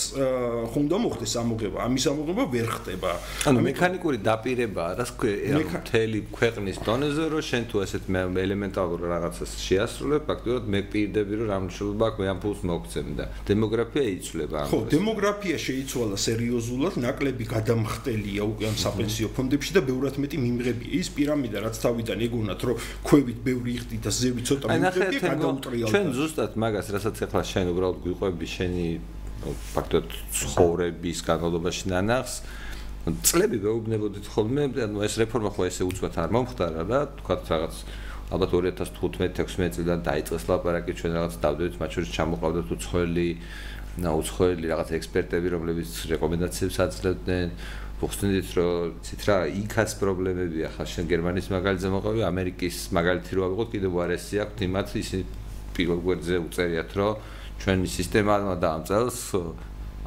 ხონდა 0.75 0.97
მოხდეს 0.99 1.35
ამოღება, 1.41 1.79
ამის 1.87 2.05
ამოღება 2.11 2.45
ვერ 2.51 2.69
ხდება. 2.75 3.11
ანუ 3.47 3.59
მექანიკური 3.71 4.19
დაპირება 4.19 4.85
რა 4.99 5.05
თქვა, 5.07 5.31
მთელი 5.79 6.19
ქვეყნის 6.35 6.77
დონეზე 6.83 7.25
რომ 7.31 7.43
შენ 7.51 7.63
თუ 7.71 7.77
ასეთ 7.87 8.03
ელემენტარულ 8.11 9.01
რაღაცას 9.15 9.51
შეასრულებ, 9.63 10.23
ფაქტობრივად 10.27 10.65
მე 10.75 10.81
პირდები 10.91 11.33
რომ 11.39 11.47
რამშულობა 11.55 12.05
აქვს 12.11 12.19
მე 12.21 12.27
ამ 12.35 12.39
ფულს 12.43 12.61
მოგცემ 12.67 13.09
და 13.15 13.25
დემოგრაფია 13.47 14.05
იცვლება 14.19 14.59
ხო, 14.71 14.79
დემოგრაფია 14.91 15.57
შეიცვალა 15.67 16.17
სერიოზულად, 16.27 16.95
ნაკლები 17.05 17.45
გადამხტელია 17.55 18.43
უკვე 18.51 18.65
ამ 18.71 18.77
საპენსიო 18.85 19.29
ფონდებში 19.39 19.71
და 19.77 19.81
ბევრად 19.87 20.15
მეტი 20.19 20.37
მიმღებია. 20.45 20.91
ის 20.99 21.09
პირამიდა 21.15 21.59
რაც 21.63 21.77
თავიდან 21.85 22.19
ეგონათ 22.27 22.61
რომ 22.67 22.77
ქვევით 23.07 23.39
ბევრი 23.47 23.71
იხდი 23.79 23.97
და 24.03 24.11
ზევი 24.11 24.43
ცოტა 24.51 24.67
მიმღებია, 24.67 25.21
გადაუტრიალდა. 25.31 25.93
ჩვენ 25.95 26.07
ზუსტად 26.19 26.53
მაგას 26.59 26.87
რასაც 26.91 27.17
ახლა 27.25 27.43
შენ 27.53 27.67
უბრალოდ 27.71 28.00
გვიყვები 28.05 28.47
შენი 28.51 28.87
ფაქტობრივად 29.75 30.17
ცხოვრების 30.37 31.19
განმავლობაში 31.25 31.85
ნანახს. 31.93 32.35
წლები 33.25 33.57
ვეუბნებოდით 33.65 34.27
ხოლმე 34.29 34.65
ანუ 34.85 35.01
ეს 35.07 35.17
რეფორმა 35.17 35.51
ხო 35.57 35.65
ესე 35.71 35.89
უცბად 35.89 36.19
არ 36.21 36.31
მომხდარა 36.37 36.83
რა. 36.85 37.01
თქვა 37.21 37.37
რაღაც 37.49 37.77
ალბათ 38.31 38.51
2015-16 38.53 39.81
წლიდან 39.81 40.01
დაიწყეს 40.05 40.45
ლაპარაკი 40.51 40.93
ჩვენ 41.01 41.13
რაღაც 41.17 41.35
დავდებით 41.41 41.75
მათ 41.81 41.91
შორის 41.97 42.11
ჩამოყავდათ 42.15 42.69
უცხოელი 42.77 43.29
და 44.05 44.11
უცხოელი 44.21 44.67
რაღაც 44.71 44.89
ექსპერტები 45.01 45.49
რომლებიც 45.57 45.91
რეკომენდაციებს 46.13 46.77
აძლევდნენ. 46.85 47.49
ხსნით 48.01 48.49
რომ 48.57 48.97
ცით 49.05 49.23
რა 49.29 49.37
იქაც 49.61 49.91
პრობლემებია. 50.01 50.73
ხა 50.73 50.85
შენ 50.89 51.05
გერმანიის 51.13 51.49
მაგალითზე 51.53 51.89
მოყავი 51.93 52.21
ამერიკის 52.25 52.77
მაგალითი 52.97 53.31
რო 53.37 53.43
ავიღოთ 53.45 53.69
კიდევ 53.77 53.91
უარესი 53.93 54.37
აქვს 54.41 54.65
იმათ 54.65 54.89
ისინი 55.05 55.23
პირველ 55.77 56.01
გვერდზე 56.01 56.37
უწერიათ 56.49 56.91
რომ 56.97 57.13
ჩვენი 57.61 57.87
სისტემა 57.87 58.57
და 58.57 58.69
ამ 58.77 58.83
წელს 58.89 59.19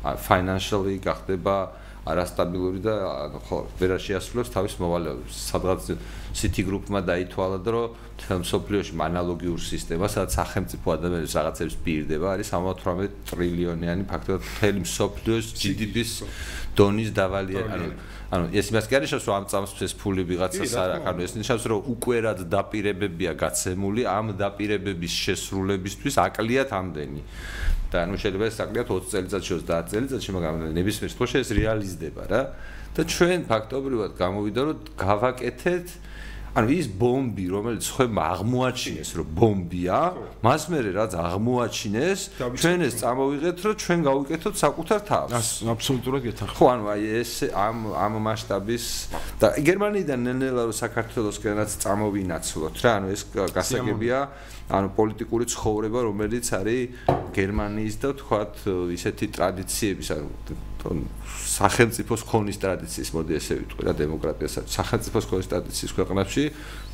financially 0.03 0.99
გახდება 0.99 1.55
არასტაბილური 2.03 2.81
და 2.83 2.93
ხო 3.47 3.57
ვერ 3.79 3.95
შეასრულებს 3.95 4.49
თავის 4.51 4.73
მოვალეობებს. 4.75 5.35
სადღაც 5.53 5.95
City 6.35 6.65
Group-მა 6.67 6.99
დაითვალა, 7.07 7.57
რომ 7.63 7.95
თელ 8.19 8.41
სოფლიოში 8.43 8.93
ანალოგიურ 8.99 9.59
სისტემას, 9.63 10.11
სადაც 10.17 10.31
სახელმწიფო 10.35 10.87
ადამიანებს 10.97 11.35
რაღაცებს 11.39 11.75
პირდება, 11.85 12.27
არის 12.35 12.47
78 12.51 13.07
ტრილიონიანი 13.29 14.03
ფაქტობრივად 14.11 14.43
თელ 14.59 14.77
სოფლიოს 14.83 15.47
GDP-ის 15.55 16.11
დონის 16.75 17.09
დავალია, 17.15 17.63
ანუ 18.33 18.45
ეს 18.57 18.65
იმას 18.73 18.85
კი 18.89 18.93
არის, 18.97 19.11
რომ 19.13 19.35
ამ 19.37 19.45
წამს 19.51 19.71
ეს 19.85 19.93
ფული 19.93 20.23
ვიღაცას 20.25 20.73
არ 20.73 20.89
აქვს, 20.97 21.07
ანუ 21.11 21.19
ეს 21.27 21.33
ნიშნავს, 21.37 21.63
რომ 21.69 21.79
უკვე 21.93 22.17
რაც 22.25 22.39
დაპირებებია 22.49 23.31
გაცემული, 23.37 24.01
ამ 24.09 24.25
დაპირებების 24.41 25.13
შესრულებისთვის 25.23 26.15
აკლიათ 26.27 26.69
ამდენი. 26.73 27.21
და 27.93 28.09
ანუ 28.09 28.17
შეიძლება 28.17 28.45
ეს 28.49 28.55
საკლიათ 28.57 28.87
20 28.89 29.11
წელიწადში 29.13 29.51
30 29.69 29.89
წელიწადში 29.93 30.31
მაგრამ 30.33 30.55
ნებისმიერ 30.73 31.09
შემთხვევაში 31.13 31.37
ეს 31.43 31.49
რეალიზდება 31.59 32.23
რა 32.31 32.41
და 32.97 33.01
ჩვენ 33.13 33.39
ფაქტობრივად 33.51 34.11
გამოვიდა 34.17 34.61
რომ 34.65 34.77
გავაკეთეთ 34.97 35.87
ანუ 36.53 36.69
ის 36.69 36.87
ბომბი, 37.01 37.45
რომელიც 37.49 37.85
ხომ 37.97 38.17
აღმოაჩინეს, 38.21 39.09
რომ 39.17 39.27
ბომბია, 39.33 39.99
მას 40.45 40.61
მერე 40.69 40.89
რაც 40.93 41.11
აღმოაჩინეს, 41.17 42.19
ჩვენ 42.61 42.79
ეს 42.85 42.93
წამოვიღეთ, 43.01 43.57
რომ 43.65 43.73
ჩვენ 43.81 43.99
გავიკეთოთ 44.05 44.55
საკუთარ 44.61 44.99
თავს. 45.09 45.31
აბსოლუტურად 45.73 46.21
გეთახმ. 46.29 46.53
ხო, 46.53 46.65
ანუ 46.73 46.85
აი 46.93 47.01
ეს 47.25 47.31
ამ 47.57 47.77
ამ 47.97 48.13
მასშტაბის 48.21 48.85
და 49.41 49.47
გერმანიიდან 49.65 50.19
ნელ-ნელა 50.29 50.61
რომ 50.69 50.75
საქართველოსკენაც 50.77 51.69
წამოვინაცვლოთ 51.81 52.75
რა, 52.85 52.91
ანუ 53.01 53.07
ეს 53.17 53.21
გასაგებია, 53.33 54.19
ანუ 54.73 54.89
პოლიტიკური 54.97 55.45
ცხოვრება, 55.53 55.99
რომელიც 56.09 56.45
არის 56.59 56.81
გერმანიის 57.37 57.95
და 58.03 58.09
თქვათ 58.19 58.53
ისეთი 58.97 59.25
ტრადიციების, 59.37 60.07
ანუ 60.17 60.29
სახელმწიფოს 60.83 62.23
ხონის 62.27 62.57
ტრადიციის 62.59 63.09
მოდი 63.15 63.35
ესე 63.37 63.55
ვიტყვი 63.61 63.85
რა 63.87 63.93
დემოკრატიასაც 63.99 64.73
სახელმწიფოს 64.73 65.27
ხონის 65.31 65.47
ტრადიციის 65.51 65.93
ქვეყნებში 65.95 66.43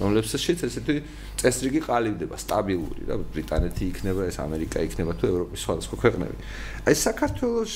რომლებსაც 0.02 0.46
ესეთი 0.54 0.96
წესრიგი 1.42 1.82
ყალიბდება 1.88 2.38
სტაბილური 2.44 3.08
რა 3.10 3.18
ბრიტანეთი 3.34 3.84
იქნება 3.90 4.28
ეს 4.30 4.38
ამერიკა 4.46 4.84
იქნება 4.90 5.16
თუ 5.18 5.26
ევროპის 5.32 5.60
სხვადასხვა 5.66 5.96
ქვეყნები. 6.04 6.36
აი 6.86 6.96
საქართველოს 7.02 7.74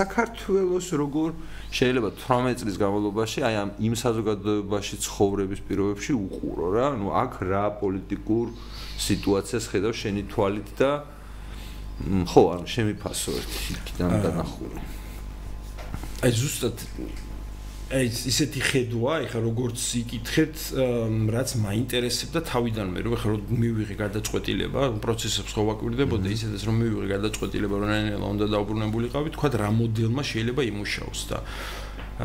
საქართველოს 0.00 0.86
როგორ 1.00 1.30
შეიძლება 1.72 2.10
18 2.20 2.60
წლის 2.60 2.76
განმავლობაში 2.82 3.38
აი 3.46 3.54
ამ 3.64 3.70
იმ 3.80 3.94
საზოგადოებაში 4.04 4.94
ცხოვრების 5.06 5.60
პირობებში 5.64 6.12
უყურო 6.20 6.66
რა 6.74 6.84
ანუ 6.96 7.06
აქ 7.24 7.32
რა 7.48 7.64
პოლიტიკურ 7.80 8.46
სიტუაციას 9.00 9.64
ხედავ 9.72 9.92
შენი 9.96 10.22
თვალით 10.30 10.68
და 10.80 10.90
ხო 12.00 12.42
ანუ 12.56 12.66
შემიფასო 12.74 13.30
ერთი 13.40 13.60
იქიდან 13.76 14.10
დანახული. 14.24 14.80
აი 16.24 16.32
ზუსტად 16.36 16.78
აი 17.90 18.06
ისეთი 18.06 18.60
ხედვა, 18.62 19.14
ეხლა 19.26 19.40
როგორც 19.50 19.82
იკითხეთ, 19.98 20.56
რაც 21.34 21.48
მაინტერესებდა 21.58 22.40
თავიდან 22.46 22.86
მე, 22.94 23.00
რომ 23.02 23.14
ეხლა 23.18 23.30
რომ 23.34 23.42
მივიღე 23.50 23.94
გადაწყვეტილება, 23.98 24.82
პროცესებს 25.02 25.50
ხო 25.58 25.62
ვაკვირდებოდა 25.74 26.28
ისედაც 26.30 26.62
რომ 26.70 26.76
მივიღე 26.86 27.06
გადაწყვეტილება, 27.18 27.74
რომ 27.82 27.90
ნაინელა 27.90 28.26
უნდა 28.30 28.46
დაუბრუნებულიყავი, 28.54 29.28
თქვა 29.34 29.48
რა 29.58 29.70
მოდელმა 29.74 30.22
შეიძლება 30.22 30.62
იმუშაოს 30.70 31.20
და 31.34 31.38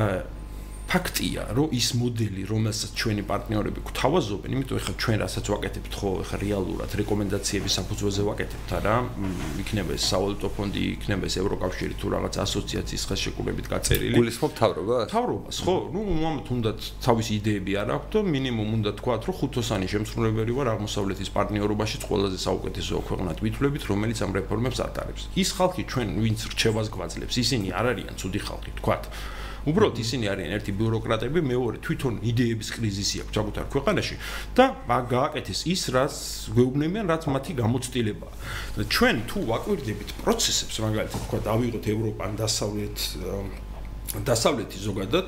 აა 0.06 0.45
ფაქტია, 0.86 1.44
რომ 1.58 1.74
ის 1.74 1.88
მოდელი, 1.98 2.44
რომელსაც 2.46 2.92
ჩვენი 2.94 3.24
პარტნიორები 3.26 3.82
გვთავაზობენ, 3.90 4.50
იმიტომ 4.56 4.78
ეხლა 4.80 4.94
ჩვენ 5.02 5.18
რასაც 5.26 5.46
ვაკეთებთ 5.50 5.94
ხო, 5.98 6.10
ეხლა 6.22 6.38
რეალურად 6.46 6.92
რეკომენდაციების 7.02 7.74
საფუძველზე 7.80 8.22
ვაკეთებთ 8.30 8.70
რა, 8.86 8.96
იქნება 9.66 9.92
ეს 9.98 10.04
სავალუტო 10.14 10.50
ფონდი, 10.56 10.84
იქნება 10.96 11.24
ეს 11.26 11.36
ევროკავშირი 11.42 11.96
თუ 12.00 12.08
რაღაც 12.16 12.34
ასოციაციის 12.46 13.04
ხელშეკრულებით 13.10 13.66
გაწერილი. 13.74 14.14
გულისხმობ 14.14 14.52
თავრობას? 14.62 15.06
თავრობას, 15.10 15.56
ხო, 15.66 15.76
ნუ 15.90 16.02
მომამთ 16.06 16.48
უნდა 16.54 16.72
თავისი 17.02 17.32
იდეები 17.42 17.72
არ 17.82 17.90
აქვს 17.98 18.10
და 18.14 18.20
მინიმუმ 18.30 18.70
უნდა 18.78 18.92
თქვა, 19.02 19.14
რომ 19.26 19.36
ხუთოსანი 19.42 19.88
შემსრულებელი 19.90 20.52
ვარ 20.54 20.68
აღმოსავლეთის 20.76 21.30
პარტნიორობაში 21.34 21.98
ყველაზე 22.06 22.38
საუკეთესო 22.46 22.94
ქვეყნად 23.10 23.38
ვითვლებით, 23.42 23.84
რომელიც 23.90 24.18
ამ 24.22 24.32
რეფორმებს 24.38 24.80
ატარებს. 24.86 25.24
ის 25.34 25.50
ხალხი 25.58 25.82
ჩვენ 25.90 26.08
ვინც 26.22 26.40
რჩევას 26.54 26.88
გვაძლევს, 26.94 27.36
ისინი 27.42 27.68
არ 27.74 27.86
არიან 27.96 28.14
ცუდი 28.22 28.40
ხალხი, 28.46 28.72
თქვა. 28.80 28.98
უბრალოდ 29.66 29.98
ისინი 29.98 30.26
არიან 30.30 30.52
ერთი 30.58 30.72
ბიუროკრატები, 30.78 31.40
მეორე 31.42 31.78
თვითონ 31.82 32.14
იდეების 32.22 32.70
კრიზისი 32.76 33.16
აქვს 33.26 33.34
საკუთარ 33.36 33.66
ქვეყანაში 33.74 34.16
და 34.56 34.66
გააკეთეს 34.86 35.60
ის, 35.74 35.82
რაც 35.96 36.14
გვეუბნებიან, 36.54 37.06
რაც 37.10 37.24
მათი 37.34 37.52
გამოცდილება. 37.62 38.28
და 38.78 38.84
ჩვენ 38.86 39.16
თუ 39.26 39.38
ვაკვირდებით 39.50 40.10
პროცესებს, 40.22 40.76
მაგალითად, 40.86 41.22
თქვა 41.26 41.40
დავიღოთ 41.50 41.86
ევროპან 41.96 42.32
დასავლეთ 42.38 42.98
დასავლეთი 44.26 44.78
ზოგადად 44.86 45.28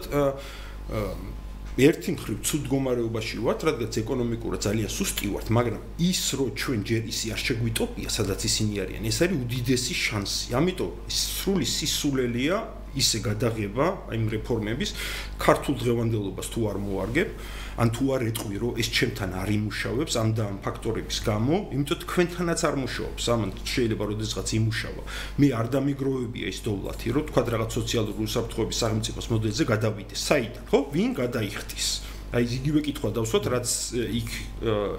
ერთი 1.77 2.09
მხრივ 2.17 2.37
ცუდ 2.41 2.61
მდგომარეობაში 2.65 3.37
ვართ, 3.45 3.59
რადგან 3.69 3.89
ეკონომიკურად 4.01 4.59
ძალიან 4.65 4.89
სუსტი 4.89 5.27
ვართ, 5.29 5.47
მაგრამ 5.53 5.81
ის 6.01 6.21
რო 6.33 6.45
ჩვენ 6.57 6.79
ჯერ 6.89 7.03
ისი 7.05 7.27
არ 7.37 7.41
შეგვიტოპია, 7.47 8.09
სადაც 8.09 8.39
ისინი 8.49 8.73
არიან, 8.81 9.03
ეს 9.05 9.17
არის 9.21 9.37
უდიდესი 9.45 9.93
შანსი. 9.93 10.47
ამიტომ 10.57 10.91
სრული 11.05 11.67
სისულელია 11.69 12.57
ისე 13.01 13.17
გადაღება 13.27 13.85
აი 14.11 14.19
რეფორმების. 14.35 14.89
ქართულ 15.37 15.75
დღევანდელობას 15.81 16.47
თუ 16.53 16.59
არ 16.71 16.77
მოარგებ 16.81 17.29
ან 17.77 17.87
თუ 17.93 18.03
არ 18.17 18.21
ეტყვი 18.33 18.55
რომ 18.57 18.73
ეს 18.81 18.87
ჩემთან 18.89 19.31
არ 19.37 19.49
იმუშავებს 19.53 20.13
ამ 20.17 20.29
და 20.33 20.43
ამ 20.49 20.57
ფაქტორების 20.65 21.17
გამო 21.29 21.55
იმიტომ 21.77 21.97
თქვენთანაც 22.03 22.59
არ 22.65 22.75
მუშაობს. 22.81 23.23
ამან 23.33 23.49
შეიძლება 23.61 24.03
როდესღაც 24.11 24.47
იმუშავა. 24.57 25.01
მე 25.37 25.47
არ 25.53 25.67
დამიგროვებია 25.77 26.47
ის 26.49 26.59
დოვლათი 26.65 27.07
რომ 27.13 27.23
თქვა 27.29 27.41
რაღაც 27.53 27.69
სოციალური 27.77 28.19
უსაფრთხოების 28.25 28.77
სახელმწიფოს 28.81 29.27
მოდელზე 29.29 29.63
გადავიდე 29.73 30.15
საიდან? 30.17 30.63
ხო? 30.73 30.79
ვინ 30.89 31.11
გადაიხტის? 31.21 31.87
აი 32.27 32.43
იგივე 32.59 32.79
კითხვა 32.83 33.09
დავსვათ 33.15 33.45
რაც 33.55 33.69
იქ 33.95 34.29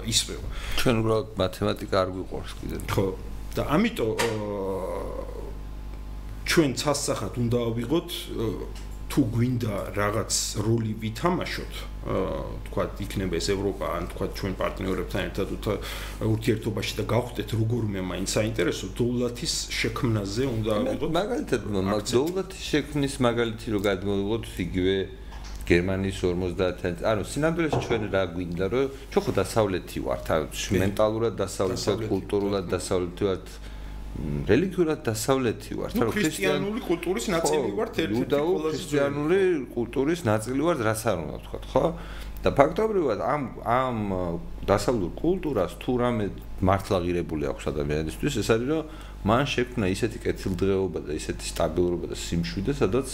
ისვევა. 0.09 0.47
ჩვენ 0.81 0.95
უბრალოდ 1.03 1.27
მათემატიკა 1.37 1.95
არ 1.99 2.09
გვიყვარს 2.15 2.53
კიდე 2.63 2.75
ხო. 2.89 3.05
და 3.53 3.61
ამიტომ 3.75 4.09
ჩვენ 6.49 6.71
ცასახად 6.81 7.35
უნდა 7.45 7.57
ავიღოთ 7.69 8.09
თუ 9.09 9.21
გვინდა 9.33 9.75
რაღაც 9.97 10.33
როლი 10.65 10.93
ვითამაშოთ 11.01 11.73
თქვა 12.69 12.83
იქნება 13.05 13.37
ეს 13.41 13.47
ევროპა 13.53 13.85
ან 13.97 14.03
თქვა 14.13 14.25
ჩვენ 14.37 14.53
პარტნიორებთან 14.61 15.21
ერთად 15.29 15.47
ურთიერთობაში 16.29 16.93
და 16.99 17.03
გავხდეთ 17.13 17.49
როგორმე 17.57 17.99
მაინც 18.11 18.29
საინტერესო 18.37 18.85
დოვლათის 18.97 19.53
შექმნაზე 19.79 20.43
უნდა 20.49 20.69
ავიღოთ? 20.77 21.09
მაგალითად 21.21 21.61
დოვლათის 22.17 22.61
შექმნის 22.69 23.13
მაგალითი 23.29 23.67
რო 23.73 23.79
გადმოვიღოთ 23.89 24.45
იგივე 24.65 24.95
გერმანიის 25.69 26.19
50 26.25 27.05
ანუ 27.05 27.23
სინამდვილეში 27.29 27.79
ჩვენ 27.85 28.03
რა 28.13 28.23
გვინდა 28.33 28.65
რომ 28.73 28.85
ჩვენ 29.13 29.23
ხო 29.25 29.31
დასავლეთი 29.41 29.99
ვართ 30.05 30.27
მენტალურად 30.81 31.33
დასავლეთი 31.45 32.09
კულტურულად 32.09 32.65
დასავლეთი 32.73 33.23
ვართ 33.29 33.45
რელიგიურად 34.49 34.99
დასავლეთი 35.05 35.75
ვართ, 35.79 35.93
ანუ 35.99 36.13
ქრისტიანული 36.15 36.79
კულტურის 36.85 37.25
ნაწილი 37.33 37.69
ვართ, 37.77 37.99
ერთ-ერთი 38.03 38.25
ყველაზე 38.29 38.71
ქრისტიანული 38.73 39.39
კულტურის 39.75 40.21
ნაწილი 40.29 40.61
ვართ, 40.65 40.79
რაც 40.89 41.01
არ 41.09 41.17
უნდა 41.23 41.37
ვთქვა, 41.39 41.59
ხო? 41.69 41.85
და 42.39 42.49
ფაქტობრივად 42.55 43.19
ამ 43.19 43.41
ამ 43.67 43.97
დასავლურ 44.63 45.11
კულტურას 45.19 45.75
თუ 45.83 45.91
რამე 45.99 46.25
მართლა 46.63 46.97
ღირებული 47.03 47.43
აქვს 47.51 47.65
ადამიანისთვის, 47.71 48.33
ეს 48.39 48.49
არის 48.55 48.67
რომ 48.71 48.83
მან 49.27 49.43
შექმნა 49.53 49.85
ისეთი 49.91 50.17
კეთილდღეობა 50.23 50.99
და 51.03 51.11
ისეთი 51.19 51.45
სტაბილურობა 51.51 52.05
და 52.11 52.15
სიმშვიდე, 52.15 52.73
სადაც 52.79 53.07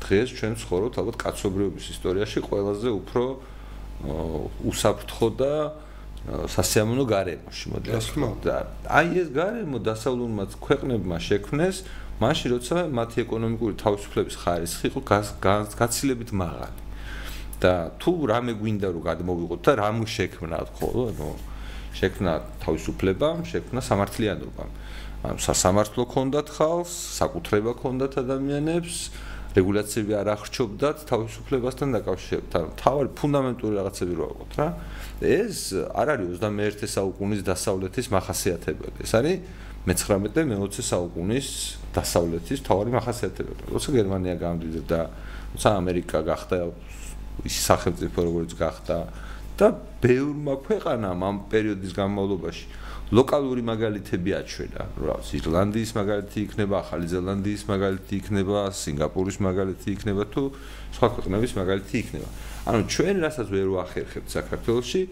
დღეს 0.00 0.28
ჩვენ 0.38 0.54
ცხოვრობთ 0.62 0.94
ალბათ 1.02 1.16
კაცობრიობის 1.18 1.84
ისტორიაში 1.94 2.38
ყველაზე 2.46 2.88
უფრო 2.94 3.24
უსაფრთხო 4.70 5.28
და 5.36 5.52
სასიამოვნო 6.28 7.04
გარემოში 7.08 7.72
მოდი 7.72 7.96
და 8.44 8.56
აი 8.92 9.08
ეს 9.24 9.28
გარემო 9.32 9.78
დასავლურმა 9.80 10.44
ქვეყნებმა 10.66 11.16
შექმნეს 11.16 11.76
მაშინ 12.20 12.48
როცა 12.52 12.76
მათი 12.92 13.24
ეკონომიკური 13.24 13.74
თავისუფლების 13.80 14.36
ხარისხი 14.44 14.84
იყო 14.92 15.00
გაცილებით 15.80 16.30
მაღალი. 16.36 16.80
და 17.60 17.92
თუ 18.00 18.12
რამე 18.32 18.52
გვინდა 18.56 18.88
რომ 18.88 19.02
გადმოვიყოთ 19.04 19.60
და 19.68 19.72
რამ 19.80 19.98
შექმნა 20.08 20.58
ხო 20.80 20.88
ანუ 21.12 21.28
შექმნა 22.00 22.32
თავისუფლება 22.64 23.28
შექმნა 23.44 23.80
სამართლიანობა 23.84 24.64
ანუ 25.28 25.38
სასამართლო 25.44 26.02
ქონდათ 26.14 26.48
ხალხს 26.56 26.94
საკუთრება 27.20 27.72
ქონდათ 27.82 28.16
ადამიანებს 28.24 28.96
რეგულაციები 29.50 30.14
არ 30.14 30.28
ახრჩობდათ 30.36 30.98
თავისუფლებასთან 31.10 31.88
დაკავშირებით. 31.96 32.52
ანუ 32.54 32.70
თავი 32.78 33.08
ფუნდამენტური 33.18 33.74
რაღაცები 33.80 34.12
რო 34.14 34.24
აყოთ 34.30 34.52
რა. 34.60 34.68
ეს 35.20 35.56
არ 35.90 36.06
არის 36.14 36.28
21 36.38 36.86
საუკუნის 36.86 37.42
დასავლეთის 37.50 38.06
მახასიათებელი. 38.14 38.98
ეს 39.02 39.12
არის 39.18 39.36
მე-19 39.90 40.30
და 40.36 40.40
მე-20 40.44 40.86
საუკუნის 40.86 41.48
დასავლეთის 41.96 42.58
თავი 42.62 42.90
მახასიათებელი. 42.94 43.62
როცა 43.74 43.88
გერმანია 43.98 44.34
გამდიდრდა, 44.38 45.00
როცა 45.56 45.68
ამერიკა 45.80 46.18
გახდა 46.30 46.56
ის 47.42 47.56
სახელმწიფო 47.64 48.18
როგორც 48.28 48.50
გახდა 48.54 48.96
და 49.58 49.66
ბევრმა 50.00 50.54
ქვეყანამ 50.64 51.18
ამ 51.20 51.36
პერიოდის 51.52 51.92
განმავლობაში 51.96 52.64
ლოკალური 53.10 53.62
მაგალითები 53.66 54.30
აჩვენა. 54.38 54.82
რა 55.02 55.14
ვიცი, 55.18 55.34
ირლანდიის 55.42 55.90
მაგალითი 55.98 56.38
იქნება, 56.46 56.74
ახალი 56.78 57.06
ზელანდიის 57.10 57.62
მაგალითი 57.66 58.14
იქნება, 58.22 58.58
სინგაპურის 58.70 59.38
მაგალითი 59.42 59.88
იქნება 59.98 60.24
თუ 60.30 60.42
სხვა 60.94 61.06
ქვეყნების 61.18 61.52
მაგალითი 61.58 61.94
იქნება. 62.06 62.28
ანუ 62.70 62.80
ჩვენ 62.86 63.16
რასაც 63.26 63.48
ვერ 63.50 63.68
ვახერხებთ 63.74 64.28
საქართველოში, 64.30 65.02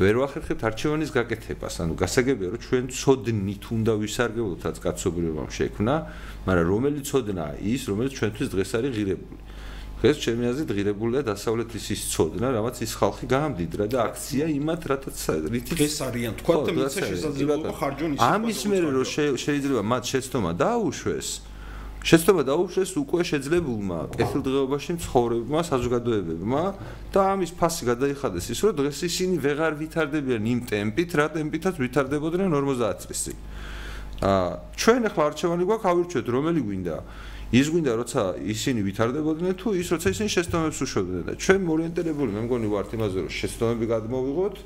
ვერ 0.00 0.14
ვახერხებთ 0.22 0.62
არჩევანის 0.64 1.10
გაკეთებას. 1.12 1.74
ანუ 1.84 1.92
გასაგებია 2.00 2.48
რომ 2.56 2.60
ჩვენ 2.64 2.84
ცოდნით 2.88 3.64
უნდა 3.68 3.92
ვისარგებლოთ 4.00 4.60
რაც 4.64 4.76
კაცობრიობამ 4.80 5.50
შექმნა, 5.52 5.94
მაგრამ 6.48 6.66
რომელი 6.72 7.00
ცოდნაა 7.04 7.54
ის, 7.60 7.82
რომელიც 7.92 8.12
ჩვენთვის 8.16 8.48
დღეს 8.48 8.70
არის 8.80 8.92
ღირებული. 8.96 9.41
დღეს 10.02 10.18
ჩემი 10.18 10.48
აზრით 10.50 10.70
ღირებულია 10.74 11.22
დასავლეთის 11.30 11.84
ის 11.94 12.00
ცოდნა, 12.10 12.48
რამაც 12.58 12.76
ის 12.82 12.92
ხალხი 12.98 13.26
გაამდიდრა 13.30 13.84
და 13.86 13.98
აქცია 14.10 14.46
იმათ, 14.50 14.82
რათაც 14.90 15.18
რითი 15.46 15.78
დღეს 15.78 15.96
არიან. 16.02 16.32
თქვა 16.42 16.56
და 16.66 16.70
მიცე 16.74 17.00
შესაძლებლობა 17.06 17.70
ხარჯონ 17.78 18.10
ის. 18.18 18.18
ამის 18.18 18.60
მერე 18.66 18.88
რომ 18.98 19.06
შეიძლება 19.46 19.82
მათ 19.86 20.02
შეცდომა 20.10 20.50
დაუშვეს 20.58 21.28
შეცდომა 22.02 22.42
დაუშვეს 22.50 22.90
უკვე 22.98 23.22
შეძლებულმა 23.30 23.98
კეთილდღეობაში 24.18 24.92
ცხოვრებმა 25.06 25.60
საზოგადოებებმა 25.70 26.62
და 27.14 27.20
ამის 27.38 27.54
ფასი 27.54 27.82
გადაიხადეს. 27.94 28.44
ის 28.50 28.58
რომ 28.58 28.74
დღეს 28.82 28.98
ისინი 29.06 29.34
ვეღარ 29.38 29.72
ვითარდებიან 29.78 30.42
იმ 30.42 30.60
ტემპით 30.66 31.10
რა 31.14 31.26
ტემპითაც 31.30 31.78
ვითარდებოდნენ 31.78 32.50
50 32.50 33.06
წლის 33.06 33.20
წინ 33.22 33.38
აა 34.22 34.50
ჩვენ 34.78 35.02
ახლა 35.10 35.22
არჩევანი 35.30 35.64
გვაქვს 35.66 35.88
ავირჩიოთ 35.90 36.26
რომელი 36.30 36.60
გვინდა 36.66 36.96
ის 37.52 37.68
გვინდა 37.68 37.92
როცა 38.00 38.22
ისინი 38.48 38.80
ვითარდებოდნენ 38.88 39.52
თუ 39.60 39.68
ის 39.76 39.88
როცა 39.92 40.08
ისინი 40.14 40.28
შეცდომებს 40.32 40.78
უშვებდნენ 40.86 41.24
და 41.28 41.32
ჩვენ 41.36 41.60
მორიენტირებული 41.68 42.30
მე 42.32 42.40
მგონი 42.48 42.68
ვართ 42.72 42.90
იმაზე 42.96 43.16
რომ 43.22 43.32
შეცდომები 43.36 43.86
გადმოვიღოთ 43.92 44.56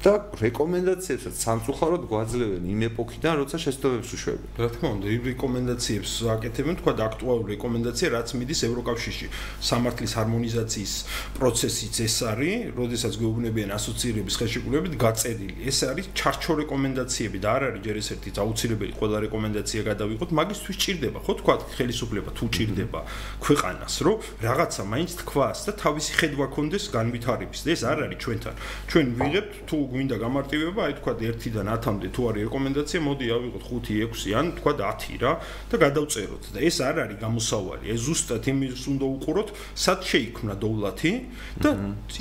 და 0.00 0.12
რეკომენდაციებსაც 0.40 1.34
სამწუხაროდ 1.44 2.04
გვაძლევენ 2.08 2.64
იმ 2.72 2.80
ეპოქიდან, 2.88 3.34
როცა 3.44 3.56
შეცდომებს 3.60 4.10
უშვებენ. 4.16 4.48
რა 4.56 4.68
თქმა 4.72 4.88
უნდა, 4.96 5.06
იმ 5.12 5.24
რეკომენდაციებს 5.28 6.12
აკეთებენ, 6.24 6.74
თქვა 6.80 6.92
და 6.96 7.02
აქტუალური 7.10 7.48
რეკომენდაცია, 7.60 8.08
რაც 8.16 8.28
მიდის 8.40 8.60
ევროკავშირში. 8.64 9.26
სამართლის 9.60 10.12
ჰარმონიზაციის 10.16 10.92
პროცესიც 11.36 11.94
ეს 12.00 12.16
არის, 12.32 12.56
როდესაც 12.80 13.12
გვეუბნებიან 13.20 13.70
ასოცირების 13.76 14.34
ხელშეკრულებით 14.40 14.94
გაწერილი. 15.04 15.60
ეს 15.68 15.78
არის 15.84 16.06
ჩარჩო 16.16 16.52
რეკომენდაციები 16.64 17.38
და 17.44 17.48
არ 17.60 17.62
არის 17.68 17.82
ჯერ 17.84 17.96
ესეთი 18.00 18.30
აუცილებელი 18.40 18.92
ყველა 18.96 19.18
რეკომენდაცია 19.28 19.80
გადავიღოთ, 19.90 20.30
მაგისთვის 20.32 20.76
ჭირდება, 20.80 21.18
ხო 21.20 21.32
თქვა, 21.44 21.54
ხელისუფლება 21.76 22.30
თუ 22.32 22.44
ჭირდება 22.48 23.00
ქვეყანას, 23.44 23.94
რომ 24.00 24.16
რაღაცა 24.48 24.82
მაინც 24.88 25.10
თქვას 25.20 25.58
და 25.68 25.72
თავისი 25.76 26.12
ხედვა 26.20 26.46
კონდეს 26.56 26.84
განვითარების. 26.88 27.60
ეს 27.68 27.80
არ 27.84 27.98
არის 28.08 28.18
ჩვენთან. 28.24 28.54
ჩვენ 28.88 29.06
ვიღებთ 29.20 29.52
თუ 29.68 29.89
გვინდა 29.90 30.16
გამარტივება, 30.22 30.80
აი 30.86 30.94
თქვა 31.00 31.12
1-დან 31.20 31.66
10-მდე 31.70 32.08
თუ 32.14 32.20
არის 32.30 32.42
რეკომენდაცია, 32.46 33.00
მოდი 33.06 33.26
ავიღოთ 33.36 33.64
5, 33.70 34.14
6 34.14 34.34
ან 34.38 34.46
თქვა 34.58 34.72
10 34.80 35.18
რა 35.22 35.32
და 35.70 35.76
გადავწეროთ. 35.84 36.42
და 36.54 36.58
ეს 36.62 36.76
არ 36.80 36.96
არის 37.04 37.18
გამოსავალი. 37.24 37.84
ეს 37.90 38.00
ზუსტად 38.06 38.44
იმის 38.50 38.84
უნდა 38.92 39.06
უყუროთ, 39.14 39.48
სად 39.74 40.00
შეიქმნა 40.10 40.54
დოვლათი 40.62 41.12
და 41.58 41.70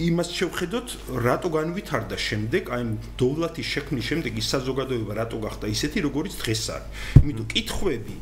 იმას 0.10 0.29
შევხედოთ, 0.39 0.88
რატო 1.25 1.49
განვითარდა 1.53 2.17
შემდეგ, 2.17 2.63
აი 2.73 2.82
დოვლათის 3.21 3.67
შექმნის 3.73 4.05
შემდეგ 4.10 4.34
ის 4.41 4.47
საზოგადოება 4.53 5.13
რატო 5.21 5.38
გახდა 5.45 5.65
ისეთი, 5.69 5.97
როგორიც 6.10 6.34
დღეს 6.41 6.63
არის. 6.73 6.89
იმიტომ 7.21 7.47
კითხვები 7.53 8.15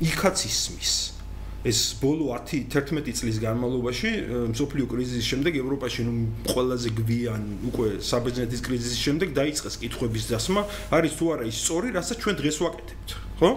იქაც 0.00 0.38
ისმის. 0.48 1.19
ეს 1.60 2.00
ბოლო 2.00 2.32
10-11 2.32 3.12
წლის 3.20 3.36
განმავლობაში 3.44 4.10
მსოფლიო 4.48 4.86
კრიზისის 4.88 5.26
შემდეგ 5.28 5.60
ევროპაში 5.60 6.06
ნუ 6.08 6.14
ყველაზე 6.48 6.88
გვიან 6.96 7.42
უკვე 7.68 7.88
საბერძნეთის 8.00 8.60
კრიზისის 8.64 9.00
შემდეგ 9.04 9.28
დაიწყეს 9.36 9.76
კითხვების 9.84 10.24
დასმა 10.32 10.62
არის 10.96 11.12
თუ 11.20 11.24
არა 11.36 11.44
ის 11.52 11.56
სწორი 11.60 11.88
რასაც 12.00 12.16
ჩვენ 12.24 12.36
დღეს 12.40 12.56
ვაკეთებთ 12.64 13.08
ხო? 13.44 13.50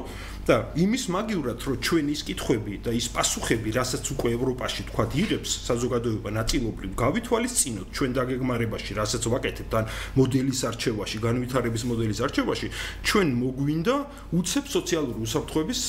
და 0.43 0.75
იმის 0.75 1.07
მაგივრად 1.07 1.59
რომ 1.63 1.75
ჩვენ 1.79 2.07
ის 2.11 2.21
კითხვები 2.27 2.73
და 2.83 2.91
ის 2.91 3.07
პასუხები 3.15 3.69
რასაც 3.79 4.03
უკვე 4.11 4.29
ევროპაში 4.35 4.81
თქვა 4.91 5.05
იღებს 5.23 5.51
საზოგადოება 5.71 6.29
ნაწილობრივ 6.35 6.91
გავითვალისწინოთ 6.99 7.87
ჩვენ 7.95 8.11
დაგეგმარებაში 8.19 8.91
რასაც 8.99 9.23
ვაკეთებთ 9.31 9.73
ან 9.79 9.85
მოდელის 10.19 10.59
არჩევაში 10.67 11.17
განვითარების 11.23 11.83
მოდელის 11.87 12.19
არჩევაში 12.27 12.67
ჩვენ 13.07 13.27
მოგვინდა 13.39 13.95
უცებ 14.35 14.65
სოციალური 14.67 15.19
უსაფრთხოების 15.23 15.79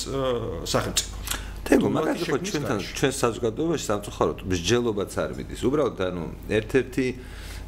სახელმწიფო 0.63 1.43
თემო 1.65 1.89
მაგალითად 1.89 2.29
ხო 2.29 2.37
ჩვენთან 2.45 2.79
ჩვენ 2.93 3.13
საზოგადოებაში 3.19 3.85
სამწუხაროდ 3.89 4.39
მსჯელობაც 4.45 5.13
არ 5.17 5.31
მიდის. 5.37 5.61
უბრალოდ 5.65 5.99
ანუ 6.05 6.23
ერთ-ერთი 6.57 7.05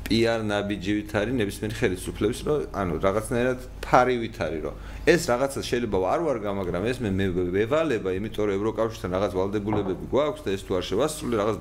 PR 0.08 0.40
ნაბიჯივით 0.48 1.12
არის 1.20 1.34
ნებისმიერი 1.36 1.76
ხელისუფლების 1.82 2.40
რომ 2.48 2.60
ანუ 2.80 2.94
რაღაცნაირად 3.04 3.60
ფარივით 3.84 4.38
არის 4.46 4.62
რომ 4.64 4.76
ეს 5.04 5.22
რაღაცა 5.28 5.60
შეიძლება 5.68 5.98
არ 6.14 6.22
ვარგა 6.28 6.50
მაგრამ 6.62 6.84
ეს 6.88 6.98
მე 7.04 7.10
მევალება 7.58 8.10
იმიტომ 8.16 8.44
რომ 8.48 8.56
ევროკავშირთან 8.56 9.10
რაღაც 9.18 9.32
ვალდებულებები 9.36 10.06
გვაქვს 10.14 10.42
და 10.46 10.50
ეს 10.56 10.62
თუ 10.64 10.72
არ 10.80 10.84
შევასრულე 10.88 11.36
რაღაც 11.42 11.58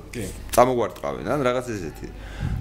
წამოგვარტყავენ 0.55 1.27
ან 1.27 1.41
რაღაც 1.43 1.67
ესეთი. 1.75 2.09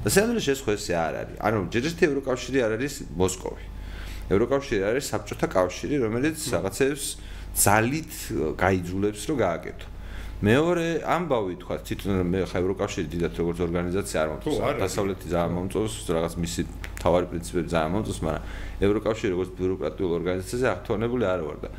და 0.01 0.09
სანდროშ 0.09 0.47
ეს 0.55 0.59
ხო 0.65 0.71
ესე 0.73 0.93
არ 0.97 1.13
არის. 1.21 1.37
ანუ 1.45 1.57
ჯერჯერობით 1.69 2.01
ევროკავშირი 2.09 2.57
არ 2.65 2.71
არის 2.79 2.93
მოსკოვი. 3.13 3.65
ევროკავშირი 4.33 4.81
არის 4.89 5.05
საბჭოთა 5.11 5.47
კავშირი 5.53 5.95
რომელიც 6.01 6.37
რაღაცებს 6.49 7.05
ძალით 7.55 8.11
გაიძულებს 8.59 9.21
რომ 9.31 9.37
გააკეთო. 9.39 9.87
მეორე 10.45 10.87
ამბავი 11.07 11.53
თქვა 11.63 11.75
თვითონ 11.87 12.27
მე 12.27 12.39
ხა 12.51 12.57
ევროკავშირი 12.59 13.07
დიდად 13.07 13.33
როგორც 13.39 13.59
ორგანიზაცია 13.65 14.17
არ 14.19 14.29
მომწონს. 14.35 14.59
დასავლეთი 14.83 15.25
ძალიან 15.31 15.53
მომწონს 15.55 15.93
რაღაც 16.11 16.33
მისი 16.43 16.61
თავარი 16.99 17.25
პრინციპები 17.31 17.67
ძალიან 17.71 17.91
მომწონს 17.95 18.19
მაგრამ 18.25 18.43
ევროკავშირი 18.85 19.31
როგორც 19.31 19.49
ბიუროკრატიული 19.55 20.13
ორგანიზაცია 20.19 20.67
აღთვალებული 20.75 21.23
არ 21.31 21.41
ვარ 21.47 21.57
და 21.63 21.69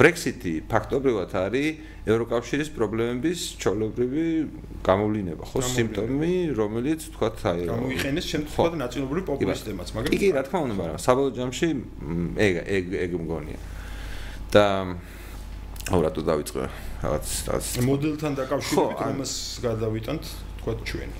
ბრექსიტი 0.00 0.52
ფაქტობრივად 0.64 1.32
არის 1.36 2.08
ევროკავშირის 2.08 2.68
პრობლემების 2.72 3.40
ჩოლობრივი 3.60 4.24
გამოვლინება 4.80 5.44
ხო? 5.44 5.60
სიმპტომი 5.60 6.32
რომელიც 6.56 7.00
თქვა 7.12 7.28
აი 7.52 7.66
გამოიყენეს 7.68 8.26
შემთხვევით 8.32 8.78
ნაციონალური 8.80 9.22
პოპულისტებმაც 9.28 9.88
მაგრამ 9.92 10.16
კი 10.16 10.28
რა 10.32 10.42
თქმა 10.48 10.58
უნდა 10.66 10.74
მაგრამ 10.80 11.00
საბოლოო 11.04 11.32
ჯამში 11.36 11.68
ეგ 12.48 12.54
ეგ 12.64 12.84
ეგ 13.04 13.10
მგონია 13.22 13.60
და 14.52 14.64
აუ 15.90 16.00
რატო 16.04 16.22
დავიწყე. 16.22 16.62
რაღაც 17.02 17.26
რაღაც. 17.48 17.64
მოდელთან 17.88 18.32
დაკავშირებით 18.38 18.98
ამას 19.02 19.32
გადავიტანთ 19.66 20.24
თქვა 20.62 20.72
ჩვენ 20.86 21.10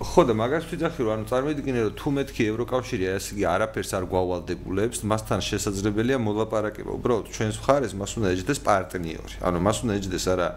ხო 0.00 0.22
და 0.24 0.32
მაგას 0.32 0.64
ვიძახი 0.72 1.00
რომ 1.04 1.12
ანუ 1.12 1.24
წარმოიდგინე 1.28 1.80
რომ 1.84 1.94
თუ 2.00 2.08
მეთქი 2.16 2.42
ევროკავშირი 2.50 3.04
ასე 3.20 3.30
იგი 3.36 3.44
არაფერს 3.52 3.90
არ 4.00 4.04
გვავალდებულებს 4.08 4.98
მასთან 5.04 5.40
შესაძლებელია 5.44 6.18
მოლაპარაკება. 6.24 6.90
უბრალოდ 6.96 7.26
ჩვენს 7.36 7.56
მხარეს 7.60 7.92
მას 8.00 8.12
უნდა 8.16 8.28
ეჯდეს 8.32 8.60
პარტნიორი. 8.64 9.34
ანუ 9.44 9.58
მას 9.60 9.76
უნდა 9.84 9.92
ეჯდეს 10.00 10.24
არა 10.32 10.48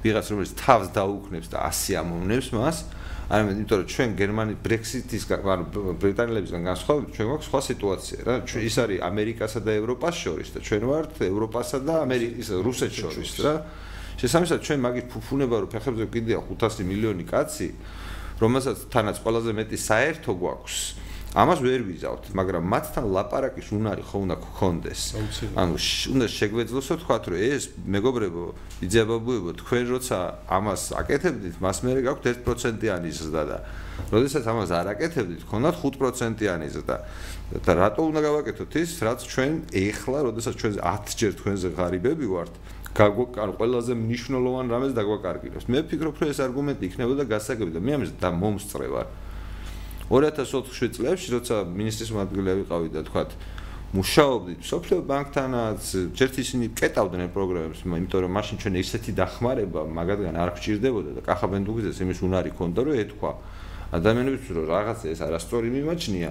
ვიღაც 0.00 0.26
რომელიც 0.32 0.52
თავს 0.56 0.86
დაუქნებს 0.96 1.48
და 1.52 1.58
ასე 1.68 1.92
ამოვნებს 2.00 2.48
მას 2.56 2.76
არამედ 3.26 3.56
იმიტომ 3.58 3.78
რომ 3.82 3.88
ჩვენ 3.90 4.10
გერმანი 4.20 4.54
ბრექსიტის 4.62 5.24
ანუ 5.34 5.64
ბრიტანელებისგან 5.98 6.62
განსხვავებით 6.70 7.10
ჩვენ 7.16 7.26
გვაქვს 7.26 7.48
სხვა 7.50 7.60
სიტუაცია 7.66 8.18
რა. 8.22 8.34
ის 8.46 8.76
არის 8.78 8.98
ამერიკასა 9.02 9.60
და 9.66 9.72
ევროპას 9.82 10.14
შორის 10.14 10.48
და 10.54 10.58
ჩვენ 10.62 10.82
ვართ 10.86 11.10
ევროპასა 11.26 11.78
და 11.82 11.94
ამერიკის 12.06 12.48
რუსეთს 12.62 12.96
შორის 13.02 13.30
რა. 13.42 13.54
შესაბამისად 14.16 14.58
ჩვენ 14.62 14.78
მაგის 14.86 15.06
ფუფუნება 15.10 15.56
რომ 15.58 15.70
ფეხებზე 15.74 16.04
კიდია 16.06 16.38
500 16.46 16.86
მილიონი 16.86 17.24
კაცი 17.26 17.68
რომელსაც 18.40 18.78
თანაც 18.94 19.16
ყველაზე 19.20 19.50
მეტი 19.58 19.76
საერთო 19.76 20.32
გვაქვს 20.38 20.76
ამას 21.36 21.60
ვერ 21.60 21.82
ვიზავთ, 21.84 22.32
მაგრამ 22.32 22.64
მათთან 22.64 23.04
ლაპარაკის 23.12 23.68
უნარი 23.76 24.00
ხო 24.08 24.18
უნდა 24.24 24.36
გქონდეს. 24.40 25.00
ანუ 25.52 25.76
უნდა 26.16 26.26
შეგვეძლოსო 26.32 26.94
თქვა 27.04 27.16
რომ 27.28 27.36
ეს 27.36 27.64
მეგობრებო, 27.84 28.44
იძებაბუებო, 28.80 29.50
თქვენ 29.60 29.84
როცა 29.92 30.16
ამას 30.48 30.82
აკეთებდით, 30.96 31.60
მას 31.60 31.76
მე 31.84 31.90
გაქვთ 32.08 32.24
1%-იანი 32.40 33.10
ზრდა 33.12 33.42
და 33.52 33.58
როდესაც 34.16 34.44
ამას 34.48 34.70
არ 34.72 34.86
აკეთებდით, 34.96 35.40
გქონდათ 35.44 35.76
5%-იანი 35.76 36.68
ზრდა. 36.72 36.96
და 37.62 37.72
რატო 37.78 38.02
უნდა 38.10 38.20
გავაკეთოთ 38.26 38.72
ის, 38.80 38.90
რაც 39.06 39.20
ჩვენ 39.28 39.52
ეხლა, 39.76 40.18
როდესაც 40.32 40.54
ჩვენ 40.56 40.72
10 40.80 41.14
ჯერ 41.20 41.32
თქვენზე 41.36 41.68
ღარიბები 41.76 42.26
ვართ, 42.26 42.52
გაგვაკარ 42.96 43.50
ყველაზე 43.60 43.92
მნიშვნელოვან 43.92 44.66
რამეს 44.72 44.92
დაგვაკარგილებს. 44.96 45.68
მე 45.68 45.78
ვფიქრობ, 45.84 46.14
რომ 46.16 46.28
ეს 46.32 46.40
არგუმენტი 46.42 46.84
იქნებოდა 46.90 47.22
გასაგები 47.28 47.70
და 47.76 47.80
მე 47.84 47.92
ამის 47.96 48.10
და 48.16 48.28
მომსწრე 48.32 48.88
ვარ. 48.88 49.06
2004 50.10 50.94
წლებში 50.94 51.28
როცა 51.34 51.64
მინისტრის 51.66 52.10
მოადგილე 52.14 52.52
ვიყავი 52.62 52.88
და 52.94 53.02
თქვათ 53.06 53.30
მუშაობდი 53.96 54.54
სოფლიო 54.66 54.98
ბანკთანაც 55.06 55.82
ჯერთ 56.18 56.34
ისინი 56.42 56.66
კეტავდნენ 56.78 57.30
პროგრამებს 57.34 57.82
იმიტომ 57.86 58.22
რომ 58.26 58.32
მაშინ 58.38 58.56
ჩვენ 58.62 58.74
ისეთი 58.82 59.12
დახმარება 59.18 59.82
მაგადგან 59.98 60.34
არ 60.42 60.50
გჭირდებოდა 60.58 61.10
და 61.16 61.20
კახაბენდუგიზეს 61.26 62.02
იმის 62.02 62.18
უნარი 62.26 62.50
ქონდა 62.58 62.80
რომ 62.86 62.94
ეთქვა. 63.02 63.32
ადამიანებს 63.96 64.46
რომ 64.54 64.66
რაღაცა 64.66 65.06
ეს 65.10 65.20
არასწორი 65.26 65.68
მიმაჩნია. 65.74 66.30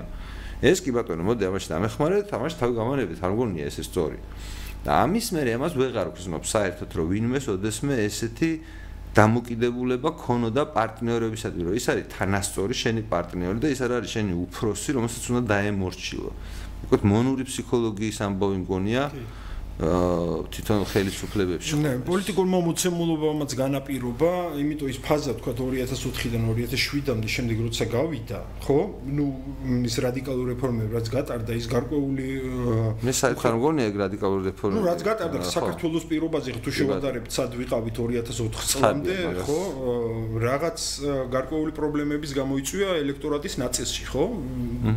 ეს 0.63 0.77
კი 0.83 0.91
ბატონო 0.95 1.23
მოდი 1.23 1.43
ამაში 1.47 1.67
დამეხმარეთ 1.71 2.27
ამაში 2.31 2.55
თავი 2.59 2.73
გამანებით 2.79 3.19
არ 3.23 3.31
მგონია 3.35 3.65
ეს 3.71 3.77
სწორი. 3.87 4.19
და 4.85 4.91
ამის 5.03 5.27
მერე 5.33 5.51
ამას 5.57 5.73
ვეღარ 5.79 6.07
ვგრძნობ 6.13 6.43
საერთოდ 6.45 6.89
რომ 6.95 7.05
ვინმეს 7.09 7.45
ოდესმე 7.55 7.95
ესეთი 8.05 8.51
დამოკიდებულება 9.15 10.09
ქონოდა 10.19 10.63
პარტნიორებისადმი, 10.75 11.61
რომ 11.65 11.75
ის 11.79 11.85
არის 11.87 12.05
თანასწორი 12.11 12.75
შენი 12.75 13.01
პარტნიორი 13.07 13.59
და 13.63 13.67
ის 13.71 13.79
არ 13.85 13.91
არის 13.97 14.11
შენი 14.11 14.33
უფროსი, 14.43 14.89
რომელსაც 14.97 15.23
უნდა 15.31 15.43
დაემორჩილო. 15.55 16.31
უკეთ 16.85 17.01
მონური 17.07 17.43
ფსიქოლოგიის 17.47 18.17
ამბავი 18.27 18.57
მგონია. 18.67 19.03
თვითონ 19.75 20.85
ხელისუფლებებში. 20.87 21.75
ნე, 21.83 21.99
პოლიტიკურ 22.07 22.47
მომოცემულობამაც 22.47 23.51
განაპირობა, 23.59 24.31
იმიტომ 24.55 24.87
ის 24.87 24.99
ფაზა 25.03 25.35
თქვა 25.35 25.51
2004-დან 25.51 26.47
2007-მდე 26.47 27.27
შემდეგ 27.27 27.57
როცა 27.67 27.83
გავიდა, 27.91 28.39
ხო? 28.63 28.79
ნუ 29.03 29.25
ის 29.83 29.95
რადიკალური 29.99 30.55
რეფორმები 30.55 30.91
რაც 30.95 31.07
გატარდა, 31.11 31.51
ის 31.59 31.67
გარკვეული 31.67 32.27
მე 33.03 33.11
საერთოდ 33.19 33.45
არ 33.51 33.55
მგონია 33.59 33.85
ეგ 33.91 33.95
რადიკალური 33.99 34.43
რეფორმები. 34.55 34.79
ნუ 34.79 34.87
რაც 34.87 35.01
გატარდა 35.11 35.37
საქართველოს 35.43 36.05
პირობაზე 36.07 36.49
თუ 36.55 36.71
შევადარებთ, 36.71 37.29
სად 37.35 37.51
ვიყავით 37.59 37.95
2004 37.99 38.71
წლამდე, 38.71 39.15
ხო? 39.43 39.59
რაღაც 40.39 40.79
გარკვეული 41.35 41.71
პრობლემების 41.75 42.31
გამოიწვია 42.31 42.89
ელექტორატის 43.03 43.59
ნაწილში, 43.59 44.03
ხო? 44.07 44.23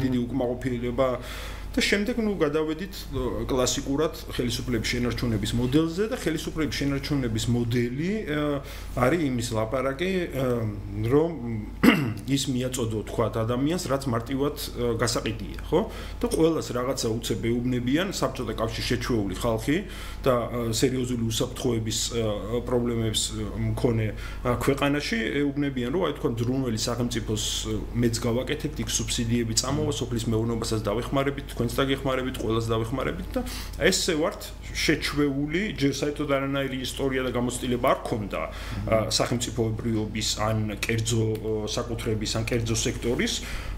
დიდი 0.06 0.18
უკმაყოფილება 0.22 1.08
და 1.74 1.80
შემდეგ 1.84 2.16
ნუ 2.24 2.32
გადავედით 2.40 2.94
კლასიკურად 3.50 4.14
ხელისუფლების 4.36 4.88
შენარჩუნების 4.94 5.52
მოდელზე 5.58 6.04
და 6.12 6.16
ხელისუფლების 6.22 6.76
შენარჩუნების 6.80 7.44
მოდელი 7.54 8.10
არის 8.96 9.20
იმის 9.28 9.48
ლაპარაკი 9.58 10.12
რომ 11.12 11.30
ის 12.36 12.42
მიაწოდო 12.48 12.98
თქვა 13.12 13.26
ადამიანს 13.44 13.84
რაც 13.92 14.02
მარტივად 14.12 14.56
გასაყიდია 15.02 15.60
ხო? 15.68 15.80
და 16.20 16.26
ყოველას 16.32 16.68
რაღაცა 16.72 17.08
უცებ 17.18 17.44
ეუბნებიან 17.52 18.08
საბჭოთა 18.16 18.54
კავშირში 18.58 18.88
შეჩვეული 18.88 19.34
ხალხი 19.38 19.76
და 20.24 20.34
სერიოზული 20.72 21.24
უსაფრთხოების 21.28 21.98
პრობლემებს 22.64 23.22
მქონე 23.68 24.06
ქვეყანაში 24.64 25.18
ეუბნებიან 25.44 25.90
რომ 25.92 26.02
აი 26.08 26.12
თქვა 26.18 26.30
დრუნველი 26.42 26.80
სახელმწიფოს 26.88 27.44
მეც 27.92 28.14
გავაკეთებთ 28.24 28.78
იქ 28.82 28.88
სუბსიდიები 28.88 29.54
წამოვა 29.60 29.92
სოფლის 30.00 30.24
მეურნეობასაც 30.32 30.80
დავეხმარებით 30.88 31.57
თქვენს 31.58 31.74
დაგეხმარებით 31.74 32.36
ყველას 32.38 32.66
დავეხმარებით 32.70 33.28
და 33.34 33.40
ესე 33.82 34.14
ვართ 34.14 34.46
შეჩვეული 34.78 35.62
ჯერ 35.74 35.92
საერთოდ 35.98 36.30
არანაირი 36.38 36.78
ისტორია 36.86 37.24
და 37.26 37.30
გამოცდილება 37.34 37.86
არ 37.90 38.00
ქონდა 38.06 38.42
სახელმწიფოებრიობის 39.18 40.28
ან 40.38 40.58
კერძო 40.78 41.24
საკუთრების 41.66 42.32
ან 42.38 42.44
კერძო 42.46 42.76
სექტორის. 42.78 43.32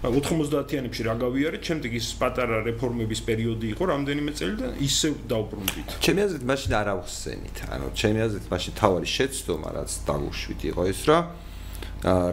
90-იანებში 0.05 1.01
რა 1.09 1.15
გავიარეთ? 1.25 1.61
შემდეგ 1.71 1.91
ის 1.97 2.07
პატარა 2.21 2.61
რეფორმების 2.69 3.21
პერიოდი 3.25 3.67
იყო 3.73 3.83
რამდენიმე 3.89 4.31
წელი 4.37 4.55
და 4.61 4.67
ისევ 4.77 5.13
დაუბრუნდით. 5.25 5.89
ჩემი 6.05 6.19
აზრით 6.21 6.45
მაშინ 6.45 6.71
არ 6.81 6.87
ავხსენით. 6.93 7.57
ანუ 7.65 7.85
ჩემი 7.97 8.19
აზრით 8.29 8.45
მაშინ 8.53 8.73
თავარი 8.77 9.07
შეცდომა 9.17 9.69
რაც 9.81 9.91
დაგუშვით 10.05 10.61
იყო 10.69 10.83
ის 10.93 11.01
რომ 11.09 11.23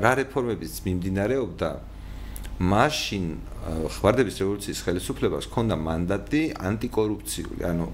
რა 0.04 0.12
რეფორმებიც 0.24 0.74
მიმდინარეობდა 0.84 1.70
მაშინ 2.58 3.24
ხვარდების 3.94 4.36
რევოლუციის 4.42 4.78
ხელისუფლებას 4.82 5.46
ჰქონდა 5.46 5.76
მანდატი 5.78 6.42
ანტიკორუფციული. 6.58 7.62
ანუ 7.70 7.84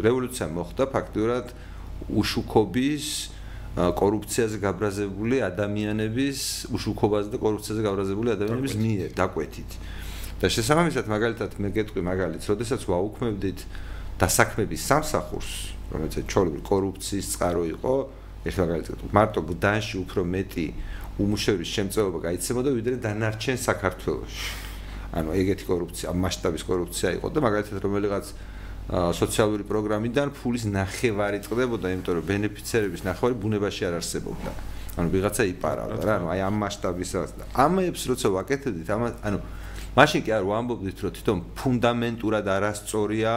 რევოლუცია 0.00 0.46
მოხდა 0.48 0.84
ფაქტურად 0.88 1.52
უშუქობის 2.08 3.04
კორუფციაზე 3.76 4.56
გაბრაზებული 4.64 5.36
ადამიანების 5.44 6.38
უშუქობაზე 6.72 7.28
და 7.34 7.38
კორუფციაზე 7.38 7.82
გაბრაზებული 7.84 8.28
ადამიანების 8.32 8.74
მიერ 8.80 9.10
დაკვეთით. 9.12 9.70
და 10.38 10.46
შესაბამისად 10.46 11.04
მაგალითად 11.10 11.50
მე 11.58 11.68
გეტყვი 11.74 12.00
მაგალითს, 12.06 12.46
როდესაც 12.46 12.80
ვაუქმებდით 12.86 13.58
დასაქმების 14.22 14.82
სამსახურს, 14.86 15.50
რომელიც 15.90 16.14
ჩოლები 16.30 16.60
კორუფციის 16.62 17.26
წყარო 17.34 17.62
იყო, 17.74 17.94
ეს 18.46 18.54
მაგალითად 18.54 18.98
მარტო 19.10 19.40
ბუდანში 19.42 19.96
უფრო 19.98 20.22
მეტი 20.22 20.66
უმუშევრობის 21.18 21.70
შემწეობა 21.74 22.18
გაიცემოდა 22.26 22.70
ვიდრე 22.78 22.94
დანარჩენ 23.02 23.56
საქართველოში. 23.58 24.48
ანუ 25.08 25.30
ეგეთი 25.34 25.64
კორუფცია, 25.66 26.06
მასშტაბის 26.14 26.62
კორუფცია 26.68 27.08
იყო 27.18 27.26
და 27.32 27.38
მაგალითად 27.42 27.76
რომელიღაც 27.80 28.26
სოციალური 28.88 29.64
პროგრამიდან 29.68 30.32
ფულის 30.32 30.64
ნახევარი 30.64 31.38
წდებოდა, 31.44 31.86
იმიტომ 31.92 32.14
რომ 32.18 32.24
ბენეფიცერების 32.24 33.02
ნახევარი 33.04 33.34
ბუნებაში 33.36 33.82
არ 33.84 33.94
არსებობდა. 34.00 34.50
ანუ 34.96 35.08
ვიღაცა 35.12 35.42
იპარავდა 35.52 36.02
რა, 36.08 36.12
ანუ 36.18 36.26
აი 36.32 36.40
ამ 36.48 36.54
მასშტაბის 36.64 37.10
რა. 37.14 37.24
ამებს 37.52 38.02
როცა 38.08 38.26
ვაკეთებდით, 38.32 38.88
ამ 38.88 39.02
ანუ 39.28 39.38
მაშინ 39.92 40.20
კი 40.24 40.30
არ 40.32 40.44
ვამბობდით, 40.48 40.98
რომ 41.04 41.12
თვითონ 41.18 41.38
ფუნდამენტურად 41.58 42.46
არასწორია 42.48 43.32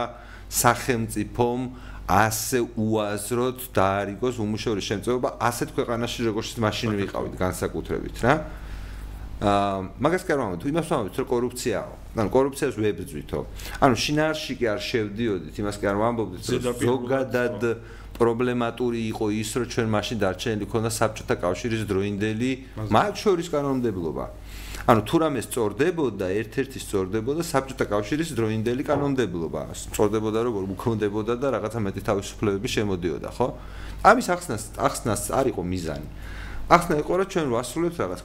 სახელმწიფომ 0.52 1.60
ასე 2.12 2.58
უაზროდ 2.76 3.58
დაარიგოს 3.72 4.36
უმუშევრობის 4.44 4.86
შემწეობა. 4.90 5.28
ასეთ 5.48 5.68
ქვეყანაში 5.76 6.20
როგორც 6.28 6.50
მაშინ 6.60 6.90
ვიყავით 7.00 7.34
განსაკუთრებით 7.40 8.16
რა. 8.20 8.34
აა 9.42 9.78
მაგას 10.04 10.22
კი 10.22 10.30
არ 10.34 10.38
ვამბობთ 10.42 10.66
იმას 10.70 10.86
ვამბობთ 10.92 11.16
რომ 11.18 11.26
კორუფციაო. 11.32 11.92
ანუ 12.20 12.28
კორუფციას 12.36 12.74
ვებძვითო. 12.78 13.38
ანუ 13.80 13.94
შინაარსში 14.04 14.52
კი 14.60 14.64
არ 14.70 14.80
შევდიოდით 14.90 15.54
იმას 15.56 15.76
კი 15.80 15.84
არ 15.88 15.96
ვამბობთ 16.02 16.32
რომ 16.52 16.76
ზოგადად 16.84 17.60
პრობლემატური 18.12 19.00
იყო 19.12 19.26
ის 19.40 19.50
რომ 19.56 19.66
ჩვენ 19.72 19.88
მაშინ 19.88 20.16
დარჩენილი 20.22 20.66
ქონდა 20.68 20.90
საბჭოთა 20.92 21.34
კავშირის 21.42 21.82
დროინდელი 21.88 22.50
მათ 22.92 23.14
შორის 23.24 23.48
კანონმდებლობა 23.54 24.24
ანუ 24.82 25.02
თუ 25.06 25.16
რამე 25.22 25.40
სწორდებოდა, 25.46 26.26
ერთ-ერთი 26.42 26.78
სწორდებოდა 26.82 27.42
საბჭოთა 27.46 27.86
კავშირის 27.86 28.34
დროინდელი 28.34 28.82
კანონმდებლობა. 28.82 29.62
სწორდებოდა 29.78 30.38
როგორ 30.42 30.62
უქმდებოდა 30.74 31.34
და 31.38 31.48
რაღაცა 31.54 31.78
მეტი 31.86 32.02
თავისუფლებები 32.02 32.66
შემოდიოდა, 32.66 33.30
ხო? 33.30 33.46
ამის 34.02 34.26
ახსნას 34.34 34.62
ახსნას 34.82 35.22
არ 35.38 35.54
იყო 35.54 35.62
მიზანი. 35.62 36.08
ახსნა 36.72 36.94
იყო 36.98 37.12
რომ 37.20 37.28
ჩვენ 37.30 37.46
ვასრულებთ 37.52 37.96
რაღაც 38.02 38.20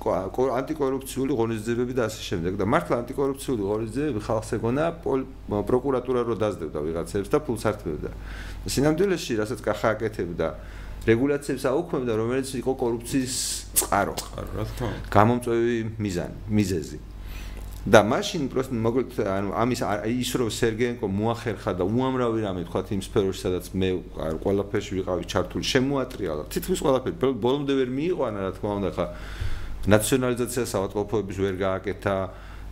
ანტიკორუფციული 0.57 1.31
ღონისძიებები 1.37 1.93
და 1.93 2.03
ასე 2.09 2.21
შემდეგ 2.25 2.53
და 2.57 2.65
მართლა 2.73 2.95
ანტიკორუფციული 3.01 3.61
ღონისძიებები 3.69 4.19
ხალხს 4.23 4.49
ეგონა 4.57 4.85
პროკურატურა 5.67 6.21
რო 6.25 6.35
დაძდებდა 6.41 6.79
ვიღაცებს 6.85 7.29
და 7.33 7.37
ფულს 7.43 7.63
ართმევდა. 7.69 8.09
სინამდვილეში 8.65 9.33
რასაც 9.41 9.59
კახა 9.61 9.87
აკეთებდა 9.93 10.47
რეგულაციებს 11.07 11.63
აუქმებდა, 11.71 12.13
რომელიც 12.21 12.49
იყო 12.61 12.71
კორუფციის 12.83 13.35
წყარო. 13.79 14.15
რა 14.55 14.63
თქმა 14.69 14.87
უნდა. 14.91 15.07
გამომწვევი 15.15 15.77
მიზანი, 16.03 16.37
მიზეზი. 16.51 16.99
და 17.87 18.01
მაშინ 18.03 18.49
პროსტ 18.51 18.73
მოკლედ 18.83 19.15
ანუ 19.31 19.53
ამის 19.63 19.81
ის 20.11 20.31
რომ 20.35 20.49
სერგეენკო 20.51 21.07
მოახერხა 21.07 21.71
და 21.79 21.83
უამრავი 21.87 22.43
რამე 22.43 22.61
თქვა 22.67 22.81
იმ 22.91 23.01
სფეროში 23.07 23.39
სადაც 23.39 23.65
მე 23.79 23.89
ყველაფერში 24.43 24.91
ვიყავი 24.97 25.23
ჩართული 25.31 25.63
შემოატრიალა 25.71 26.43
თითქმის 26.51 26.79
ყველაფერი 26.83 27.15
ბოლომდე 27.39 27.73
ვერ 27.79 27.89
მიიყვანა 27.95 28.39
რა 28.43 28.51
თქმა 28.59 28.71
უნდა 28.81 28.91
ხა 28.91 29.05
ნაციონალიზაცია 29.87 30.63
საავადმყოფოების 30.67 31.37
ვერ 31.47 31.55
გააკეთა 31.63 32.15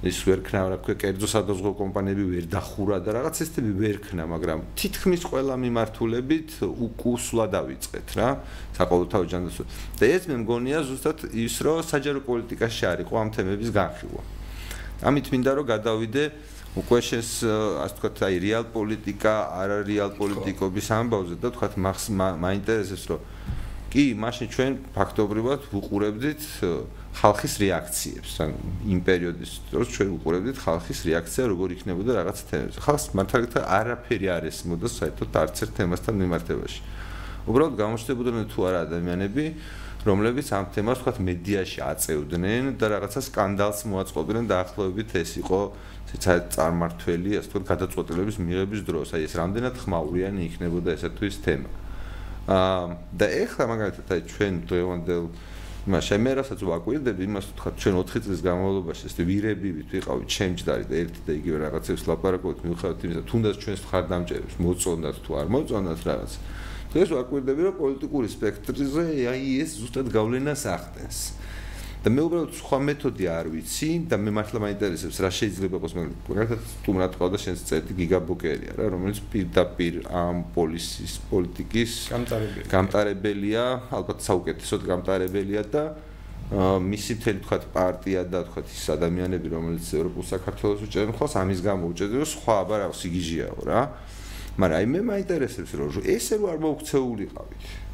ის 0.04 0.18
ვერ 0.28 0.42
ქნა 0.44 0.62
რა 0.68 0.78
თქვა 0.84 0.96
კერძო 1.00 1.28
სადაზღვო 1.32 1.72
კომპანიები 1.80 2.26
ვერ 2.28 2.46
დახურა 2.52 2.98
და 3.00 3.16
რაღაც 3.16 3.40
ესეთები 3.46 3.72
ვერ 3.80 3.98
ქნა 4.04 4.26
მაგრამ 4.28 4.60
თითქმის 4.76 5.24
ყველა 5.24 5.56
მიმართულებით 5.56 6.50
უკუსლა 6.68 7.46
დავიწყეთ 7.56 8.08
რა 8.20 8.28
საყოველთაო 8.76 9.24
ჯანდაცვა 9.32 9.66
და 9.96 10.04
ეს 10.12 10.28
მე 10.28 10.36
მგონია 10.44 10.80
ზუსტად 10.84 11.20
ის 11.32 11.56
რომ 11.64 11.80
საჯარო 11.88 12.22
პოლიტიკაში 12.28 12.84
არისო 12.92 13.14
ამ 13.16 13.30
თემების 13.32 13.72
განხილვა. 13.72 14.22
ამით 15.08 15.26
მინდა 15.32 15.52
რომ 15.56 15.66
გადავიდე 15.74 16.24
უკვე 16.76 17.00
შეს 17.00 17.30
ასე 17.88 17.96
თქვა 17.96 18.10
აი 18.28 18.36
რეალ 18.44 18.66
პოლიტიკა 18.76 19.34
არა 19.64 19.78
რეალ 19.88 20.12
პოლიტიკობის 20.20 20.88
ამბავზე 20.92 21.36
და 21.40 21.50
თქვა 21.56 21.68
მაინტერესებს 22.36 23.06
რომ 23.16 23.20
კი 23.96 24.04
მაშინ 24.20 24.48
ჩვენ 24.52 24.72
ფაქტობრივად 24.92 25.72
ვუყურებდით 25.72 26.42
ხალხის 27.16 27.54
რეაქციებს, 27.64 28.32
ან 28.44 28.52
იმ 28.92 29.00
პერიოდის 29.08 29.52
დროს 29.72 29.88
ჩვენ 29.96 30.10
უყურებდით 30.20 30.58
ხალხის 30.60 31.00
რეაქცია 31.08 31.44
როგორ 31.48 31.68
იქნებოდა 31.80 32.12
რაღაც 32.20 32.40
თემებზე. 32.52 32.80
ხალხს 32.84 33.06
მართალია 33.16 33.62
არაფერი 33.64 34.28
არ 34.36 34.44
ესმოდა 34.52 34.88
საერთოდ 34.92 35.30
არც 35.32 35.56
ერთ 35.64 35.72
თემასთან 35.80 36.16
მიმართებაში. 36.22 36.80
უბრალოდ 37.46 37.76
გამოჩნდებოდნენ 37.80 38.46
თუ 38.52 38.60
არა 38.68 38.80
ადამიანები, 38.90 39.46
რომლებიც 40.06 40.48
ამ 40.54 40.66
თემას 40.76 40.98
თქვათ 41.02 41.18
მედიაში 41.24 41.80
აწევდნენ 41.82 42.64
და 42.78 42.86
რაღაცა 42.94 43.20
სკანდალს 43.26 43.80
მოაწყობდნენ 43.90 44.46
დაახლოებით 44.52 45.10
ეს 45.18 45.32
იყო 45.42 45.60
საერთოდ 46.16 46.52
წარმართველი, 46.56 47.30
ასე 47.40 47.48
თქვათ 47.50 47.66
გადაწყვეტილების 47.72 48.38
მიღების 48.44 48.82
დროს. 48.86 49.08
აი 49.16 49.22
ეს 49.26 49.34
რამდენად 49.40 49.76
ხმაურიანი 49.82 50.42
იქნებოდა 50.52 50.90
ესა 50.94 51.10
თუ 51.16 51.24
ის 51.26 51.38
თემა. 51.42 51.70
აა 52.46 52.86
და 53.18 53.26
ეხლა 53.26 53.64
მაგალითად 53.72 54.08
აი 54.14 54.22
ჩვენ 54.30 54.54
დღევანდელ 54.70 55.24
მაშინ 55.86 56.22
მე 56.26 56.32
რასაც 56.42 56.62
ვაკვირდები 56.66 57.26
იმას 57.30 57.48
თქვა 57.62 57.72
ჩვენ 57.78 57.96
4 58.10 58.22
წლის 58.26 58.40
განმავლობაში 58.42 59.04
ეს 59.06 59.16
ვირები 59.22 59.70
ვიყავით 59.94 60.30
ჩემჯდარი 60.34 60.86
და 60.90 60.96
ერთი 60.98 61.22
და 61.30 61.32
იგივე 61.38 61.58
რაღაცებს 61.62 62.06
ლაპარაკობთ 62.10 62.60
მიუხედავად 62.66 63.06
იმისა 63.06 63.24
თუნდაც 63.30 63.56
ჩვენს 63.62 63.82
ხარდამჭერებს 63.94 64.56
მოწონდათ 64.66 65.18
თუ 65.22 65.32
არ 65.38 65.48
მოწონდათ 65.54 66.00
რაღაც. 66.10 66.32
დღეს 66.90 67.10
ვაკვირდები 67.14 67.62
რომ 67.70 67.76
პოლიტიკური 67.86 68.28
სპექტრზე 68.34 69.06
აი 69.30 69.46
ეს 69.62 69.72
ზუსტად 69.78 70.08
გავლენას 70.10 70.64
ახდენს 70.74 71.18
და 72.06 72.12
მე 72.14 72.22
უბრალოდ 72.22 72.52
სხვა 72.54 72.78
მეთოდი 72.86 73.26
არ 73.34 73.48
ვიცი 73.50 73.88
და 74.06 74.18
მე 74.22 74.32
მართლა 74.38 74.60
მაინტერესებს 74.62 75.18
რა 75.26 75.30
შეიძლება 75.34 75.78
იყოს 75.82 75.94
მაგალითად 75.98 76.60
სტუმრად 76.70 77.16
ყავდა 77.18 77.38
შენს 77.42 77.64
წერტი 77.66 77.94
გიგაბოკერია 77.98 78.76
რა 78.78 78.90
რომელიც 78.94 79.22
პირდაპირ 79.34 79.96
ამ 80.14 80.44
პოლისის 80.54 81.14
პოლიტიკის 81.32 81.92
გამტარებელია. 82.14 82.70
გამტარებელია 82.70 83.64
ალბათ 83.90 84.20
საუკეთესოდ 84.22 84.82
გამტარებელია 84.86 85.64
და 85.74 85.84
მისი 86.86 87.12
მთელი 87.18 87.40
თქვა 87.42 87.58
პარტია 87.74 88.22
და 88.30 88.40
თქვა 88.46 88.62
ის 88.70 88.86
ადამიანები 88.94 89.48
რომელიც 89.50 89.86
ევროპულ 89.98 90.24
საქართველოს 90.30 90.86
უჭერენ 90.86 91.18
ხოლმე 91.18 91.38
ამის 91.42 91.60
გამო 91.66 91.84
უჭერენ 91.90 92.22
რომ 92.22 92.30
სხვა 92.38 92.54
აბა 92.62 92.76
რა 92.86 92.88
სიგიჟიაო 93.02 93.60
რა. 93.66 93.82
მაგრამ 94.62 94.78
აი 94.78 94.86
მე 94.94 95.02
მაინტერესებს 95.10 95.72
რომ 95.74 96.06
ესე 96.06 96.38
რო 96.38 96.46
არ 96.54 96.60
მოუქცეულიყავით 96.62 97.85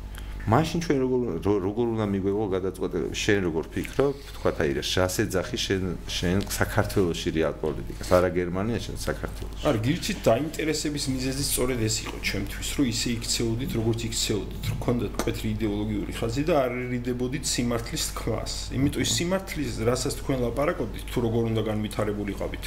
მაშინ 0.41 0.79
ჩვენ 0.81 0.97
როგორ 1.05 1.21
როგორ 1.45 1.85
უნდა 1.93 2.05
მიგვეღო 2.09 2.45
გადაწყვეტილება? 2.49 3.13
შენ 3.13 3.39
როგორ 3.45 3.65
ფიქრობ? 3.73 4.15
თქვა 4.33 4.51
აი 4.57 4.71
რა 4.73 4.83
შასეძახი 4.89 5.57
შენ 5.65 5.83
შენ 6.17 6.37
საქართველოსი 6.49 7.29
რეალ 7.37 7.55
პოლიტიკას. 7.61 8.07
არა 8.09 8.29
გერმანიაში 8.41 8.87
შენ 8.89 8.97
საქართველოში 9.05 9.61
არა 9.69 9.79
გირჩით 9.85 10.19
დაინტერესების 10.25 11.05
მიზეზი 11.13 11.43
სწორედ 11.45 11.79
ეს 11.85 11.95
იყო 12.05 12.17
ჩემთვის 12.25 12.69
რომ 12.73 12.85
ისე 12.89 13.07
იქცეოდით 13.21 13.71
როგორც 13.77 13.99
იქცეოდით 14.09 14.63
რომ 14.71 14.77
ქონდათ 14.81 15.13
კვეთრი 15.21 15.47
იდეოლოგიური 15.55 16.11
ხაზი 16.17 16.43
და 16.49 16.53
არ 16.65 16.71
ერიდებოდით 16.89 17.45
სიმართლის 17.53 18.03
თქმას. 18.09 18.51
იმიტომ 18.81 19.01
ის 19.05 19.11
სიმართლის 19.21 19.73
რასაც 19.85 20.13
თქვენ 20.25 20.37
ლაპარაკობთ 20.41 20.95
თუ 21.05 21.17
როგორ 21.21 21.43
უნდა 21.53 21.61
განვითარებულიყავით 21.69 22.65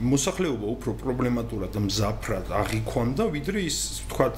მოსახლეობა 0.00 0.66
უფრო 0.72 0.92
პრობლემატურად 1.02 1.74
მზაფრად 1.84 2.48
აღიქვამდა, 2.56 3.24
ვიდრე 3.34 3.58
ის 3.68 3.76
თქვათ 4.08 4.36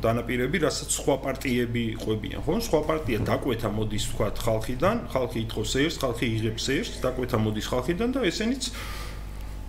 დანაპირები, 0.00 0.62
რასაც 0.64 0.96
სხვა 0.96 1.16
პარტიები 1.26 1.84
ყვებიან, 2.00 2.40
ხო? 2.46 2.56
სხვა 2.64 2.80
პარტია 2.88 3.18
დაკვეთა 3.28 3.68
მოდის 3.76 4.04
თქვათ 4.14 4.36
ხალხიდან, 4.40 4.96
ხალხი 5.12 5.38
ითხოვს 5.44 5.72
ერს, 5.84 5.96
ხალხი 6.00 6.26
იღებს 6.40 6.66
ერს, 6.72 6.90
დაკვეთა 7.04 7.38
მოდის 7.44 7.66
ხალხიდან 7.68 8.08
და 8.16 8.20
ესენიც 8.30 8.62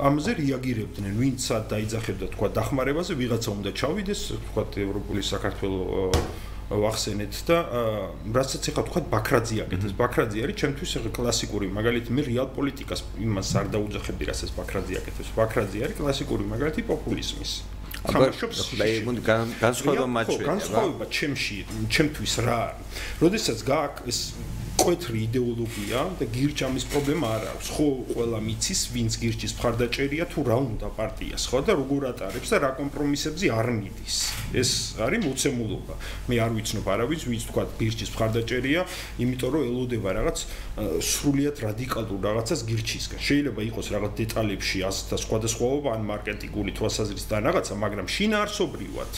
ამაზე 0.01 0.32
რეაგირებდნენ, 0.39 1.13
ვინც 1.19 1.41
დაიძახებდა 1.67 2.26
თქვა 2.34 2.47
დახმარებაზე, 2.55 3.11
ვიღაცა 3.22 3.49
უნდა 3.59 3.72
ჩავიდეს, 3.76 4.22
თქვა 4.47 4.63
ევროპული 4.88 5.22
საქართველოს 5.22 6.51
ვახსენეთ 6.72 7.34
და 7.47 7.57
რასაც 8.32 8.63
ეხა 8.72 8.84
თქვა 8.88 8.99
ბაქრაძე 9.11 9.57
აკეთებს. 9.67 9.93
ბაქრაძე 9.99 10.38
არის 10.45 10.55
ჩემთვის 10.61 10.91
ახლა 10.97 11.11
კლასიკური 11.17 11.67
მაგალითი, 11.67 12.09
მე 12.15 12.22
რეალ 12.32 12.47
პოლიტიკას 12.55 13.01
იმას 13.19 13.49
არ 13.59 13.65
დაუძახებდი, 13.76 14.24
რასაც 14.32 14.49
ბაქრაძე 14.55 14.93
აკეთებს. 15.01 15.30
ბაქრაძე 15.36 15.78
არის 15.84 15.95
კლასიკური 15.99 16.43
მაგალითი 16.47 16.82
პოპულიზმის. 16.88 17.51
თამაშობს 18.01 18.57
და 18.82 18.86
იმუნ 18.97 19.17
განსხვავება 19.61 20.07
მაჩვენია. 20.09 20.47
განსხვავება 20.47 21.05
ჩემში, 21.11 21.57
ჩემთვის 21.91 22.34
რა 22.41 22.59
არის? 22.72 22.88
როდესაც 23.22 23.57
გააკ 23.61 23.93
ეს 24.09 24.19
მკვეთრი 24.82 25.19
იდეოლოგია 25.29 25.99
და 26.17 26.25
გირჩამის 26.25 26.86
პრობლემა 26.89 27.27
არ 27.38 27.43
აქვს. 27.53 27.67
ხო, 27.69 27.88
ყველა 28.17 28.39
მიცის, 28.41 28.79
ვინც 28.89 29.13
გირჩის 29.21 29.53
მხარდაჭერია 29.61 30.25
თუ 30.25 30.39
რა 30.41 30.57
უნდა 30.57 30.88
პარტიას, 30.97 31.43
ხო 31.53 31.59
და 31.69 31.73
როგორ 31.77 32.01
ატარებს 32.09 32.49
და 32.49 32.57
რა 32.65 32.71
კომპრომისებზე 32.82 33.45
არ 33.53 33.67
მიდის. 33.77 34.17
ეს 34.57 34.71
არის 34.97 35.21
მოცემულობა. 35.21 35.95
მე 36.25 36.36
არ 36.41 36.51
ვიცნობ 36.57 36.86
არავის, 36.97 37.21
ვინც 37.29 37.43
თქვა 37.53 37.63
გირჩის 37.77 38.09
მხარდაჭერია, 38.09 38.82
იმიტომ 39.21 39.49
რომ 39.53 39.61
ელოდება 39.69 40.09
რაღაც 40.17 40.38
სრულიად 40.82 41.55
რადიკალურ 41.61 42.19
რაღაცას 42.25 42.61
გირჩისგან. 42.65 43.19
შეიძლება 43.21 43.61
იყოს 43.69 43.88
რაღაც 43.93 44.11
დეტალებში 44.17 44.77
ას 44.82 44.97
და 45.13 45.17
სხვადასხვაობა 45.21 45.89
ან 45.93 46.01
მარკეტინგული 46.09 46.71
თვალსაზრისით 46.73 47.32
ან 47.38 47.43
რაღაცა, 47.53 47.73
მაგრამ 47.86 48.07
შინაარსობრივად 48.09 49.13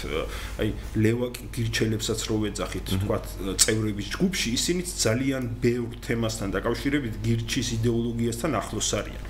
აი 0.59 0.69
ლევა 0.99 1.27
გირჩელებსაც 1.55 2.19
რო 2.27 2.37
ვეძახით, 2.43 2.85
თქვა 2.99 3.17
წევრების 3.63 4.07
ჯგუფში, 4.11 4.49
ისინიც 4.59 4.87
ძალიან 5.07 5.52
ბევრ 5.63 5.91
თემასთან 6.05 6.49
დაკავშირებით 6.55 7.13
გირჩის 7.25 7.67
იდეოლოგიასთან 7.77 8.51
ახლოს 8.61 8.89
არიან. 8.99 9.23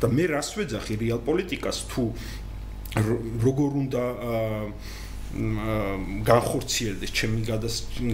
და 0.00 0.06
მე 0.08 0.24
რას 0.32 0.48
ვეძახი 0.56 0.94
რეალ 1.02 1.20
პოლიტიკას 1.28 1.78
თუ 1.90 2.02
როგორ 3.44 3.70
უნდა 3.84 4.02
განხორციელდეს 6.26 7.10
ჩემი 7.14 7.40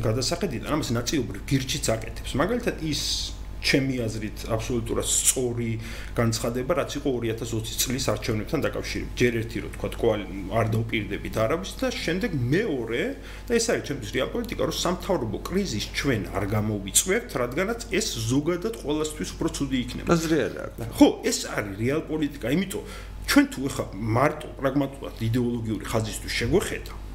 გადასახედიდან, 0.05 0.69
ამას 0.69 0.91
ნაწილობრივ 0.93 1.43
გირჩიც 1.49 1.87
აკეთებს. 1.97 2.33
მაგალითად 2.37 2.77
ის 2.85 3.33
ჩემი 3.63 3.97
აზრით 4.05 4.39
აბსოლუტურად 4.53 5.07
სწორი 5.07 5.71
განცხადება, 6.17 6.73
რაც 6.81 6.91
იყო 7.01 7.09
2020 7.17 7.81
წლის 7.83 8.05
არჩევნებთან 8.13 8.61
დაკავშირებით. 8.67 9.15
ჯერ 9.17 9.33
ერთი 9.41 9.59
რო 9.65 9.69
თქვა 9.77 10.13
არ 10.57 10.67
დაუპირდებით 10.75 11.35
არავის 11.37 11.71
და 11.81 11.89
შემდეგ 11.93 12.31
მეორე 12.37 13.03
და 13.49 13.53
ეს 13.57 13.67
არის 13.73 13.85
ჩემთვის 13.89 14.11
რეალ 14.17 14.29
პოლიტიკა, 14.37 14.63
რომ 14.67 14.77
სამთავრობო 14.85 15.39
კრიზის 15.49 15.87
ჩვენ 15.97 16.23
არ 16.37 16.45
გამოვიწვევთ, 16.57 17.31
რადგანაც 17.43 17.81
ეს 17.91 18.07
ზოგადად 18.31 18.75
ყოველასთვის 18.83 19.31
უფრო 19.37 19.49
ცუდი 19.57 19.77
იქნება. 19.85 20.09
აზრია 20.13 20.47
რა. 20.57 20.65
ხო, 20.99 21.09
ეს 21.25 21.39
არის 21.57 21.75
რეალ 21.81 22.03
პოლიტიკა, 22.11 22.47
იმიტომ 22.57 22.85
ჩვენ 23.27 23.47
თუ 23.51 23.61
ეხა 23.67 23.85
მარტო 23.93 24.49
პრაგმატულად 24.61 25.15
იდეოლოგიური 25.27 25.85
ხაზისთვის 25.91 26.33
შეგვეხედა 26.39 27.06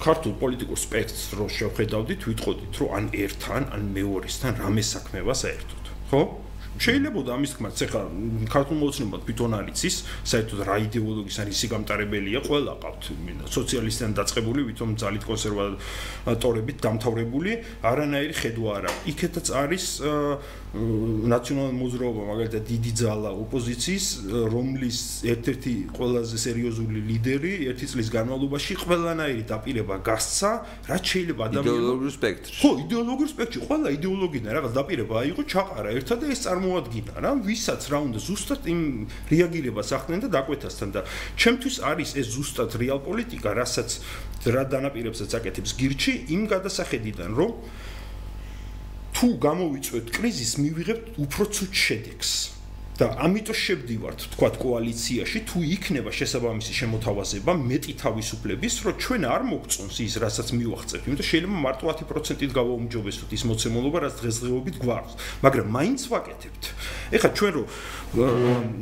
ქართულ 0.00 0.34
პოლიტიკურ 0.40 0.78
სპექტრს 0.80 1.24
რო 1.38 1.46
შევხედავდით, 1.58 2.28
ვიტყოდით, 2.30 2.72
რომ 2.80 2.92
ან 2.98 3.08
ერთთან, 3.24 3.62
ან 3.76 3.82
მეორესთან 3.96 4.62
რამე 4.64 4.82
საქმეა 4.92 5.34
საერთოდ, 5.44 5.84
ხო? 6.12 6.22
შეიძლება 6.78 7.34
ამის 7.34 7.52
თქმაც 7.58 7.80
ეხლა 7.88 8.00
ქართულ 8.54 8.76
მოცნებად 8.78 9.22
თვითონ 9.26 9.54
არის 9.58 9.80
ის 9.88 9.96
საერთოდ 10.30 10.60
რა 10.68 10.76
იდეოლოგიის 10.86 11.38
არის 11.42 11.62
სიგამტარებელია 11.64 12.40
ყველა 12.46 12.74
ყავთ 12.84 13.08
სოციალისტიდან 13.56 14.12
დაწყებული 14.18 14.60
თვითონ 14.68 14.90
ძალით 15.02 15.26
კონსერვატორებით 15.26 16.78
დამთავრებული 16.86 17.56
არანაირი 17.82 18.34
ხედვა 18.38 18.76
არა 18.78 18.92
იქეთაც 19.10 19.46
არის 19.58 19.84
ნაციონალურ 20.68 21.72
მოძრაობა 21.80 22.22
მაგალითად 22.28 22.62
დიდი 22.68 22.92
ძალა 23.00 23.30
ოპოზიციის 23.40 24.06
რომლის 24.52 24.98
ერთ-ერთი 25.24 25.72
ყველაზე 25.96 26.36
სერიოზული 26.44 27.00
ლიდერი 27.08 27.52
ერთი 27.72 27.86
წლის 27.88 28.10
განმავლობაში 28.12 28.76
ყველანაირი 28.84 29.44
დაპირება 29.48 29.96
გასცა 30.04 30.50
რაც 30.92 31.04
შეიძლება 31.08 31.42
ადამიანის 31.48 31.72
იდეოლოგიურ 31.72 32.12
სპექტრში. 32.18 32.58
ხო 32.60 32.70
იდეოლოგიურ 32.84 33.28
სპექტრში. 33.32 33.58
ყველა 33.64 33.88
იდეოლოგიდან 33.96 34.50
რაღაც 34.58 34.72
დაპირება 34.76 35.14
აიღო 35.24 35.42
ჩაყარა 35.48 35.90
ერთად 35.96 36.18
და 36.20 36.26
ეს 36.36 36.40
წარმოადგინა 36.44 37.12
რა 37.16 37.32
ვისაც 37.48 37.82
რა 37.88 37.98
უნდა 38.04 38.18
ზუსტად 38.28 38.62
იმ 38.68 38.80
რეაგირებას 39.32 39.88
ახდენენ 39.96 40.20
და 40.20 40.28
დაკვეთასთან 40.36 40.88
და 40.92 41.00
ჩემთვის 41.40 41.76
არის 41.80 42.10
ეს 42.20 42.26
ზუსტად 42.36 42.70
რეალ 42.76 43.00
პოლიტიკა 43.08 43.50
რასაც 43.56 43.88
რა 44.52 44.62
დანაპირებსაც 44.68 45.30
აკეთებს 45.32 45.72
გირჩი 45.80 46.12
იმ 46.36 46.42
გადასახედიდან 46.52 47.30
რომ 47.40 47.52
თუ 49.18 49.28
გამოვიწვევთ 49.42 50.10
კრიზისს, 50.14 50.60
მივიღებთ 50.62 51.16
უფრო 51.24 51.44
ცუდ 51.50 51.72
შედეგს. 51.74 52.34
და 52.98 53.14
ამიტომ 53.22 53.54
შევდივართ, 53.54 54.20
თქვათ 54.34 54.54
კოალიციაში, 54.58 55.38
თუ 55.46 55.58
იქნება 55.62 56.10
შესაბამისი 56.10 56.72
შემოთავაზება 56.82 57.52
მეტი 57.54 57.92
თავისუფლების, 57.94 58.74
რომ 58.82 58.94
ჩვენ 58.98 59.22
არ 59.30 59.42
მოგწონს 59.46 59.96
ის, 60.02 60.14
რასაც 60.18 60.48
მივახცევთ, 60.58 61.02
იმიტომ 61.06 61.28
შეიძლება 61.30 61.60
მარტო 61.62 61.84
10%-ით 61.94 62.52
გავაუმჯობესოთ 62.58 63.30
ის 63.38 63.42
მოცემულობა, 63.46 63.98
რაც 64.02 64.14
დღესდღეობით 64.18 64.76
გვაქვს, 64.82 65.14
მაგრამ 65.46 65.66
მაინც 65.78 66.00
ვაკეთებთ. 66.10 66.62
ეხლა 67.14 67.30
ჩვენ 67.38 67.52
რო 67.54 67.62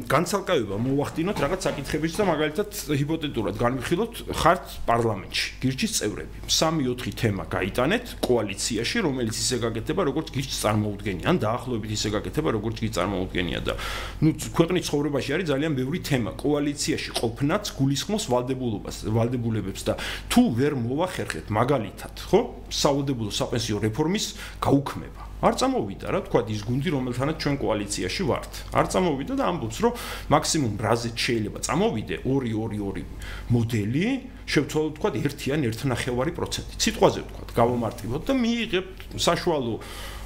განცალკევება 0.07 0.77
მოვახდინოთ 0.81 1.37
რაღაც 1.43 1.61
საკითხების 1.67 2.13
და 2.17 2.25
მაგალითად 2.31 2.71
ჰიპოთეტურად 2.97 3.57
განვიხილოთ 3.59 4.15
ხართ 4.33 4.65
პარლამენტში, 4.87 5.47
გირჩის 5.61 5.93
წევრები. 5.99 6.37
3-4 6.47 7.11
თემა 7.21 7.45
გაიტანეთ 7.51 8.05
კოალიციაში, 8.23 8.97
რომელიც 9.03 9.37
ისე 9.37 9.57
გაკეთება, 9.67 10.03
როგორც 10.07 10.31
გირჩს 10.31 10.59
წარმოუდგენია, 10.63 11.27
ან 11.27 11.37
დაახლოებით 11.43 11.91
ისე 11.99 12.09
გაკეთება, 12.17 12.49
როგორც 12.55 12.77
გირჩს 12.87 12.97
წარმოუდგენია 12.97 13.61
და 13.67 13.75
ну 14.21 14.33
ქვეყნის 14.33 14.85
ცხოვრებაში 14.89 15.31
არის 15.37 15.47
ძალიან 15.53 15.73
ბევრი 15.77 15.99
თემა. 16.03 16.31
კოალიციაში 16.41 17.11
ყოფნაც 17.21 17.65
გულისხმობს 17.79 18.25
ვალდებულობას 18.33 18.97
ვალდებულებებს 19.07 19.83
და 19.89 19.95
თუ 20.31 20.43
ვერ 20.59 20.73
მოვახერხეთ 20.81 21.47
მაგალითად 21.53 22.15
ხო 22.31 22.41
სავალდებულო 22.71 23.33
საპენსიო 23.33 23.77
რეფორმის 23.87 24.25
გაუქმება. 24.61 25.23
არ 25.37 25.55
წამოვიდა 25.61 26.07
რა 26.17 26.21
თქვა 26.27 26.41
ის 26.49 26.63
გუნდი 26.65 26.89
რომელთანაც 26.97 27.37
ჩვენ 27.45 27.57
კოალიციაში 27.61 28.23
ვართ. 28.25 28.53
არ 28.73 28.87
წამოვიდა 28.89 29.35
და 29.37 29.45
ამბობს 29.53 29.79
რომ 29.85 29.93
მაქსიმუმ 30.33 30.75
რაზეც 30.81 31.17
შეიძლება 31.17 31.59
წამოვიდე 31.61 32.17
2-2-2 32.25 33.05
მოდელი 33.53 34.07
შევცვალოთ 34.47 34.93
თქვა 34.97 35.11
1 35.21 35.53
ან 35.55 35.61
1.5% 35.67 36.79
სიტყვაზე 36.79 37.21
თქვა 37.29 37.43
გავამარტივოთ 37.53 38.23
და 38.31 38.35
მიიღებთ 38.39 38.99
საშუალო 39.19 39.75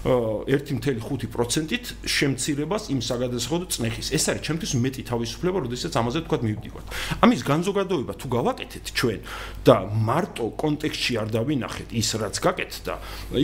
1.5%-ით 0.05 1.87
შემცირებას 2.09 2.89
იმ 2.89 3.01
საგადასახადო 3.05 3.67
წნეხის. 3.69 4.09
ეს 4.17 4.25
არის 4.33 4.43
ჩემთვის 4.49 4.73
მეტი 4.81 5.03
თავისუფლება, 5.13 5.59
როდესაც 5.69 5.93
ამაზე 5.93 6.21
თქვა 6.25 6.39
მივდივართ. 6.41 6.87
ამის 7.21 7.41
განზოგადოება 7.45 8.13
თუ 8.17 8.27
გავაკეთეთ 8.33 8.85
ჩვენ 8.97 9.21
და 9.61 9.77
მარტო 9.93 10.45
კონტექსტში 10.57 11.13
არ 11.21 11.29
დავინახეთ 11.37 11.89
ის 11.93 12.09
რაც 12.17 12.37
გაკეთდა, 12.41 12.95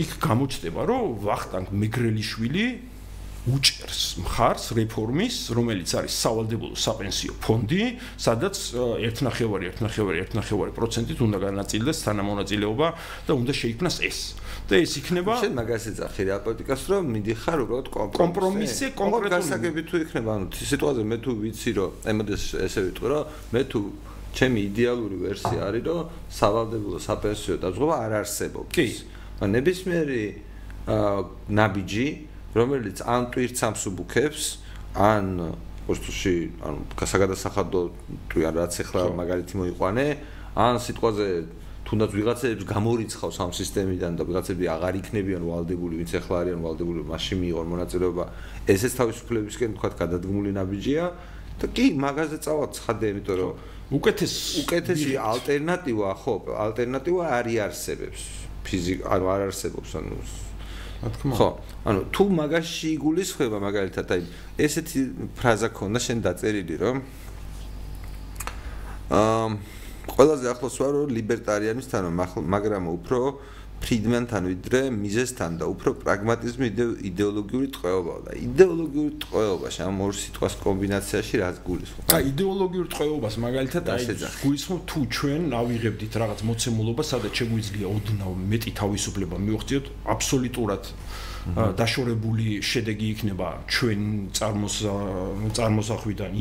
იქ 0.01 0.11
გამოჩნდება, 0.17 0.81
რომ 0.89 1.03
ვახტანგ 1.21 1.67
მეგრელიშვილი 1.77 2.65
უჭერს 3.47 4.19
მხარს 4.19 4.75
რეფორმის, 4.75 5.55
რომელიც 5.55 5.89
არის 5.95 6.13
სავალდებულო 6.19 6.75
საპენსიო 6.75 7.33
ფონდი, 7.39 7.95
სადაც 8.19 8.75
1.5-ი, 8.75 9.71
1.5-ი, 9.71 10.19
1.5-ი 10.35 10.71
პროცენტით 10.75 11.19
უნდა 11.23 11.37
განაწილდეს 11.47 11.97
თანამონაწილეობა 12.03 12.87
და 13.23 13.31
უნდა 13.39 13.53
შეიქმნას 13.55 13.97
ეს. 14.03 14.19
და 14.67 14.75
ეს 14.83 14.93
იქნება 14.99 15.37
შენ 15.39 15.53
მაგას 15.57 15.83
ეძახი 15.91 16.23
რა 16.27 16.37
პოლიტიკას 16.43 16.81
რომ 16.91 17.03
მიდიხარ 17.15 17.59
უბრალოდ 17.63 17.87
კომპრომისი 18.19 18.85
კონკრეტული 18.99 19.31
გასაგები 19.31 19.81
თუ 19.87 19.95
იქნება 20.03 20.29
ანუ 20.37 20.47
სიტუაცია 20.71 21.05
მე 21.07 21.17
თუ 21.23 21.31
ვიცი 21.43 21.71
რომ 21.77 21.91
ემოდეს 22.11 22.43
ესე 22.67 22.79
ვიტყვი 22.87 23.07
რომ 23.13 23.23
მე 23.55 23.61
თუ 23.71 23.81
ჩემი 24.37 24.59
იდეალური 24.69 25.17
ვერსია 25.23 25.59
არის 25.71 25.83
რომ 25.87 26.01
სავალდებულო 26.29 26.99
საპენსიო 27.01 27.55
დაზღვევა 27.63 27.95
არ 28.05 28.11
არსებობს. 28.21 28.71
კი. 28.75 28.87
ან 29.41 29.49
ნებისმიერი 29.57 30.23
ნაბიჯი 31.57 32.07
რომელიც 32.57 32.97
ან 33.05 33.21
ტვირთს 33.33 33.61
ამსუბუქებს 33.69 34.43
ან 34.97 35.25
პოსტში 35.87 36.35
ანუ 36.67 36.79
გასაგადასახადო 36.99 37.81
თუ 38.29 38.37
რაც 38.57 38.73
ახლა 38.83 39.01
მაგალითი 39.15 39.53
მოიყვანე 39.61 40.07
ან 40.57 40.75
სიტყვაზე 40.83 41.27
თუნდაც 41.87 42.11
ვიღაცებს 42.19 42.65
გამორიცხავს 42.67 43.37
ამ 43.47 43.51
სისტემიდან 43.55 44.19
და 44.19 44.23
ვიღაცები 44.27 44.65
აღარ 44.75 44.95
იქნებიან 44.99 45.43
ვალდებული, 45.47 46.03
ვინც 46.03 46.11
ახლა 46.19 46.35
არიან 46.43 46.59
ვალდებული, 46.59 46.99
მაშინ 47.07 47.37
მიიღონ 47.47 47.67
მონაწილეობა. 47.71 48.25
ესეც 48.67 48.91
თავისუფლებისკენ 48.99 49.71
თქვა 49.79 49.89
გადადგმული 49.95 50.51
ნაბიჯია 50.51 51.05
და 51.63 51.65
კი 51.71 51.85
მაგაზე 51.95 52.37
წავალ 52.43 52.69
ცხადე, 52.75 53.05
იმიტომ 53.07 53.35
რომ 53.39 53.51
უკეთეს 53.87 54.33
უკეთესი 54.67 55.11
ალტერნატივა, 55.15 56.09
ხო, 56.27 56.35
ალტერნატივა 56.59 57.23
არის 57.39 57.57
არსებობს. 57.71 58.21
ფიზიკ, 58.67 58.99
ანუ 59.07 59.25
არ 59.31 59.41
არსებობს, 59.47 59.89
ანუ 59.95 60.11
რა 60.97 61.09
თქმა 61.15 61.31
უნდა. 61.31 61.39
ხო, 61.39 61.49
ანუ 61.87 62.01
თუ 62.11 62.23
მაგაში 62.35 62.87
იგულისხმება 62.97 63.57
მაგალითად 63.63 64.07
აი 64.11 64.21
ესეთი 64.59 64.99
ფრაზა 65.39 65.69
ქონდა 65.71 65.99
შენ 66.03 66.17
დაწერილი 66.25 66.75
რომ 66.83 66.97
აა 69.07 69.47
ყველაზე 70.13 70.45
ახლოს 70.53 70.75
ვარ 70.81 70.95
ლიბერტარიანისთან 71.17 72.03
მაგრამ 72.55 72.83
უფრო 72.97 73.19
ფრიდმენთან 73.77 74.43
ვიდრე 74.51 74.79
მიზესთან 74.89 75.57
და 75.61 75.65
უფრო 75.69 75.91
პრაგმატიზმი 76.01 76.67
იდეოლოგიური 77.09 77.67
ტყვეობაა 77.75 78.19
და 78.25 78.31
იდეოლოგიური 78.47 79.13
ტყვეობაში 79.23 79.81
ამ 79.85 79.97
ორ 80.05 80.13
სიტყვას 80.17 80.53
კომბინაციაში 80.65 81.35
რაც 81.43 81.57
გულისხმობს. 81.67 82.09
აი 82.17 82.23
იდეოლოგიური 82.31 82.89
ტყვეობას 82.93 83.35
მაგალითად 83.45 83.83
აი 83.93 84.03
გულისხმობ 84.41 84.81
თუ 84.89 84.99
ჩვენ 85.17 85.41
ავიღებდით 85.61 86.13
რაღაც 86.23 86.39
მოცემულობა, 86.49 87.03
სადაც 87.11 87.33
შეგვიძლია 87.37 87.87
ოდნავ 87.93 88.31
მეტი 88.51 88.71
თავისუფლება 88.81 89.35
მივხვდეთ, 89.45 89.85
აბსოლუტურად 90.17 90.83
დაშორებული 91.77 92.59
შედეგი 92.59 93.07
იქნება 93.13 93.47
ჩვენ 93.71 94.01
წარმოსახვიდან 95.55 96.31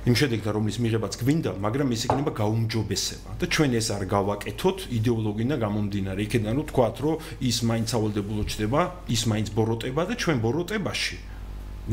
იმ 0.00 0.14
შედეგთან 0.16 0.52
რომლის 0.56 0.76
მიღებაც 0.80 1.12
გვინდა, 1.20 1.50
მაგრამ 1.60 1.92
ეს 1.92 2.02
იქნება 2.08 2.32
გაუმჯობესება 2.40 3.30
და 3.36 3.44
ჩვენ 3.52 3.70
ეს 3.76 3.88
არ 3.92 4.04
გავაკეთოთ 4.08 4.78
იდეოლოგინა 4.96 5.56
გამომდინარე. 5.60 6.20
იქიდან 6.24 6.52
რომ 6.56 6.66
თქვათ, 6.72 6.96
რომ 7.04 7.16
ის 7.44 7.56
მაინც 7.68 7.88
ავალდებულო 8.00 8.44
ჩდება, 8.48 8.80
ის 9.12 9.22
მაინც 9.28 9.48
ბოროტება 9.52 10.02
და 10.08 10.14
ჩვენ 10.16 10.36
ბოროტებაში 10.40 11.16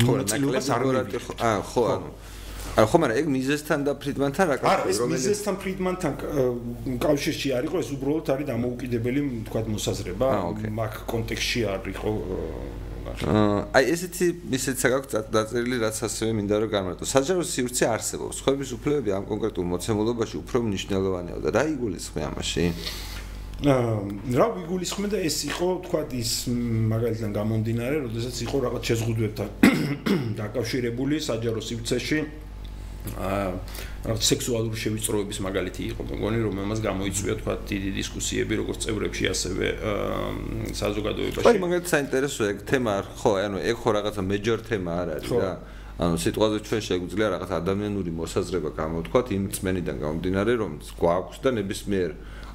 მონაწილეობას 0.08 0.66
არ 0.72 0.80
მივიღებთ. 0.88 1.36
აა 1.36 1.60
ხო, 1.68 1.82
ანუ 1.92 2.10
არა 2.78 2.86
ხო 2.86 2.98
მაგრამ 3.02 3.16
ეგ 3.18 3.26
მიზესთან 3.34 3.80
და 3.86 3.92
ფრიდმანთან 3.98 4.46
რა 4.48 4.56
კავშირი 4.62 4.98
რომელიც 5.02 5.18
ეს 5.18 5.28
მიზესთან 5.28 5.54
ფრიდმანთან 5.62 6.12
კავშირში 7.02 7.48
არ 7.58 7.64
იყო 7.68 7.76
ეს 7.82 7.88
უბრალოდ 7.96 8.26
არის 8.34 8.46
დამოუკიდებელი 8.52 9.20
თქვა 9.48 9.60
მოსაზრება 9.74 10.28
მაგ 10.78 10.92
კონტექსში 11.12 11.60
არ 11.74 11.82
იყო 11.92 12.10
აი 13.78 13.84
ესეთი 13.94 14.26
ისეთ 14.58 14.76
საკაკ 14.82 15.04
დაწერილი 15.34 15.76
რაც 15.82 15.96
ასევე 16.08 16.30
მინდა 16.38 16.56
რომ 16.64 16.70
გამარტო 16.72 17.04
საჯარო 17.08 17.44
სივრცე 17.44 17.84
არსებობს. 17.88 18.36
ხოების 18.44 18.70
უფლებები 18.78 19.10
ამ 19.18 19.24
კონკრეტულ 19.28 19.64
მოცემულობაში 19.74 20.36
უფრო 20.42 20.58
მნიშვნელოვანია 20.68 21.36
და 21.44 21.48
რა 21.56 21.62
იგულისხმე 21.74 22.20
ამაში? 22.30 22.64
რა 23.58 24.46
ვიგულისხმე 24.54 25.08
და 25.10 25.18
ეს 25.18 25.36
იყო 25.50 25.68
თქვა 25.86 26.02
ის 26.14 26.32
მაგალითად 26.94 27.30
გამომდინარე 27.34 27.96
როდესაც 28.06 28.36
იყო 28.46 28.56
რაღაც 28.70 28.82
შეზღუდვებთან 28.86 29.48
დაკავშირებული 30.42 31.18
საჯარო 31.18 31.58
სივრცეში 31.58 32.18
აა 33.18 34.16
სექსუალური 34.22 34.78
შევიწროების 34.78 35.38
მაგალითი 35.44 35.82
იყო 35.92 36.02
მგონი 36.08 36.38
რომ 36.44 36.60
ამას 36.64 36.80
გამოიწვია 36.84 37.34
თქვა 37.40 37.54
დიდი 37.68 37.90
დისკუსიები 37.98 38.54
როგორც 38.62 38.78
წევრებში 38.84 39.24
ასევე 39.32 39.66
საზოგადოებაში. 40.78 41.44
ხო 41.44 41.52
მაგალითად 41.64 41.90
საინტერესოა 41.92 42.46
ეგ 42.54 42.58
თემა 42.68 42.94
ხო 43.18 43.32
ანუ 43.42 43.58
ეგ 43.58 43.76
ხო 43.82 43.90
რაღაცა 43.98 44.22
მეჯორ 44.28 44.60
თემა 44.70 44.92
არ 45.02 45.08
არის 45.18 45.32
რა. 45.34 45.52
ანუ 45.98 46.14
სიტყვაზე 46.22 46.56
ჩვენ 46.62 46.82
შეგვიძლია 46.88 47.26
რაღაც 47.34 47.50
ადამიანური 47.58 48.10
მოსაზრება 48.22 48.70
გამოვთქვათ 48.78 49.26
იმ 49.34 49.44
წმენიდან 49.50 49.96
გამომდინარე 49.98 50.52
რომ 50.62 50.72
გვაქვს 50.94 51.38
და 51.42 51.50
ნებისმიერ 51.58 52.10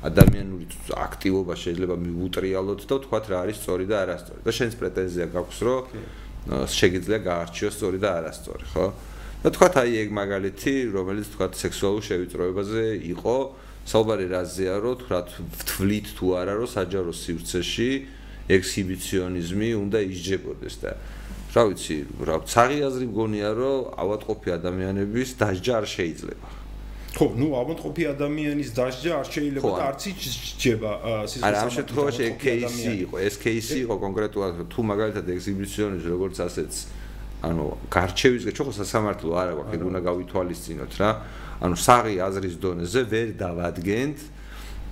ადამიანური 0.08 0.66
აქტივობა 0.96 1.54
შეიძლება 1.64 1.96
მიუტრიალოთ 2.08 2.82
და 2.88 2.94
ვთქვათ 3.04 3.26
რა 3.32 3.38
არის 3.44 3.58
სწორი 3.60 3.86
და 3.92 3.96
არასწორი. 4.04 4.40
და 4.48 4.52
შენს 4.58 4.74
პრეტენზია 4.80 5.26
გაქვს 5.36 5.60
რომ 5.68 5.84
შეიძლება 6.44 7.20
გაარჩიოს 7.28 7.74
სწორი 7.78 7.98
და 8.04 8.10
არასწორი, 8.20 8.66
ხო? 8.74 8.86
და 9.44 9.52
თქვათ 9.52 9.76
აი 9.84 9.92
ეგ 10.08 10.10
მაგალითი, 10.16 10.74
რომელიც 10.96 11.28
თქვათ 11.36 11.54
სექსუალურ 11.60 12.04
შევიწროებაზე 12.08 12.84
იყო, 13.12 13.38
საუბარი 13.84 14.26
რაზეა, 14.32 14.76
რომ 14.80 14.96
თქვათ 15.04 15.28
თვლით 15.68 16.08
თუ 16.16 16.26
არა, 16.40 16.54
რომ 16.64 16.70
საჯარო 16.72 17.12
სივრცეში 17.12 17.90
ექსჰიბიციონიზმი 18.56 19.70
უნდა 19.84 20.00
ისჯებოდეს 20.00 20.76
და 20.80 20.92
რა 21.54 21.64
ვიცი, 21.70 21.98
რა 22.24 22.36
ცაღი 22.48 22.80
აზრი 22.88 23.06
მგონია, 23.12 23.50
რომ 23.54 23.78
ავადმყოფი 24.00 24.50
ადამიანების 24.58 25.30
დასჯა 25.38 25.74
არ 25.80 25.86
შეიძლება. 25.92 26.48
ხო, 27.14 27.26
ნუ 27.38 27.48
ავადმყოფი 27.62 28.04
ადამიანის 28.10 28.70
დასჯა 28.74 29.12
არ 29.22 29.28
შეიძლება 29.28 29.70
და 29.70 29.84
არც 29.92 30.02
იჯება 30.10 30.92
სიზმის. 31.30 31.46
არა, 31.46 31.58
ამ 31.62 31.70
შემთხვევაში 31.78 32.22
ეს 32.26 32.36
кейსი 32.42 32.94
იყო, 33.06 33.16
ეს 33.28 33.36
кейსი 33.44 33.78
იყო 33.86 33.96
კონკრეტულად 34.02 34.54
თუ 34.74 34.80
მაგალითად 34.92 35.26
ექსჰიბიციონიზმი 35.36 36.10
როგორც 36.10 36.36
ასეც 36.48 36.74
ანუ 37.44 37.64
გარჩევისგან 37.92 38.54
ჩვენ 38.56 38.68
ხო 38.68 38.74
სასამართლო 38.80 39.32
არა 39.36 39.54
გვაქვს, 39.58 39.74
ეგ 39.76 39.82
უნდა 39.84 40.00
გავითვალისწინოთ 40.08 40.94
რა. 41.00 41.10
ანუ 41.64 41.76
საღი 41.76 42.16
აზრის 42.24 42.56
დონეზე 42.64 43.02
ვერ 43.12 43.28
დავადგენთ 43.36 44.18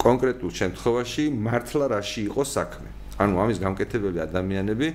კონკრეტულ 0.02 0.52
შემთხვევაში 0.60 1.24
მართლა 1.32 1.86
რაში 1.96 2.22
იყო 2.28 2.44
საქმე. 2.44 2.90
ანუ 3.22 3.34
ამის 3.40 3.58
გამკეთებელი 3.62 4.20
ადამიანები 4.28 4.88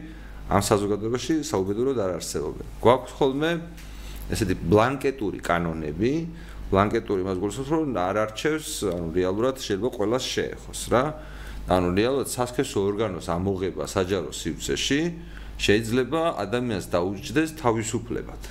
ამ 0.46 0.62
საზოგადოებაში 0.62 1.34
საუბედუროდ 1.42 1.98
არ 2.02 2.10
არსებობენ. 2.20 2.66
გვაქვს 2.82 3.12
ხოლმე 3.18 3.50
ესეთი 4.30 4.54
ბლანკეტური 4.66 5.38
კანონები, 5.42 6.12
ბლანკეტური 6.70 7.22
მას 7.22 7.36
გულისხმობს, 7.38 7.70
რომ 7.70 7.94
არ 7.94 8.16
არჩევს, 8.26 8.68
ანუ 8.90 9.06
რეალურად 9.14 9.56
შეიძლება 9.62 9.90
ყოველას 9.96 10.24
შეეხოს 10.26 10.80
რა. 10.90 11.04
ანუ 11.66 11.88
რეალურად 11.98 12.28
სასქესო 12.30 12.78
ორგანოს 12.90 13.26
ამოღება 13.26 13.84
საჯარო 13.90 14.30
სივრცეში 14.30 15.00
შეიძლება 15.56 16.22
ადამიანს 16.44 16.86
დაუჯდეს 16.92 17.50
თავისუფლებად. 17.60 18.42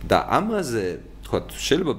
და 0.00 0.18
ამაზე, 0.32 0.86
თქვა, 1.28 1.38
შეიძლება 1.52 1.94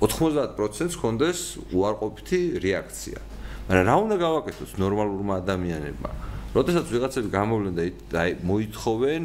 90%-ს 0.00 0.94
ხონდეს 0.96 1.38
უარყოფითი 1.74 2.40
რეაქცია. 2.62 3.18
მაგრამ 3.66 3.84
რა 3.90 3.96
უნდა 4.06 4.16
გავაკეთოს 4.22 4.72
ნორმალურმა 4.78 5.34
ადამიანებმა? 5.42 6.10
როდესაც 6.54 6.86
ვიღაცები 6.90 7.28
გამოვლენ 7.30 7.74
და 8.10 8.22
მოითხოვენ 8.42 9.22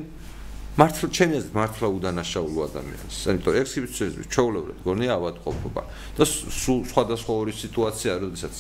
მართლა 0.76 1.08
ჩემი 1.08 1.38
აზრით 1.40 1.54
მართლა 1.56 1.88
უდანაშაულო 1.88 2.62
ადამიანს. 2.68 3.16
ამიტომ 3.32 3.54
ექსპერტიზმის 3.64 4.28
ჩაოლევრად 4.28 4.80
გონია 4.84 5.12
ავადმყოფობა 5.16 5.82
და 6.20 6.24
სულ 6.28 6.80
სხვადასხვა 6.92 7.32
ორი 7.32 7.54
სიტუაცია, 7.56 8.12
როდესაც 8.20 8.56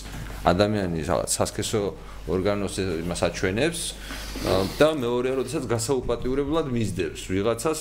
ადამიანი 0.47 0.99
რაღაც 1.03 1.30
სასქესო 1.36 1.82
ორგანოს 2.32 2.76
იმას 3.03 3.22
აჩვენებს 3.28 3.82
და 4.80 4.88
მეორეა, 4.95 5.34
როდესაც 5.43 5.63
გასაუპატიურებლად 5.68 6.72
მისდევს 6.72 7.22
ვიღაცას 7.36 7.80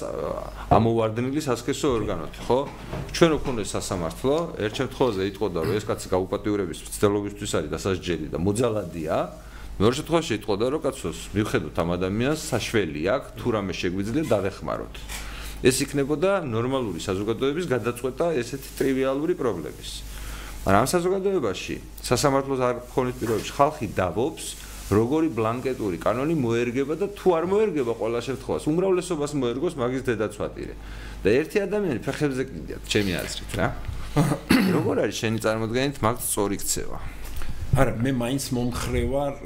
ამოვარდნილი 0.75 1.41
სასქესო 1.41 1.87
ორგანოთი, 1.95 2.41
ხო? 2.45 2.59
ჩვენ 3.15 3.31
ვქონდეს 3.39 3.69
სასამართლო, 3.71 4.37
ერთ 4.59 4.75
შემთხვევაში 4.83 5.31
იტყოდა, 5.31 5.59
რომ 5.63 5.75
ეს 5.79 5.85
კაცი 5.87 6.07
გაუპატიურების 6.11 6.79
ცდელობისთვის 6.91 7.51
არის 7.55 7.71
დასაჯელი 7.71 8.27
და 8.35 8.39
მოძალადია. 8.43 9.17
მეორე 9.75 9.95
შემთხვევაში 9.99 10.33
იტყოდა, 10.39 10.67
რომ 10.71 10.81
კაცოს 10.87 11.19
მივხედოთ 11.35 11.77
ამ 11.83 11.89
ადამიანს 11.99 12.41
საშველი 12.47 13.03
აქვს, 13.11 13.31
თუ 13.43 13.47
რამე 13.59 13.73
შეგვიძლია 13.75 14.25
დაგეხმაროთ. 14.31 14.95
ეს 15.65 15.77
იქნებოდა 15.83 16.31
ნორმალური 16.47 17.01
საზოგადოების 17.03 17.67
გადაწყვეტა 17.75 18.27
ესეთი 18.39 18.71
ტრივიალური 18.79 19.35
პრობლემის. 19.35 19.91
მაგრამ 20.65 20.81
ამ 20.81 20.89
საზოგადოებაში 20.95 21.75
სასამართლოს 22.09 22.61
არ 22.65 22.77
ქონის 22.95 23.17
პირობებში 23.21 23.53
ხალხი 23.53 23.87
დავობს 23.99 24.45
როგორი 24.97 25.29
ბლანკეტური 25.37 25.99
კანონი 26.01 26.37
მოერგება 26.41 26.97
და 27.01 27.09
თუ 27.17 27.29
არ 27.37 27.45
მოერგება 27.53 27.93
ყველა 28.01 28.21
შემთხვევაში 28.29 28.67
უმრავლესობას 28.73 29.33
მოერგოს 29.45 29.75
მაგის 29.81 30.03
დედაცვატირე 30.09 30.75
და 31.25 31.29
ერთი 31.41 31.57
ადამიანი 31.69 32.01
ფეხებზე 32.05 32.43
კიდია 32.49 32.77
ჩემი 32.85 33.13
აზრით 33.21 33.53
რა 33.61 33.69
როგორ 34.77 35.05
არის 35.05 35.17
შენი 35.25 35.39
წარმოდგენით 35.45 35.97
მაგ 36.05 36.17
სწორი 36.21 36.57
ქცევა 36.61 36.99
არა 37.75 37.93
მე 37.99 38.11
მაინც 38.15 38.45
მომხრევარ 38.55 39.39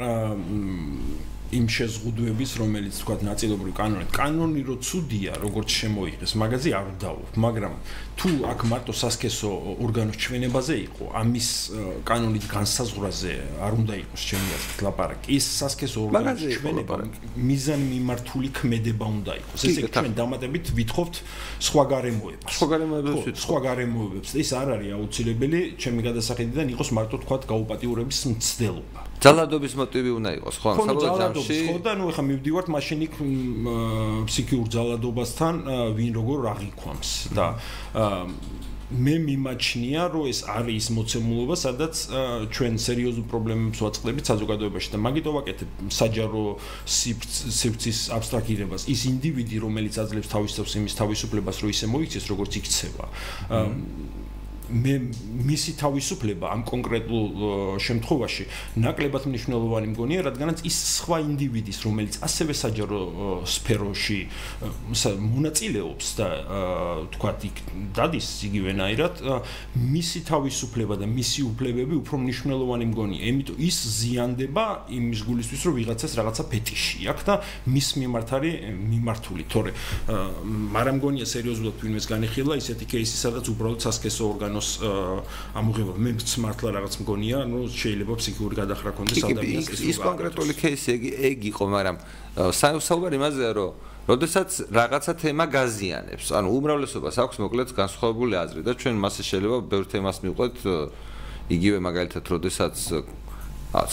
იმ 1.49 1.67
შეზღუდვების, 1.73 2.51
რომელიც 2.61 2.99
თქვა 3.01 3.15
ნაწილობრივ 3.25 3.73
კანონით, 3.79 4.11
კანონი 4.13 4.65
რო 4.69 4.75
ცუდია, 4.85 5.39
როგორც 5.41 5.77
შემოიღეს, 5.81 6.35
მაგაზე 6.43 6.75
არ 6.77 6.91
დავობ, 7.01 7.39
მაგრამ 7.41 7.79
თუ 8.19 8.31
აქ 8.51 8.61
მარტო 8.67 8.93
სასქესო 8.99 9.49
ორგანოს 9.79 10.17
ჩვენებაზე 10.19 10.75
იყო, 10.91 11.05
ამის 11.23 11.49
კანონის 12.03 12.47
განსაზღვრაზე 12.51 13.33
არ 13.63 13.73
უნდა 13.79 13.95
იყოს 14.03 14.23
ჩემი 14.29 14.49
აზრით 14.59 14.81
ლაპარაკი. 14.87 15.29
ის 15.39 15.45
სასქესო 15.63 15.99
ორგანოს 16.11 16.43
ჩვენება 16.59 16.95
მიზან 17.39 17.81
მიმართული 17.95 18.49
ქმედება 18.59 19.07
უნდა 19.07 19.33
იყოს. 19.39 19.59
ესე 19.63 19.81
იგი 19.87 19.91
ჩვენ 19.95 20.15
დამატებით 20.19 20.67
ვითხოვთ 20.79 21.15
სხვა 21.63 21.85
გარემოებას. 21.95 22.51
სხვა 22.59 22.67
გარემოებებს 22.75 23.23
ვითხოვთ. 23.23 23.39
სხვა 23.39 23.59
გარემოებებს. 23.69 24.31
ეს 24.43 24.51
არ 24.61 24.69
არის 24.75 24.91
აუცილებელი 24.99 25.61
ჩემი 25.79 26.01
გადასახედიდან 26.09 26.67
იყოს 26.75 26.89
მარტო 26.99 27.17
თქვა 27.23 27.37
გაუპატიურების 27.53 28.19
მცდელობა. 28.35 29.01
ძალადობის 29.19 29.73
მოტივი 29.79 30.11
უნდა 30.19 30.31
იყოს, 30.39 30.57
ხო? 30.63 30.69
საბოლოო 30.79 31.19
ჯამში. 31.19 31.55
ხო 31.75 31.79
და 31.83 31.93
ნუ 31.99 32.05
ეხა 32.11 32.23
მივდივართ 32.23 32.67
მაშინ 32.71 32.99
იქ 33.07 33.15
ფსიქიურ 34.31 34.67
ძალადობასთან 34.75 35.55
ვინ 35.99 36.11
როგორ 36.19 36.39
აღიქვამს 36.55 37.11
და 37.35 37.47
მე 38.89 39.15
მიმაჩნია, 39.21 40.03
რომ 40.09 40.33
ეს 40.33 40.39
არის 40.49 40.87
მოცემულობა, 40.97 41.55
სადაც 41.61 41.95
ჩვენ 42.57 42.75
სერიოზულ 42.81 43.25
პრობლემებს 43.29 43.83
ვაწყდებით 43.85 44.25
საზოგადოებაში 44.33 44.89
და 44.95 44.99
მაგით 45.05 45.27
ვაკეთებ 45.29 45.69
საჯარო 45.93 46.45
სივრცის 46.89 47.99
აბსტრაქტირებას. 48.17 48.89
ის 48.89 49.01
ინდივიდი, 49.13 49.57
რომელიც 49.61 49.95
აძლევს 50.01 50.29
თავისუფლებას 50.33 50.75
იმის 50.81 50.95
თავისუფლებას, 51.05 51.57
რომ 51.61 51.69
ისე 51.69 51.87
მოიქცეს, 51.93 52.25
როგორც 52.33 52.53
იქცევა. 52.65 53.05
მე 54.69 54.95
მისი 55.49 55.73
თავისუფლება 55.81 56.53
ამ 56.53 56.63
კონკრეტულ 56.69 57.25
შემთხვევაში 57.81 58.45
ნაკლებად 58.85 59.25
მნიშვნელოვანი 59.33 59.89
მგონია, 59.95 60.21
რადგანაც 60.29 60.63
ის 60.69 60.77
სხვა 60.99 61.19
ინდივიდის, 61.25 61.79
რომელიც 61.87 62.15
ასევე 62.21 62.53
საჯარო 62.53 63.01
სფეროში 63.49 64.21
მონაწილეობს 65.19 66.07
და 66.19 66.29
თქვა 67.17 67.33
იქ 67.49 67.57
დადის 67.97 68.29
იგივენაირად, 68.49 69.15
მისი 69.79 70.21
თავისუფლება 70.29 70.95
და 71.01 71.07
მისი 71.09 71.41
უფლებები 71.49 71.95
უფრო 72.03 72.15
მნიშვნელოვანი 72.23 72.85
მგონია. 72.93 73.23
იმიტომ 73.31 73.57
ის 73.59 73.77
ზიანდება 73.99 74.65
იმის 74.93 75.21
გულისთვის, 75.29 75.61
რომ 75.65 75.75
ვიღაცას 75.79 76.13
რაღაცა 76.19 76.43
ფეტიში 76.53 76.99
აქვს 77.09 77.25
და 77.29 77.35
მის 77.73 77.89
მიმართ 77.99 78.29
არის 78.37 78.55
მიმართული. 78.93 79.43
თორე 79.49 79.71
არა 80.79 80.93
მგონია 80.99 81.27
სერიოზულად 81.29 81.77
ვინმეს 81.83 82.07
განიხილა 82.11 82.55
ისეთი 82.59 82.85
кейსი, 82.93 83.17
სადაც 83.19 83.45
უბრალოდ 83.53 83.81
სასქესო 83.87 84.23
ორგანო 84.35 84.58
ურანოს 84.59 84.69
ამოღებამ 85.55 85.99
მე 86.03 86.13
მართლა 86.43 86.69
რაღაც 86.79 86.95
მგონია, 87.03 87.39
ну 87.47 87.59
შეიძლება 87.71 88.15
ფსიქიკური 88.19 88.55
გადახრა 88.59 88.91
კონდეს 88.99 89.23
ადამიანს. 89.23 89.67
ის 89.79 89.99
კონკრეტული 90.03 90.53
кейსი 90.59 90.89
ეგ 90.99 91.03
ეგ 91.31 91.39
იყო, 91.53 91.65
მაგრამ 91.75 91.97
საუბარი 92.59 93.15
იმაზეა, 93.19 93.51
რომ 93.55 93.73
როდესაც 94.09 94.51
რაღაცა 94.73 95.13
თემა 95.23 95.45
გაზიანებს, 95.53 96.27
ანუ 96.39 96.49
უმრავლესობას 96.59 97.17
აქვს 97.23 97.37
მოკლედ 97.45 97.69
განსხვავებული 97.77 98.35
აზრი 98.43 98.61
და 98.67 98.73
ჩვენ 98.75 98.97
მასე 98.99 99.23
შეიძლება 99.29 99.59
ბევრ 99.69 99.85
თემას 99.93 100.19
მივყვეთ 100.25 100.57
იგივე 101.49 101.79
მაგალითად, 101.89 102.25
როდესაც 102.35 102.77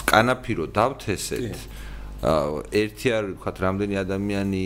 კანაფი 0.10 0.54
რო 0.56 0.66
დავთესეთ, 0.72 1.56
ერთი 2.26 3.08
არ 3.14 3.26
ვქოთ 3.38 3.58
რამდენი 3.66 3.96
ადამიანი 4.02 4.66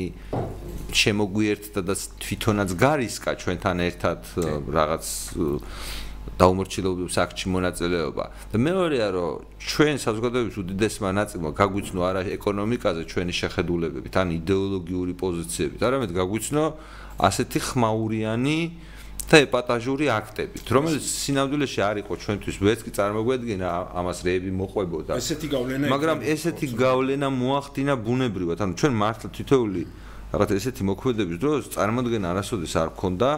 შემოგვიერთდა 0.95 1.81
და 1.85 1.93
თვითონაც 2.23 2.69
გარისკა 2.79 3.31
ჩვენთან 3.41 3.77
ერთად 3.89 4.21
რაღაც 4.73 5.05
დაუმორჩილებლობის 6.39 7.15
აქტში 7.19 7.47
მონაწილეობა. 7.51 8.25
და 8.51 8.57
მეორეა 8.63 9.07
რომ 9.11 9.31
ჩვენ 9.59 9.95
საზოგადოების 9.99 10.55
უდიდესმა 10.61 11.09
ნაწილმა 11.19 11.49
გაგვიცნო 11.51 12.01
არა 12.09 12.21
ეკონომიკაზე 12.39 13.01
ჩვენი 13.11 13.33
შეხედულებებით 13.41 14.13
ან 14.15 14.27
იდეოლოგიური 14.39 15.13
პოზიციებით 15.19 15.79
არამედ 15.83 16.11
გაგვიცნო 16.15 16.63
ასეთი 17.19 17.59
ხმაურიანი 17.67 18.59
და 19.29 19.37
ეპატაჟური 19.45 20.09
აქტებით, 20.09 20.65
რომელიც 20.73 21.05
სინამდვილეში 21.05 21.79
არ 21.85 21.95
იყო 22.01 22.13
ჩვენთვის 22.17 22.55
ვერც 22.65 22.79
კი 22.81 22.91
წარმოგვედგენა 22.97 23.67
ამას 23.93 24.17
რეები 24.25 24.51
მოყვებოდა. 24.57 25.11
ესეთი 25.21 25.47
გავლენა 25.53 25.85
მაგრამ 25.93 26.17
ესეთი 26.33 26.67
გავლენა 26.73 27.27
მოახდინა 27.29 27.93
ბუნებრივად, 28.01 28.57
ანუ 28.65 28.73
ჩვენ 28.73 28.93
მართლა 28.97 29.27
თითოეული 29.37 29.81
რაღაც 30.33 30.49
ესეთი 30.57 30.83
მოქმედების 30.89 31.37
დროს 31.41 31.61
წარმოდგენა 31.73 32.25
არასოდეს 32.33 32.73
არ 32.81 32.89
ქონდა 32.97 33.29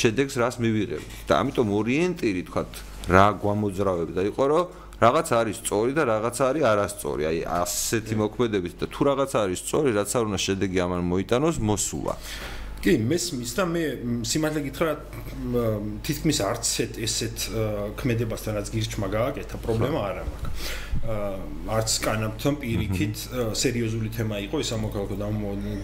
შედეგს 0.00 0.34
რას 0.36 0.56
მივიღებთ. 0.60 1.08
და 1.28 1.32
ამიტომ 1.40 1.68
ორიენტირი 1.80 2.42
თქვა 2.48 2.62
რა 3.08 3.26
გვამოძრავებდა 3.40 4.20
იყო 4.32 4.44
რომ 4.52 4.64
რაღაც 4.98 5.28
არის 5.30 5.56
სწორი 5.62 5.92
და 5.94 6.02
რაღაც 6.12 6.36
არის 6.42 6.64
არასწორი. 6.72 7.22
აი 7.30 7.38
ასეთი 7.62 8.14
მოქმედებით 8.18 8.74
და 8.82 8.86
თუ 8.90 9.00
რაღაც 9.08 9.32
არის 9.38 9.58
სწორი, 9.64 9.90
რაც 9.94 10.10
არ 10.10 10.24
უნდა 10.28 10.38
შედეგი 10.42 10.78
ამან 10.84 11.02
მოიტანოს, 11.12 11.56
მოსულა. 11.62 12.14
კი, 12.84 12.96
მესმის 13.10 13.52
და 13.58 13.64
მე 13.68 13.84
სიმართლე 14.28 14.60
გითხრა 14.68 14.92
თითქმის 16.06 16.38
არც 16.48 16.68
ესეთ 16.88 16.98
ესეთ 17.08 17.46
ქმედებასთან 17.98 18.58
რაც 18.58 18.70
გირჩმა 18.74 19.08
გააკეთა, 19.14 19.56
პრობლემა 19.64 20.04
არ 20.08 20.22
აქვს. 20.22 20.76
არც 21.08 21.92
კანაფთან 22.04 22.56
პირიქით 22.60 23.20
სერიოზული 23.56 24.10
თემა 24.12 24.38
იყო 24.48 24.60
ეს 24.64 24.70
ამოქალაქო 24.76 25.16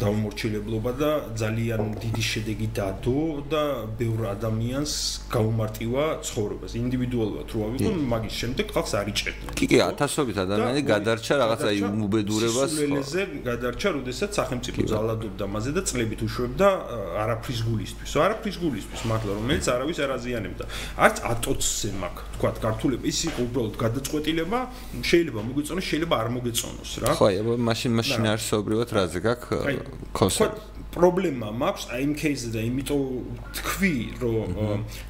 დაუმორჩილებლობა 0.00 0.92
და 1.00 1.10
ძალიან 1.38 1.94
დიდი 2.02 2.22
შედეგი 2.28 2.68
დადო 2.76 3.22
და 3.52 3.62
ბევრ 4.00 4.20
ადამიანს 4.34 4.92
გაუმარტივა 5.32 6.04
ცხოვრებას 6.28 6.72
ინდივიდუალურად 6.82 7.46
რო 7.54 7.60
ავიღო 7.68 7.90
მაგის 8.12 8.34
შემდეგ 8.42 8.66
ხალხს 8.74 8.92
არიჭერდნენ 9.00 9.54
კი 9.60 9.66
კი 9.70 9.78
ათასობით 9.86 10.38
ადამიანი 10.44 10.82
გადარჩა 10.92 11.34
რაღაცა 11.44 11.68
უბედურებას 12.04 12.70
სულელეზე 12.74 13.22
გადარჩა 13.48 13.88
როდესაც 13.98 14.30
სახელმწიფო 14.40 14.80
ძალადობდა 14.92 15.44
მასზე 15.54 15.72
და 15.78 15.82
წლებით 15.88 16.20
უშვებდა 16.26 16.68
არაფრის 17.24 17.60
გულისთვის 17.68 18.10
არაფრის 18.24 18.56
გულისთვის 18.62 19.02
მართლა 19.10 19.32
რომელიც 19.38 19.64
არავის 19.74 19.98
არ 20.04 20.10
აზიანებდა 20.18 20.64
არც 21.06 21.16
ატოცზე 21.32 21.88
მაქვს 22.02 22.24
თქვა 22.34 22.50
ქართულები 22.64 23.04
ის 23.10 23.18
იყო 23.28 23.40
უბრალოდ 23.48 23.74
გადაწყვეტილება 23.84 24.58
შეიძლება 25.10 25.40
მოგვიწონოს, 25.48 25.84
შეიძლება 25.90 26.14
არ 26.24 26.28
მოგეწონოს 26.34 26.92
რა. 27.04 27.08
ხო, 27.14 27.24
აი, 27.30 27.36
მაშინ 27.68 27.92
მაშინ 27.98 28.22
არსობრივად 28.34 28.88
რაზე 28.98 29.18
გაქვს 29.24 29.48
კონსეპტი. 30.14 30.73
პრობლემა 30.94 31.48
მაქვს 31.58 31.84
აი 31.94 32.02
იმ 32.06 32.12
кейსზე 32.22 32.48
და 32.54 32.60
იმიტომ 32.70 33.02
თქვი 33.58 33.94
რომ 34.22 34.50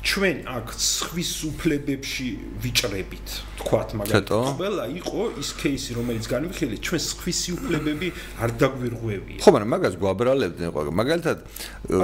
ჩვენ 0.00 0.36
აქ 0.56 0.66
სხვის 0.80 1.32
უფლებებში 1.50 2.28
ვიჭრებით 2.64 3.28
თქვათ 3.60 3.88
მაგალითად 4.00 4.56
ყველა 4.58 4.84
იყო 5.00 5.22
ის 5.40 5.50
кейსი 5.60 5.90
რომელიც 5.98 6.26
განვიხილეთ 6.32 6.80
ჩვენ 6.88 7.02
სხვისი 7.04 7.50
უფლებები 7.56 8.08
არ 8.44 8.50
დაგვირღვევია. 8.60 9.38
ხო 9.44 9.50
მაგრამ 9.54 9.70
მაგას 9.74 9.94
გვაბრალებდნენ 10.02 10.70
მაგალითად 11.00 11.38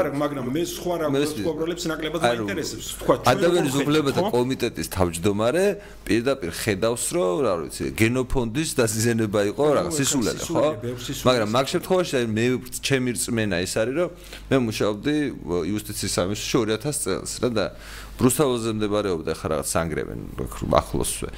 არა 0.00 0.10
მაგრამ 0.22 0.44
მე 0.54 0.62
სხვა 0.74 0.94
რა 1.00 1.06
გვაბრალებს 1.10 1.84
ნაკლებად 1.90 2.20
მაინტერესებს. 2.20 2.86
თქვა 3.00 3.14
ადამიანის 3.32 3.74
უფლებათა 3.80 4.22
კომიტეტის 4.36 4.88
თავმჯდომარე 4.96 5.64
პირდაპირ 6.06 6.50
ხედავს 6.62 7.04
რომ 7.16 7.36
რა 7.44 7.54
ვიცი 7.64 7.84
გენოფონდის 8.00 8.70
დაზიზნება 8.78 9.40
იყო 9.50 9.64
რაღაც 9.78 9.92
სისულელე 10.00 10.42
ხო? 10.48 10.66
მაგრამ 11.28 11.48
მაგ 11.56 11.66
შემთხვევაში 11.74 12.24
მე 12.30 12.46
ჩემი 12.80 13.10
რწმენა 13.16 13.56
ეს 13.64 13.69
ის 13.70 13.74
არის 13.78 13.94
რომ 13.94 14.10
მე 14.50 14.56
მუშაობდი 14.66 15.14
იუსტიციის 15.70 16.14
სამინისტროში 16.18 16.74
2000 16.74 17.02
წელს 17.06 17.32
რა 17.44 17.50
და 17.54 17.66
ბრუსელზე 18.18 18.70
მდებარეობდა 18.76 19.32
ხა 19.38 19.46
რაღაც 19.54 19.68
სანგრევენ 19.70 20.20
ახლოსვე 20.80 21.30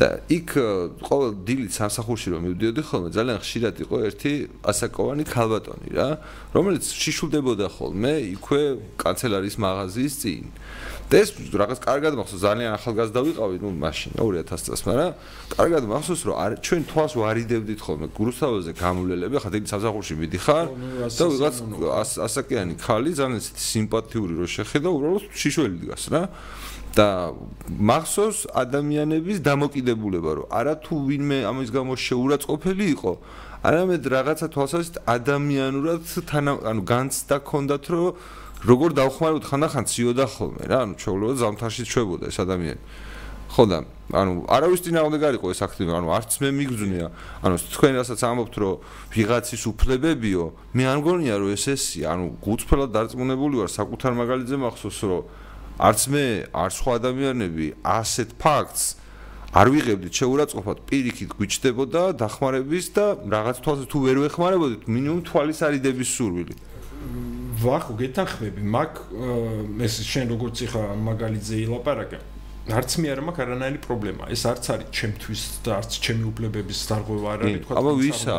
და 0.00 0.08
იქ 0.32 0.52
ყოველ 1.04 1.32
დილით 1.44 1.72
სამსახურში 1.76 2.32
რომ 2.32 2.44
მივდიოდი 2.48 2.82
ხოლმე 2.88 3.08
ძალიან 3.16 3.40
ხშირად 3.44 3.74
იყო 3.84 3.96
ერთი 4.08 4.32
ასაკოვანი 4.72 5.24
ქალბატონი 5.28 5.90
რა 5.96 6.08
რომელიც 6.56 6.84
შიშულდებოდა 6.88 7.66
ხოლმე 7.76 8.12
იქვე 8.36 8.62
კანცელარიის 9.02 9.56
მაღაზიის 9.60 10.14
წინ 10.22 10.44
და 11.10 11.18
ეს 11.18 11.30
რაღაც 11.50 11.78
კარგად 11.82 12.14
მახსოვს 12.14 12.42
ძალიან 12.46 12.70
ახალგაზრდა 12.78 13.20
ვიყავი 13.26 13.56
ნუ 13.58 13.70
მაშინ 13.82 14.12
2000 14.14 14.62
წელს 14.70 14.82
მაგრამ 14.86 15.12
კარგად 15.58 15.82
მახსოვს 15.90 16.22
რომ 16.30 16.36
არ 16.38 16.52
ჩვენ 16.62 16.82
თვალს 16.86 17.14
ვარიდებდით 17.18 17.80
ხოლმე 17.82 18.06
გურუსთავაზე 18.14 18.70
გამულელები 18.78 19.36
ხა 19.42 19.50
დილით 19.50 19.68
სამსახურში 19.74 20.14
მიდიხარ 20.22 20.66
და 21.18 21.24
ვიღაც 21.34 21.56
ასაკიანი 22.30 22.74
ხალი 22.78 23.10
ძალიან 23.18 23.42
სიმპათიური 23.42 24.34
რო 24.38 24.46
შეხედა 24.54 24.88
უბრალოდ 24.94 25.24
შიშველი 25.34 25.76
დგას 25.82 26.04
რა. 26.14 26.22
და 26.90 27.34
მახსოვს 27.70 28.50
ადამიანების 28.50 29.38
დამოკიდებულება 29.46 30.30
რომ 30.42 30.46
არა 30.50 30.74
თუ 30.82 30.94
ვინმე 31.06 31.38
ამის 31.46 31.70
გამო 31.70 31.94
შეურაცხყოფელი 31.94 32.86
იყო 32.98 33.12
არამედ 33.62 34.02
რაღაცა 34.10 34.46
თვალსაზრისით 34.50 34.96
ადამიანურად 35.14 36.02
თან 36.30 36.46
ანუ 36.50 36.82
განცდა 36.90 37.36
ქონდათ 37.46 37.84
რომ 37.94 38.06
როგორ 38.60 38.92
დავხმარებოდ 38.92 39.44
ხანდახან 39.48 39.84
ციოდა 39.88 40.26
ხოლმე 40.28 40.64
რა? 40.68 40.78
ანუ 40.84 40.94
ჩაულოდა 41.00 41.36
ზამთარში 41.40 41.84
ჩვებოდა 41.88 42.28
ეს 42.28 42.38
ადამიანი. 42.44 42.82
ხო 43.50 43.64
და 43.66 43.78
ანუ 44.14 44.32
არავის 44.46 44.80
წინააღმდეგ 44.84 45.22
არ 45.26 45.34
იყო 45.40 45.46
ეს 45.50 45.60
აქტივი 45.66 45.90
ანუ 45.96 46.08
არც 46.12 46.32
მე 46.38 46.48
მიგძვნია 46.60 47.06
ანუ 47.40 47.54
თქვენ 47.74 47.92
რასაც 47.98 48.20
ამბობთ 48.30 48.54
რომ 48.62 48.74
ვიღაცის 49.10 49.62
უფლებებიო 49.70 50.44
მე 50.76 50.84
არ 50.86 50.96
მგონია 51.00 51.34
რომ 51.40 51.50
ეს 51.56 51.64
ესია. 51.74 52.06
ანუ 52.14 52.24
გუწფელად 52.44 52.90
დარწმუნებული 52.94 53.54
ვარ 53.64 53.70
საკუთარ 53.74 54.12
მაგალითზე 54.22 54.56
მახსოვს 54.60 55.00
რომ 55.08 55.22
არც 55.80 56.00
მე 56.14 56.24
არც 56.52 56.74
სხვა 56.78 56.92
ადამიანები 57.00 57.66
ასეთ 57.80 58.28
ფაქტს 58.38 58.84
არ 59.50 59.66
ვიღებდით. 59.74 60.12
შეურაცხყოფად 60.14 60.78
პირიქით 60.86 61.30
გვიჩდებოდა 61.34 62.02
დახმარების 62.22 62.86
და 62.94 63.06
რაღაც 63.24 63.56
თვალს 63.64 63.88
თუ 63.90 63.98
ვერ 64.04 64.16
ვეხმარებოდით 64.30 64.82
მინიმუმ 64.86 65.20
თვალის 65.26 65.58
არიდების 65.66 66.10
სურვილი 66.14 66.54
ვახო 67.60 67.92
გეთანხმები. 68.00 68.60
მაგ 68.76 68.90
ეს 69.86 69.94
შენ 70.04 70.26
როგორც 70.34 70.56
იხა 70.66 70.82
მაგალითზე 70.96 71.54
ილაპარაკე. 71.64 72.20
არც 72.70 72.92
მე 73.02 73.08
არ 73.10 73.20
მაქვს 73.24 73.42
არანაირი 73.42 73.78
პრობლემა. 73.82 74.24
ეს 74.30 74.42
არც 74.46 74.64
არის 74.70 74.88
ჩემთვის 74.94 75.42
და 75.64 75.70
არც 75.80 75.90
ჩემი 76.04 76.24
უფლებების 76.30 76.80
დარღვევა 76.90 77.28
არ 77.34 77.40
არის 77.40 77.60
თქვა 77.64 77.74
აბა 77.80 77.92
ვისა 77.98 78.34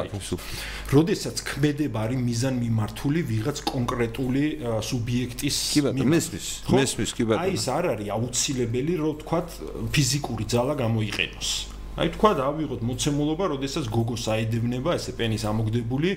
როდესაც 0.94 1.36
ქმედება 1.50 1.98
არის 2.06 2.20
მიზან 2.22 2.56
მიმართული 2.64 3.20
ვიღაც 3.32 3.58
კონკრეტული 3.66 4.44
სუბიექტის 4.88 5.58
მესმის 6.14 6.48
მესმის 6.70 7.12
კი 7.18 7.24
ბატონო. 7.28 7.44
აი 7.44 7.52
ეს 7.60 7.66
არ 7.68 7.86
არის 7.92 8.08
აუცილებელი 8.16 8.94
რომ 9.04 9.14
თქვა 9.26 9.40
ფიზიკური 9.92 10.44
ძალა 10.54 10.74
გამოიყენოს 10.80 11.50
აი 11.92 12.08
თქვა 12.16 12.32
და 12.40 12.44
ავიღოთ 12.52 12.82
მოცემულობა, 12.88 13.46
როდესაც 13.52 13.86
გოგოს 13.92 14.24
აედევნება 14.32 14.96
ესე 14.96 15.12
პენის 15.12 15.44
ამოგდებული 15.44 16.10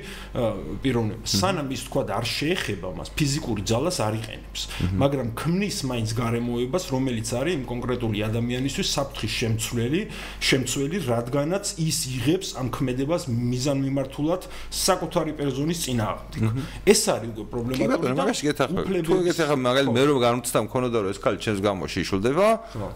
პიროვნება. 0.82 1.24
სანამ 1.26 1.68
ის 1.74 1.82
თქვა 1.90 2.02
არ 2.14 2.26
შეეხება 2.30 2.88
მას 2.94 3.08
ფიზიკური 3.18 3.62
ძალას 3.66 3.98
არ 4.06 4.14
იყენებს, 4.20 4.60
მაგრამ 5.02 5.28
ქმნის 5.34 5.76
მაინც 5.90 6.10
გარემოებას, 6.14 6.84
რომელიც 6.94 7.28
არის 7.34 7.52
იმ 7.58 7.64
კონკრეტული 7.66 8.18
ადამიანისთვის 8.28 8.88
საფრთხის 8.94 9.32
შემცვლელი, 9.34 10.00
შემცვლელი, 10.38 10.96
რადგანაც 11.10 11.64
ის 11.82 11.98
იღებს 12.06 12.48
ამ 12.54 12.66
ქმედებას 12.70 13.22
მიზანმიმართულად 13.26 14.42
საკუთარი 14.70 15.32
პერსონის 15.34 15.78
წინააღმდეგ. 15.84 16.42
ეს 16.86 17.00
არის 17.14 17.30
უკვე 17.34 17.44
პრობლემა. 17.50 17.78
კი 17.78 17.86
ბატონო, 17.90 18.14
მაგაში 18.22 18.42
გეთახმები. 18.48 19.02
თუ 19.04 19.14
გეთახმები, 19.26 19.62
მაგალითად 19.68 19.94
მე 19.94 20.02
რომ 20.06 20.18
გამწთა 20.22 20.58
მქონოდა 20.70 20.96
რომ 21.02 21.10
ეს 21.10 21.18
ქალი 21.18 21.38
ჩემს 21.44 21.60
გამოში 21.66 21.98
იშულდება, 22.04 22.46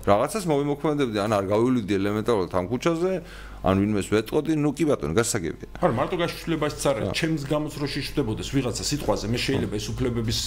რაღაცას 0.06 0.44
მოვიმოქმედებდი, 0.46 1.18
ან 1.26 1.30
არ 1.38 1.44
გავივლიდე 1.52 1.94
ელემენტარულად 1.98 2.52
ამ 2.58 2.66
ქუჩაზე, 2.68 3.12
ან 3.58 3.74
ვინმეს 3.82 4.06
ვეტყოდი, 4.14 4.52
ნუ 4.54 4.70
კი 4.76 4.84
ბატონო, 4.86 5.14
გასაგებია. 5.18 5.68
არა, 5.82 5.92
მარტო 5.98 6.16
გაშიშვლება 6.22 6.64
ის 6.70 6.76
წარა, 6.78 7.00
ჩემს 7.10 7.42
გამოც 7.50 7.74
რო 7.74 7.86
შიშდებოდეს 7.90 8.48
ვიღაცა 8.54 8.84
სიტყვაზე, 8.86 9.24
მე 9.34 9.38
შეიძლება 9.42 9.74
ეს 9.74 9.86
უფლებების 9.92 10.40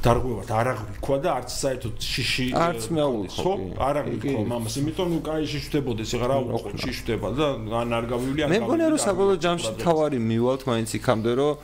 დარღვევად 0.00 0.48
არ 0.48 0.66
აღვიქვა 0.72 1.16
და 1.22 1.28
არც 1.36 1.50
საერთოდ 1.52 1.94
შიში 2.00 2.46
არც 2.56 2.82
მეაულიხო. 2.88 3.42
ხო, 3.42 3.52
არ 3.76 3.96
აღვიქვა 4.00 4.40
მამას, 4.48 4.74
იმიტომ 4.80 5.08
ნუ 5.12 5.20
კაი 5.28 5.44
შიშდებოდეს, 5.52 6.08
იღა 6.16 6.26
რა 6.32 6.36
უყო 6.40 6.70
შიშდება 6.80 7.28
და 7.36 7.46
ან 7.82 7.90
არ 7.92 8.04
გავივლი 8.08 8.40
ან 8.42 8.48
მე 8.48 8.58
მგონია 8.64 8.88
რომ 8.96 9.00
საბოლოო 9.02 9.38
ჯამში 9.44 9.70
თავარი 9.82 10.18
მივალთ 10.22 10.62
მაინც 10.72 10.90
იქამდე 10.98 11.32
რომ 11.36 11.54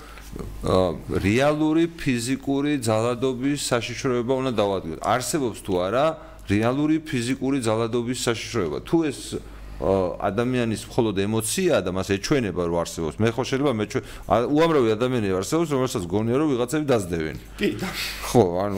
რეალური 1.08 1.84
ფიზიკური 1.88 2.72
ძალადობის 2.84 3.58
საშიშროება 3.64 4.32
უნდა 4.44 4.52
დავადგინოთ. 4.60 5.00
არსებობს 5.00 5.58
თუ 5.64 5.72
არა 5.88 6.04
რეალური 6.52 6.96
ფიზიკური 7.00 7.58
ძალადობის 7.64 8.18
საშიშროება. 8.28 8.78
თუ 8.84 8.96
ეს 9.08 9.40
ადამიანის 9.78 10.82
მხოლოდ 10.90 11.16
ემოციაა 11.22 11.80
და 11.86 11.90
მას 11.94 12.08
ეჩვენება 12.18 12.62
რომ 12.66 12.78
არსებობს. 12.82 13.16
მე 13.22 13.28
ხო 13.30 13.42
შეიძლება 13.46 13.72
მე 13.78 13.84
უამრავი 14.50 14.88
ადამიანი 14.98 15.28
არსებობს, 15.38 15.70
რომელსაც 15.70 16.02
გონია 16.10 16.36
რომ 16.42 16.48
ვიღაცები 16.50 16.84
დაძდევენ. 16.90 17.36
კი, 17.58 17.68
ხო, 18.26 18.42
ანუ 18.58 18.76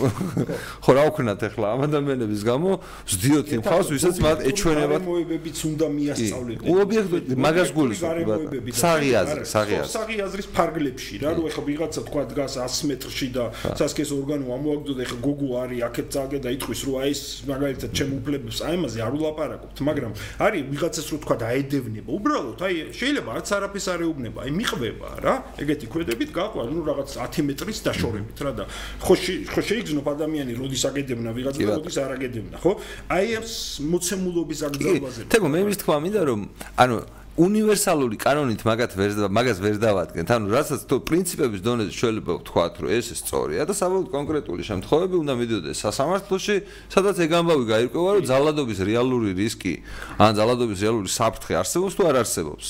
ხო 0.85 0.91
რა 0.93 1.05
ვქნათ 1.09 1.41
ახლა 1.49 1.67
ამ 1.73 1.81
ადამიანების 1.89 2.43
გამო 2.45 2.71
ვსდიოთ 3.09 3.49
იმ 3.49 3.63
ხალხს, 3.65 3.89
ვისაც 3.97 4.17
მათ 4.21 4.39
ეჩვენება. 4.51 4.97
მოებებიც 5.01 5.59
უნდა 5.71 5.87
მიასწავლეთ. 5.89 6.59
ობიექტი 6.69 7.35
მაგას 7.41 7.71
გულისხმობ. 7.73 8.29
საღიაზრი, 8.77 9.43
საღიაზრი. 9.49 9.91
საღიაზრის 9.97 10.49
ფარგლებში 10.53 11.15
რა, 11.25 11.31
რომ 11.33 11.45
ახლა 11.49 11.63
ვიღაცა 11.65 12.01
თქვა 12.09 12.23
დგას 12.29 12.53
100 12.61 12.85
მეტრში 12.91 13.29
და 13.33 13.45
სასქეს 13.81 14.11
ორგანო 14.13 14.47
ამოაგდო 14.53 14.93
და 15.01 15.03
ახლა 15.09 15.19
გოგო 15.25 15.49
არის 15.65 15.81
აქეთ 15.89 16.07
წაგე 16.13 16.39
და 16.45 16.49
იტყვის 16.61 16.81
რომ 16.85 16.95
აი 17.01 17.09
ეს 17.11 17.23
მაგალითად 17.49 17.91
ჩემ 17.97 18.11
უფლებებს 18.21 18.59
აი 18.69 18.75
ამაზე 18.81 18.99
არ 19.01 19.13
ულაპარაკობთ, 19.21 19.77
მაგრამ 19.89 20.13
არის 20.41 20.63
ვიღაცა 20.71 20.90
რაღაცას 20.91 21.07
რო 21.15 21.19
თქვა 21.23 21.37
დაედევნება 21.41 22.11
უბრალოდ 22.11 22.63
აი 22.67 22.75
შეიძლება 22.99 23.31
არც 23.39 23.49
არაფერს 23.55 23.87
არ 23.95 24.01
ეუბნება 24.07 24.39
აი 24.43 24.51
მიყვება 24.59 25.09
რა 25.23 25.35
ეგეთი 25.63 25.87
კვედებით 25.93 26.31
გაყვა 26.35 26.63
ნუ 26.67 26.83
რაღაც 26.91 27.11
10 27.15 27.47
მეტრის 27.47 27.81
დაშორებით 27.87 28.39
რა 28.43 28.53
და 28.59 28.65
ხო 28.99 29.15
ხო 29.55 29.61
შეიგზნო 29.71 30.03
ადამიანი 30.03 30.53
როდის 30.59 30.83
აგედევნა 30.91 31.31
ვიღაცა 31.39 31.61
და 31.63 31.73
როდის 31.79 31.99
არ 32.03 32.11
აგედევნა 32.19 32.57
ხო? 32.59 32.73
აი 33.07 33.27
ეს 33.39 33.53
მოცემულობის 33.87 34.61
აკრძალვაზე 34.67 35.23
თქო 35.31 35.47
მე 35.55 35.61
მის 35.71 35.79
თქვა 35.87 35.97
მინდა 36.03 36.23
რომ 36.27 36.41
ანუ 36.75 36.97
უნივერსალური 37.39 38.19
კანონით 38.19 38.65
მაგათ 38.67 38.95
ვერ 38.99 39.13
მაგას 39.31 39.59
ვერ 39.63 39.77
დავადგენთ. 39.79 40.29
ანუ 40.35 40.47
რასაც 40.51 40.81
თუ 40.91 40.97
პრინციპების 41.07 41.61
დონეზე 41.63 41.93
შეიძლება 41.95 42.33
ვთქვათ, 42.43 42.75
რომ 42.83 42.91
ეს 42.91 43.07
სწორია 43.23 43.63
და 43.71 43.75
საბოლოოდ 43.79 44.09
კონკრეტული 44.11 44.63
შემთხვევები 44.67 45.17
უნდა 45.23 45.35
მიდიოდეს 45.39 45.79
სასამართლოში, 45.79 46.57
სადაც 46.91 47.17
ეგ 47.23 47.31
ამბავი 47.39 47.65
გაირკვევა, 47.71 48.11
რომ 48.19 48.25
ძალადობის 48.27 48.79
რეალური 48.83 49.31
რისკი 49.39 49.75
ან 50.19 50.31
ძალადობის 50.35 50.79
რეალური 50.83 51.11
საფრთხე 51.11 51.55
არსებობს 51.63 51.95
თუ 51.95 52.03
არ 52.11 52.17
არსებობს. 52.19 52.67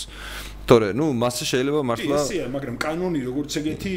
თორე, 0.69 0.89
ნუ 0.95 1.07
მასე 1.19 1.45
შეიძლება 1.51 1.81
მართლა 1.83 2.17
ისეა, 2.21 2.47
მაგრამ 2.55 2.77
კანონი 2.79 3.21
როგორც 3.27 3.51
ეგეთი 3.61 3.95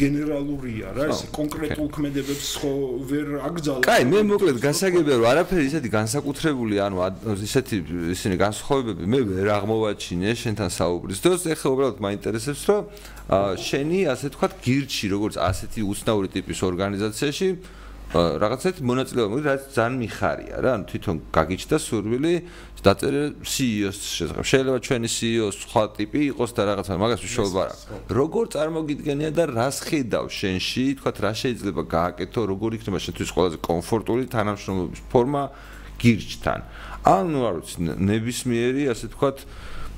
გენერალურია 0.00 0.88
რა, 0.96 1.04
ეს 1.12 1.20
კონკრეტულ 1.30 1.88
ქმედებებს 1.94 2.48
ხო 2.58 2.72
ვერ 3.10 3.26
აკრძალავს. 3.38 3.86
კაი, 3.86 4.02
მე 4.10 4.20
მოკლედ 4.30 4.58
გასაგებია 4.66 5.16
რომ 5.20 5.26
არაფერი 5.30 5.64
ისეთი 5.70 5.88
განსაკუთრებული, 5.94 6.74
ანუ 6.86 6.96
ისეთი 7.46 7.76
ისინი 8.16 8.34
განსხვავებები 8.40 9.04
მე 9.14 9.20
ვერ 9.30 9.46
აღმოვაჩინე 9.60 10.30
შენთან 10.42 10.70
საუბრის 10.74 11.18
დროს, 11.22 11.40
ეხლა 11.54 11.68
უბრალოდ 11.70 11.98
მაინტერესებს 12.02 12.62
რომ 12.66 12.82
შენი 13.62 13.98
ასე 14.10 14.26
თქვა 14.34 14.46
გირჩი 14.58 15.06
როგორც 15.14 15.34
ასეთი 15.38 15.80
უცნაური 15.86 16.28
ტიპის 16.34 16.58
ორგანიზაციაში 16.66 17.48
რაღაცეთ 18.10 18.80
მონაწილეობა 18.82 19.30
მოდი 19.30 19.44
რაც 19.46 19.62
ძალიან 19.70 19.94
მიხარია 20.02 20.56
რა. 20.58 20.70
ანუ 20.74 20.84
თვითონ 20.90 21.16
გაგიჩნდა 21.30 21.76
სურვილი 21.78 22.34
დაწერე 22.82 23.22
CEO-ს 23.46 23.98
შესაძლოა 24.18 24.46
შეიძლება 24.50 24.78
ჩვენი 24.82 25.08
CEO-ს 25.14 25.56
სხვა 25.62 25.82
ტიპი 25.94 26.20
იყოს 26.34 26.50
და 26.58 26.62
რაღაცა 26.74 26.92
მაგას 26.98 27.20
ვიშოვება 27.22 27.62
რა 27.70 27.74
როგორ 28.10 28.44
წარმოგიდგენია 28.50 29.30
და 29.30 29.44
რას 29.54 29.76
ხედავ 29.86 30.26
შენში? 30.26 30.84
თქვა 30.98 31.10
რა 31.22 31.32
შეიძლება 31.38 31.82
გააკეთო? 31.86 32.40
როგორ 32.50 32.70
იქნება 32.82 32.98
შენთვის 32.98 33.30
ყველაზე 33.30 33.56
კომფორტული 33.70 34.24
თანამშრომლობის 34.34 35.00
ფორმა 35.06 35.42
გირჩთან? 36.02 36.60
ანუ 37.06 37.38
არ 37.46 37.54
ვიცი 37.62 37.78
ნებისმიერი 38.10 38.82
ასე 38.90 39.06
თქვა 39.14 39.30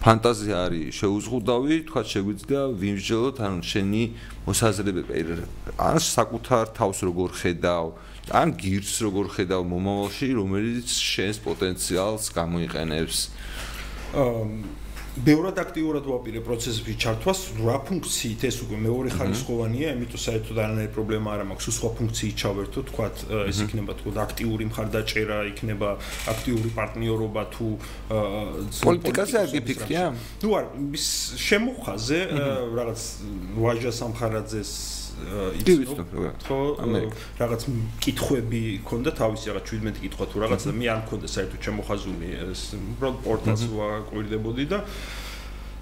ფანტაზია 0.03 0.57
არის 0.67 0.99
შეუზღუდავი, 0.99 1.77
თქვა 1.87 2.03
შეგვიძლია 2.13 2.63
ვიმსჯელოთ 2.75 3.37
ან 3.47 3.55
შენი 3.63 4.03
მოსაზრებები 4.47 5.37
ან 5.79 5.97
საკუთარ 6.03 6.75
თავს 6.75 6.99
როგორ 7.07 7.31
ხედავ, 7.39 7.87
ან 8.35 8.49
გირს 8.59 8.95
როგორ 9.07 9.27
ხედავ 9.39 9.63
მომავალში, 9.71 10.29
რომელიც 10.43 10.89
შენს 10.91 11.39
პოტენციალს 11.47 12.25
გამოიყენებს. 12.35 13.19
აა 14.19 14.82
ბევრად 15.13 15.59
აქტიურად 15.61 16.07
ვაპირე 16.09 16.41
პროცესებში 16.41 16.95
ჩართვას, 16.97 17.41
რა 17.61 17.77
ფუნქციით 17.85 18.47
ეს 18.49 18.57
უკვე 18.65 18.79
მეორე 18.81 19.11
ხარისხოვანია, 19.13 19.91
ამიტომ 19.93 20.21
საერთოდ 20.25 20.57
არანაირი 20.63 20.93
პრობლემა 20.97 21.29
არ 21.37 21.43
მაქვს, 21.53 21.69
სხვა 21.77 21.91
ფუნქციით 22.01 22.35
ჩავერთო, 22.41 22.81
თქვა 22.89 23.07
ეს 23.53 23.59
იქნება 23.61 23.93
თქვა 24.01 24.13
აქტიური 24.25 24.65
მხარდაჭერა, 24.73 25.37
იქნება 25.53 25.89
აქტიური 26.33 26.71
პარტნიორობა 26.73 27.43
თუ 27.53 27.67
პოლიტიკაზე 28.09 29.37
არ 29.43 29.49
გიფიქრია? 29.53 30.03
ნუ 30.41 30.49
არ, 30.57 30.65
შემოხაზე 30.97 32.19
რაღაც 32.73 33.01
ვაჟა 33.61 33.93
სამხარაძეს 34.01 35.02
იცნობ 35.63 36.15
ხო 36.47 36.59
რაღაც 37.41 37.67
კითხვები 38.05 38.63
ქონდა 38.89 39.11
თავისი 39.23 39.53
რაღაც 39.53 39.75
17 39.75 40.05
კითხვა 40.05 40.31
თუ 40.33 40.45
რაღაც 40.45 40.69
და 40.69 40.77
მე 40.79 40.87
არ 40.93 41.03
მქონდა 41.07 41.33
საერთოდ 41.37 41.61
შემოხაზული 41.69 42.29
ეს 42.53 42.63
უბრალოდ 42.79 43.21
პორტალს 43.27 43.67
ვაკვირდებოდი 43.73 44.65
და 44.73 44.79
აა 44.83 45.22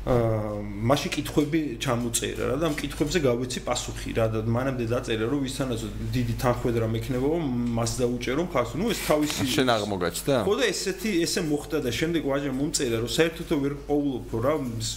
მაშინ 0.00 1.12
კითხვები 1.12 1.60
ჩამოწერა 1.76 2.44
რა 2.48 2.56
და 2.56 2.64
ამ 2.72 2.74
კითხვებზე 2.80 3.20
გავეცი 3.20 3.60
პასუხი 3.68 4.14
რა 4.16 4.26
და 4.32 4.40
მანამდე 4.48 4.86
დაწერა 4.88 5.28
რომ 5.28 5.40
ვისთანაც 5.44 5.80
დიდი 6.16 6.34
თანხმედრა 6.40 6.86
მექნებო 6.88 7.30
მას 7.76 7.92
დაუჭერო 8.00 8.42
მხარს 8.48 8.72
ნუ 8.80 8.86
ეს 8.96 9.00
თავისი 9.04 9.44
შენ 9.60 9.68
აღმოგაჩნდა 9.76 10.34
ხო 10.48 10.54
და 10.56 10.64
ესეთი 10.72 11.10
ესე 11.20 11.40
მოხდა 11.44 11.78
და 11.84 11.90
შემდეგ 11.92 12.22
ვაჟა 12.32 12.52
მომწერა 12.56 12.96
რომ 13.04 13.12
საერთოდ 13.12 13.50
ვერ 13.60 13.74
ყოვლობ 13.84 14.28
რა 14.40 14.54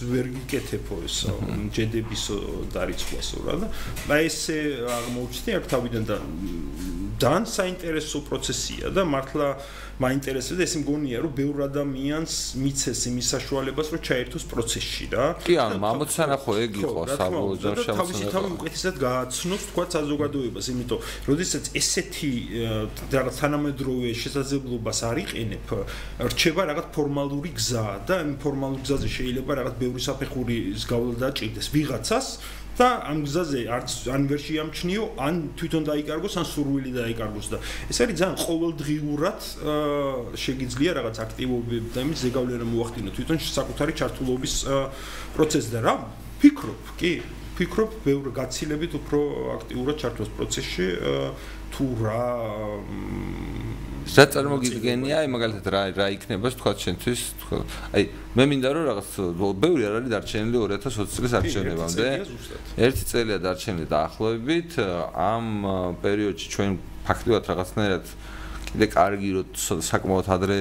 ვერ 0.08 0.26
გიკეთებო 0.40 0.96
ეს 1.04 1.18
ჯედების 1.76 2.24
დარიცხვასო 2.72 3.38
რა 3.44 3.54
და 3.60 3.66
და 4.08 4.16
ესე 4.24 4.58
აღმოჩნდი 4.88 5.50
აქ 5.60 5.64
თავიდან 5.68 6.02
და 6.08 6.16
ძალიან 7.20 7.44
საინტერესო 7.46 8.18
პროცესია 8.26 8.90
და 8.90 9.04
მართლა 9.04 9.48
მაინტერესებს 10.02 10.60
ეს 10.64 10.74
მგონია 10.82 11.20
რომ 11.22 11.32
ბევრ 11.38 11.60
ადამიანს 11.70 12.34
მიცეს 12.58 13.00
იმის 13.10 13.26
საშუალებას 13.34 13.88
რომ 13.94 14.00
ჩაერთოს 14.08 14.44
პროცესში 14.50 15.06
რა 15.14 15.26
კი 15.46 15.54
ანუ 15.64 15.76
მამოცანა 15.84 16.36
ხო 16.42 16.52
ეგ 16.64 16.72
იყო 16.82 17.02
საბოლოო 17.14 17.54
ჯამში 17.62 17.86
თავისი 17.94 18.24
თავი 18.34 18.48
უკეთესად 18.58 18.96
გააცნობს 19.04 19.64
თქვა 19.70 19.84
საზოგადოებას 19.94 20.66
იმიტომ 20.74 21.00
როდესაც 21.30 21.64
ესეთი 21.78 22.32
რაღაც 23.14 23.34
თანამედროვე 23.44 24.10
შესაძლებლობას 24.18 24.98
არ 25.10 25.16
იყენებ 25.24 25.66
რჩება 26.34 26.62
რაღაც 26.74 26.86
ფორმალური 26.98 27.50
გზა 27.54 27.86
და 28.10 28.14
იმ 28.26 28.34
ფორმალურ 28.42 28.80
გზაზე 28.82 29.08
შეიძლება 29.14 29.52
რაღაც 29.62 29.74
ბევრი 29.78 30.00
საფეხურის 30.10 30.82
გავლა 30.90 31.14
დაჭirdეს 31.22 31.70
ვიღაცას 31.70 32.26
და 32.78 32.88
ამ 33.06 33.18
გზაზე 33.22 33.60
არც 33.70 33.90
ან 34.10 34.22
ვერ 34.30 34.40
შეამჩნიო, 34.44 35.02
ან 35.22 35.34
თვითონ 35.54 35.82
დაიკარგოს, 35.88 36.34
ან 36.42 36.46
სურვილი 36.50 36.90
დაიკარგოს 36.98 37.46
და 37.54 37.58
ეს 37.90 37.98
არის 38.02 38.16
ძალიან 38.18 38.36
ყოველდღიურად 38.44 39.40
შეგიძლია 40.44 40.90
რაღაც 40.98 41.16
აქტივობები 41.24 41.88
და 41.94 42.00
იმის 42.02 42.18
ზეგავლენა 42.26 42.66
მოახდინო 42.74 43.10
თვითონ 43.14 43.38
საკუთარი 43.38 43.92
ჩართულობის 44.00 44.54
პროცესს 45.38 45.70
და 45.70 45.80
რა 45.86 45.94
ფიქრობ, 46.44 46.88
კი, 47.00 47.10
ფიქრობ, 47.56 47.92
ბევრ 48.04 48.28
გაცილებით 48.36 48.94
უფრო 49.00 49.18
აქტიურად 49.54 49.96
ჩართოს 50.02 50.30
პროცესში 50.36 50.88
თუ 51.72 51.84
რა 52.04 52.24
რა 54.04 54.24
წარმოგიდგენია, 54.34 55.22
აი 55.24 55.28
მაგალითად 55.32 55.68
რა 55.72 55.80
რა 55.96 56.06
იქნება 56.12 56.50
თქვა 56.52 56.72
შენთვის, 56.84 57.20
თქვა 57.40 57.60
აი 57.96 58.02
მე 58.36 58.44
მინდა 58.50 58.72
რომ 58.76 58.84
რაღაც 58.90 59.08
ბევრი 59.64 59.82
არ 59.88 59.94
არის 59.98 60.10
დარჩენილი 60.12 60.58
2020 60.60 61.16
წლის 61.16 61.32
არჩევნებამდე. 61.40 62.08
ერთი 62.84 63.04
წელია 63.08 63.38
დარჩენილი 63.40 63.86
დაახლოებით 63.88 64.70
ამ 65.16 65.46
პერიოდში 66.04 66.46
ჩვენ 66.52 66.70
ფაქტობრივად 67.08 67.44
რაღაცნაირად 67.48 68.04
კიდე 68.68 68.86
კარგი 68.92 69.30
რომ 69.40 69.80
საკმაოდ 69.88 70.26
ადრე 70.36 70.60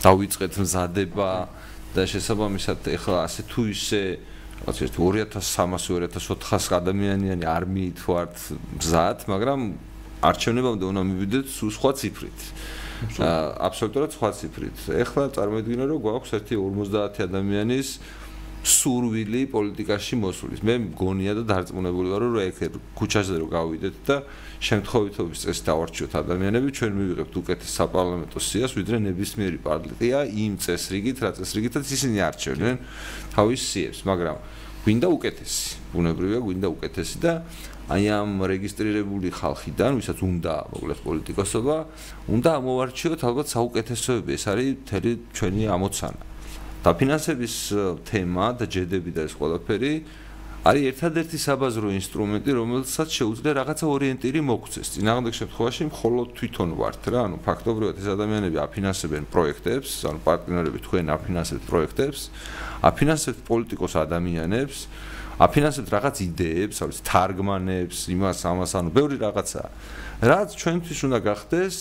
დავიწყეთ 0.00 0.52
მზადება 0.64 1.30
და 1.92 2.02
შესაბამისად 2.08 2.80
ეხლა 2.96 3.18
ასე 3.28 3.42
თუ 3.52 3.60
ისე 3.76 4.02
რაც 4.64 4.76
ერთ 4.86 4.94
2300-2400 4.96 6.76
ადამიანიანი 6.80 7.44
არმიით 7.44 7.98
ვართ 8.06 8.34
მზად, 8.80 9.18
მაგრამ 9.28 9.60
არჩევნებამდე 10.26 10.84
უნდა 10.90 11.02
მივიდეთ 11.06 11.46
სულ 11.52 11.70
სხვა 11.76 11.90
ციფრით. 12.00 12.40
აბსოლუტურად 13.16 14.10
სხვა 14.16 14.28
ციფრით. 14.32 14.76
ეხლა 15.04 15.22
წარმოიდგინე 15.36 15.84
რომ 15.92 15.98
გვაქვს 16.00 16.30
ერთი 16.40 16.54
50 16.56 17.20
ადამიანის 17.28 17.88
სურვილი 18.66 19.42
პოლიტიკაში 19.52 20.14
მოსulis. 20.18 20.60
მე 20.64 20.74
მგონია 20.96 21.32
და 21.38 21.42
დარწმუნებული 21.46 22.08
ვარ 22.10 22.22
რომ 22.26 22.40
ეგ 22.48 22.80
ქუჩაზე 22.98 23.34
რო 23.38 23.46
გავიდეთ 23.52 23.96
და 24.08 24.16
შემთხვევითობის 24.56 25.38
წესი 25.44 25.62
დავარჩიოთ 25.68 26.12
ადამიანები, 26.16 26.68
ჩვენ 26.76 26.92
მივიღებთ 26.96 27.34
უკეთეს 27.36 27.72
საპარლამენტო 27.76 28.40
სიას, 28.40 28.72
ვიდრე 28.76 28.96
ნებისმიერი 29.04 29.58
პარტია 29.60 30.18
იმ 30.26 30.52
წესრიგით, 30.56 31.16
რა 31.20 31.30
წესრიგითაც 31.36 31.86
ისინი 31.92 32.18
არჩევენ 32.24 32.76
თავის 33.36 33.60
სიებს, 33.68 34.00
მაგრამ 34.08 34.36
გვინდა 34.86 35.08
უკეთესი. 35.12 35.66
ბუნებრივია 35.92 36.40
გვინდა 36.46 36.68
უკეთესი 36.72 37.16
და 37.20 37.32
აი 37.86 38.04
ამ 38.10 38.30
რეგისტრირებული 38.50 39.28
ხალხიდან, 39.30 39.90
ვისაც 39.98 40.18
უნდა 40.26 40.54
მოკლედ 40.74 41.00
პოლიტიკოსობა, 41.06 41.76
უნდა 42.34 42.50
ამოვარჩიოთ 42.58 43.20
ალბათ 43.28 43.46
საუკეთესოები. 43.46 44.30
ეს 44.34 44.44
არის 44.50 44.68
მთელი 44.82 45.10
ჩვენი 45.36 45.62
ამოცანა. 45.70 46.22
დაფინანსების 46.86 47.54
თემა 48.06 48.46
და 48.58 48.64
ჯედები 48.70 49.10
და 49.10 49.26
ეს 49.26 49.34
ყველაფერი 49.38 49.92
არის 50.66 50.86
ერთადერთი 50.90 51.38
საბაზრო 51.38 51.88
ინსტრუმენტი, 51.94 52.50
რომელსაც 52.58 53.08
შეუძლია 53.14 53.52
რაღაცა 53.54 53.86
ორიენტირი 53.86 54.40
მოგვცეს. 54.50 54.86
წინააღმდეგ 54.98 55.34
შემთხვევაში 55.38 55.82
მხოლოდ 55.94 56.28
თვითონ 56.34 56.70
ვართ 56.80 57.04
რა, 57.06 57.20
ანუ 57.22 57.36
ფაქტობრივად 57.46 57.94
ეს 58.02 58.08
ადამიანები 58.10 58.58
აფინანსებენ 58.66 59.24
პროექტებს, 59.30 59.90
ანუ 60.10 60.18
პარტნიორები 60.26 60.78
თქვენ 60.82 61.04
აფინანსებთ 61.14 61.64
პროექტებს, 61.70 62.20
აფინანსებთ 62.82 63.40
პოლიტიკოს 63.46 63.94
ადამიანებს, 63.94 64.76
აფინანსებთ 65.46 65.88
რაღაც 65.94 66.16
იდეებს, 66.26 66.76
არის 66.82 66.98
თარგმანებს, 67.06 67.98
იმას, 68.10 68.38
ამას, 68.50 68.70
ანუ 68.74 68.90
ბევრი 68.90 69.16
რაღაცა. 69.22 69.62
რაც 70.18 70.48
ჩვენთვის 70.50 71.00
უნდა 71.06 71.18
გახდეს 71.30 71.74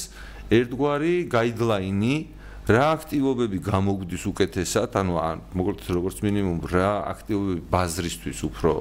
ერთგვარი 0.53 1.15
გაიდლაინი 1.25 2.15
რა 2.65 2.85
აქტივობები 2.97 3.59
გამოგვდის 3.61 4.23
უკეთესად, 4.25 4.95
ანუ 4.97 5.13
მოკლედ 5.53 5.85
როგორც 5.85 6.21
მინიმუმ 6.25 6.63
რა 6.71 6.91
აქტივობები 7.13 7.61
ბაზრისთვის 7.69 8.39
უფრო 8.49 8.71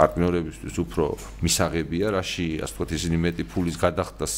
პარტნიორებისთვის 0.00 0.76
უფრო 0.80 1.04
მისაღებია, 1.44 2.06
რაში 2.16 2.46
ასე 2.64 2.72
ვთქვათ 2.72 2.94
ისინი 2.96 3.16
მეტი 3.20 3.44
ფულის 3.52 3.76
გადახდას 3.76 4.34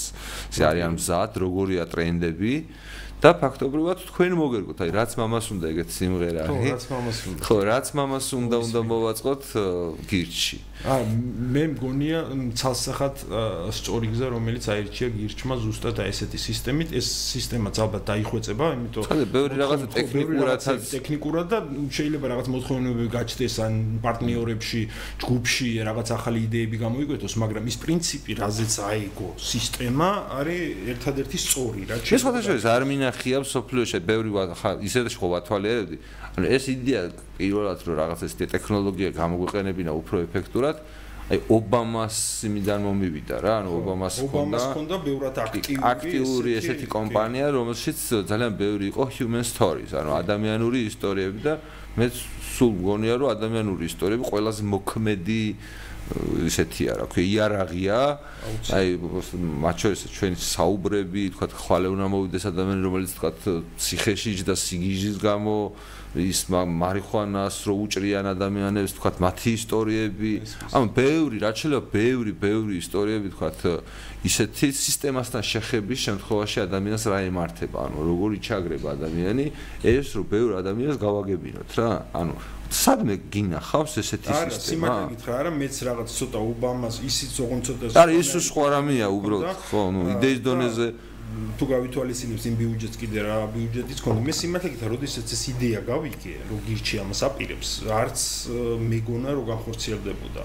ეს 0.51 0.59
არის 0.67 0.89
მზად, 0.99 1.39
როგორია 1.39 1.87
ტრენდები 1.87 2.55
და 3.23 3.31
ფაქტობრივად 3.39 4.03
თქვენ 4.11 4.33
მოგერგოთ, 4.35 4.79
აი 4.83 4.91
რაც 4.99 5.13
მამას 5.21 5.47
უნდა 5.55 5.67
ეგეთ 5.73 5.91
სიმღერა, 5.95 6.43
ხო, 6.51 6.59
რაც 6.67 6.85
მამას 6.91 7.19
უნდა. 7.31 7.41
ხო, 7.47 7.57
რაც 7.71 7.87
მამას 7.99 8.27
უნდა 8.35 8.57
უნდა 8.67 8.81
მოვაწყოთ 8.91 9.43
გირჩი. 10.11 10.59
აა 10.83 11.03
მე 11.55 11.63
მგონია 11.77 12.21
ცალსახად 12.59 13.21
სწორი 13.71 14.09
გზა 14.11 14.29
რომელიც 14.35 14.65
აირჩია 14.73 15.09
გირჩმა 15.15 15.55
ზუსტად 15.63 16.01
აი 16.03 16.11
ესეთი 16.11 16.39
სისტემით 16.43 16.95
ეს 16.99 17.07
სისტემაც 17.07 17.79
ალბათ 17.85 18.03
დაიხვეწება 18.11 18.71
იმიტომ 18.75 19.07
ხალე 19.07 19.27
ბევრი 19.31 19.61
რაღაცა 19.63 19.87
ტექნიკურადაც 19.95 20.91
ტექნიკურად 20.91 21.47
და 21.55 21.59
შეიძლება 21.87 22.27
რაღაც 22.35 22.47
მოთხოვნებები 22.51 23.07
გაჩნდეს 23.15 23.55
ან 23.63 23.73
პარტნიორებში 24.03 24.81
ჯგუფში 25.23 25.69
რაღაც 25.87 26.09
ახალი 26.19 26.39
იდეები 26.51 26.77
გამოიკვეთოს 26.83 27.35
მაგრამ 27.47 27.65
ის 27.71 27.77
პრინციპი 27.79 28.33
რაზეც 28.43 28.75
აიგო 28.91 29.29
სისტემა 29.39 30.09
არის 30.43 30.91
ერთადერთი 30.99 31.39
სწორი 31.47 31.83
რა 31.87 31.95
შეიძლება 32.03 32.19
ეს 32.19 32.27
ხალხებს 32.27 32.67
არ 32.75 32.83
მინახია 33.13 33.45
სოფლიოში 33.45 34.01
ბევრი 34.09 34.31
ისე 34.89 35.05
ხო 35.13 35.29
ვათვალიერებდი 35.37 35.97
ანუ 36.37 36.47
ეს 36.49 36.65
იდეა 36.73 37.03
პირველად 37.37 37.79
რომ 37.87 37.95
რაღაც 38.01 38.21
ეს 38.25 38.35
ტექნოლოგია 38.41 39.13
გამოგვეყენებინა 39.13 39.93
უფრო 40.01 40.25
ეფექტურად 40.27 40.77
აი 41.33 41.39
ობამას 41.49 42.17
იმიდან 42.49 42.81
მომივიდა 42.83 43.37
რა 43.45 43.53
ანუ 43.63 43.71
ობამას 43.79 44.15
ჰქონდა 44.25 44.57
ობამას 44.57 44.65
ჰქონდა 44.73 44.97
ბევრად 45.07 45.37
აქტიური 45.45 45.85
აქტიური 45.93 46.51
ესეთი 46.61 46.87
კომპანია 46.93 47.47
რომელშიც 47.53 47.99
ძალიან 48.33 48.53
ბევრი 48.59 48.85
იყო 48.93 49.05
human 49.17 49.45
stories 49.45 49.93
ანუ 49.93 50.11
ადამიანური 50.19 50.79
ისტორიები 50.89 51.41
და 51.47 51.55
მე 51.97 52.07
სულ 52.57 52.73
მგონია 52.81 53.15
რომ 53.21 53.29
ადამიანური 53.37 53.85
ისტორიები 53.93 54.25
ყველაზე 54.33 54.63
მოქმედი 54.73 55.43
ესეთია 56.47 56.99
რა 57.01 57.07
ქვია 57.13 57.29
იარაღია 57.33 57.99
აი 58.75 58.87
მათ 59.65 59.77
შორის 59.83 60.01
ჩვენ 60.17 60.35
საუბრები 60.43 61.23
თქვა 61.37 61.47
ხვალე 61.63 61.89
უნდა 61.95 62.07
მოვიდეს 62.13 62.45
ადამიანი 62.53 62.83
რომელიც 62.87 63.13
თქვა 63.17 63.31
ციხეში 63.79 64.33
და 64.49 64.55
სიგიჟის 64.59 65.17
გამო 65.23 65.57
ის 66.13 66.45
მარიხუანას 66.53 67.57
რო 67.65 67.75
უჭრიან 67.89 68.27
ადამიანებს 68.37 68.93
თქვა 69.01 69.11
მათი 69.25 69.51
ისტორიები. 69.57 70.33
ანუ 70.77 70.87
ბევრი 70.93 71.37
რაც 71.41 71.57
შეიძლება 71.57 71.89
ბევრი 71.89 72.33
ბევრი 72.37 72.75
ისტორიები 72.85 73.29
თქვა 73.33 73.49
ისეთი 74.29 74.69
სისტემასთან 74.77 75.41
შეხების 75.41 76.01
შემთხვევაში 76.05 76.59
ადამიანს 76.69 77.05
რა 77.09 77.19
ემართება? 77.33 77.79
ანუ 77.89 77.99
როგორი 78.13 78.37
ჩაგრება 78.45 78.89
ადამიანი? 78.93 79.47
ეს 79.89 80.13
რო 80.13 80.23
ბევრი 80.29 80.53
ადამიანს 80.61 80.97
გავაგებინოთ 81.01 81.71
რა. 81.81 81.91
ანუ 82.13 82.35
სადმე 82.73 83.15
გინახავს 83.33 83.93
ესეთი 84.03 84.33
სისტემა? 84.33 84.43
არა, 84.43 84.59
სიმართლე 84.67 85.05
გითხრა, 85.13 85.33
არა, 85.43 85.53
მეც 85.61 85.75
რაღაც 85.89 86.09
ცოტა 86.19 86.41
უბამას 86.53 86.97
ისიც 87.07 87.33
ოღონდ 87.45 87.63
ცოტა 87.69 87.85
არა, 88.03 88.13
ის 88.19 88.29
სხვა 88.49 88.65
რამეა 88.75 89.07
უბრალოდ, 89.13 89.57
ხო, 89.69 89.83
ნუ 89.93 90.01
იდეის 90.17 90.41
დონეზე. 90.47 90.87
თუ 91.33 91.65
გავითვალისწინებს 91.65 92.45
იმ 92.45 92.55
ბიუჯეტს 92.61 92.97
კიდე 93.01 93.21
რა 93.25 93.37
ბიუჯეტიც 93.57 93.99
ქონდა. 94.05 94.21
მე 94.21 94.33
სიმართლე 94.37 94.69
გითხრა 94.73 94.89
როდესაც 94.93 95.27
ეს 95.33 95.43
იდეა 95.53 95.81
გავიგე 95.89 96.35
რომ 96.51 96.59
გირჩი 96.67 96.95
ამას 97.03 97.21
აპირებს 97.29 97.71
არც 97.89 98.19
მეგონა 98.93 99.31
რომ 99.33 99.45
განხორციელდებოდა. 99.53 100.43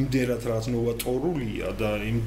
იმდერად 0.00 0.42
რაც 0.48 0.64
ნოვატორულია 0.72 1.66
და 1.76 1.90
იმ 2.00 2.18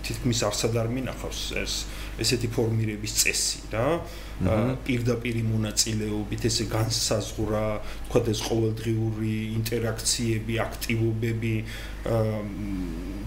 თითქმის 0.00 0.40
არსად 0.48 0.74
არ 0.80 0.88
მინახავს 0.96 1.40
ეს 1.60 1.72
ესეთი 2.18 2.48
ფორმირების 2.56 3.12
წესი 3.20 3.58
რა 3.74 4.00
პირდაპირი 4.40 5.42
მონაწილეობით 5.44 6.46
ესე 6.48 6.64
განსაზღვრა 6.72 7.66
თქვა 8.08 8.20
ეს 8.32 8.40
ყოველდღიური 8.48 9.34
ინტერაქციები 9.58 10.54
აქტივობები 10.64 11.54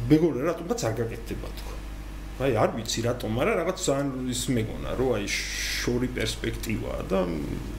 მეგონა 0.09 0.49
რატომაც 0.49 0.79
არ 0.89 0.93
გაკეთდება 1.03 1.53
თქვა 1.61 1.73
აი 2.33 2.55
არ 2.57 2.71
ვიცი 2.73 2.99
რატომ, 3.05 3.29
მაგრამ 3.37 3.55
რაღაც 3.61 3.77
ძალიან 3.77 4.07
ის 4.33 4.41
მეგონა, 4.57 4.89
რომ 4.97 5.09
აი 5.15 5.25
შორი 5.29 6.09
პერსპექტივაა 6.17 7.01
და 7.05 7.19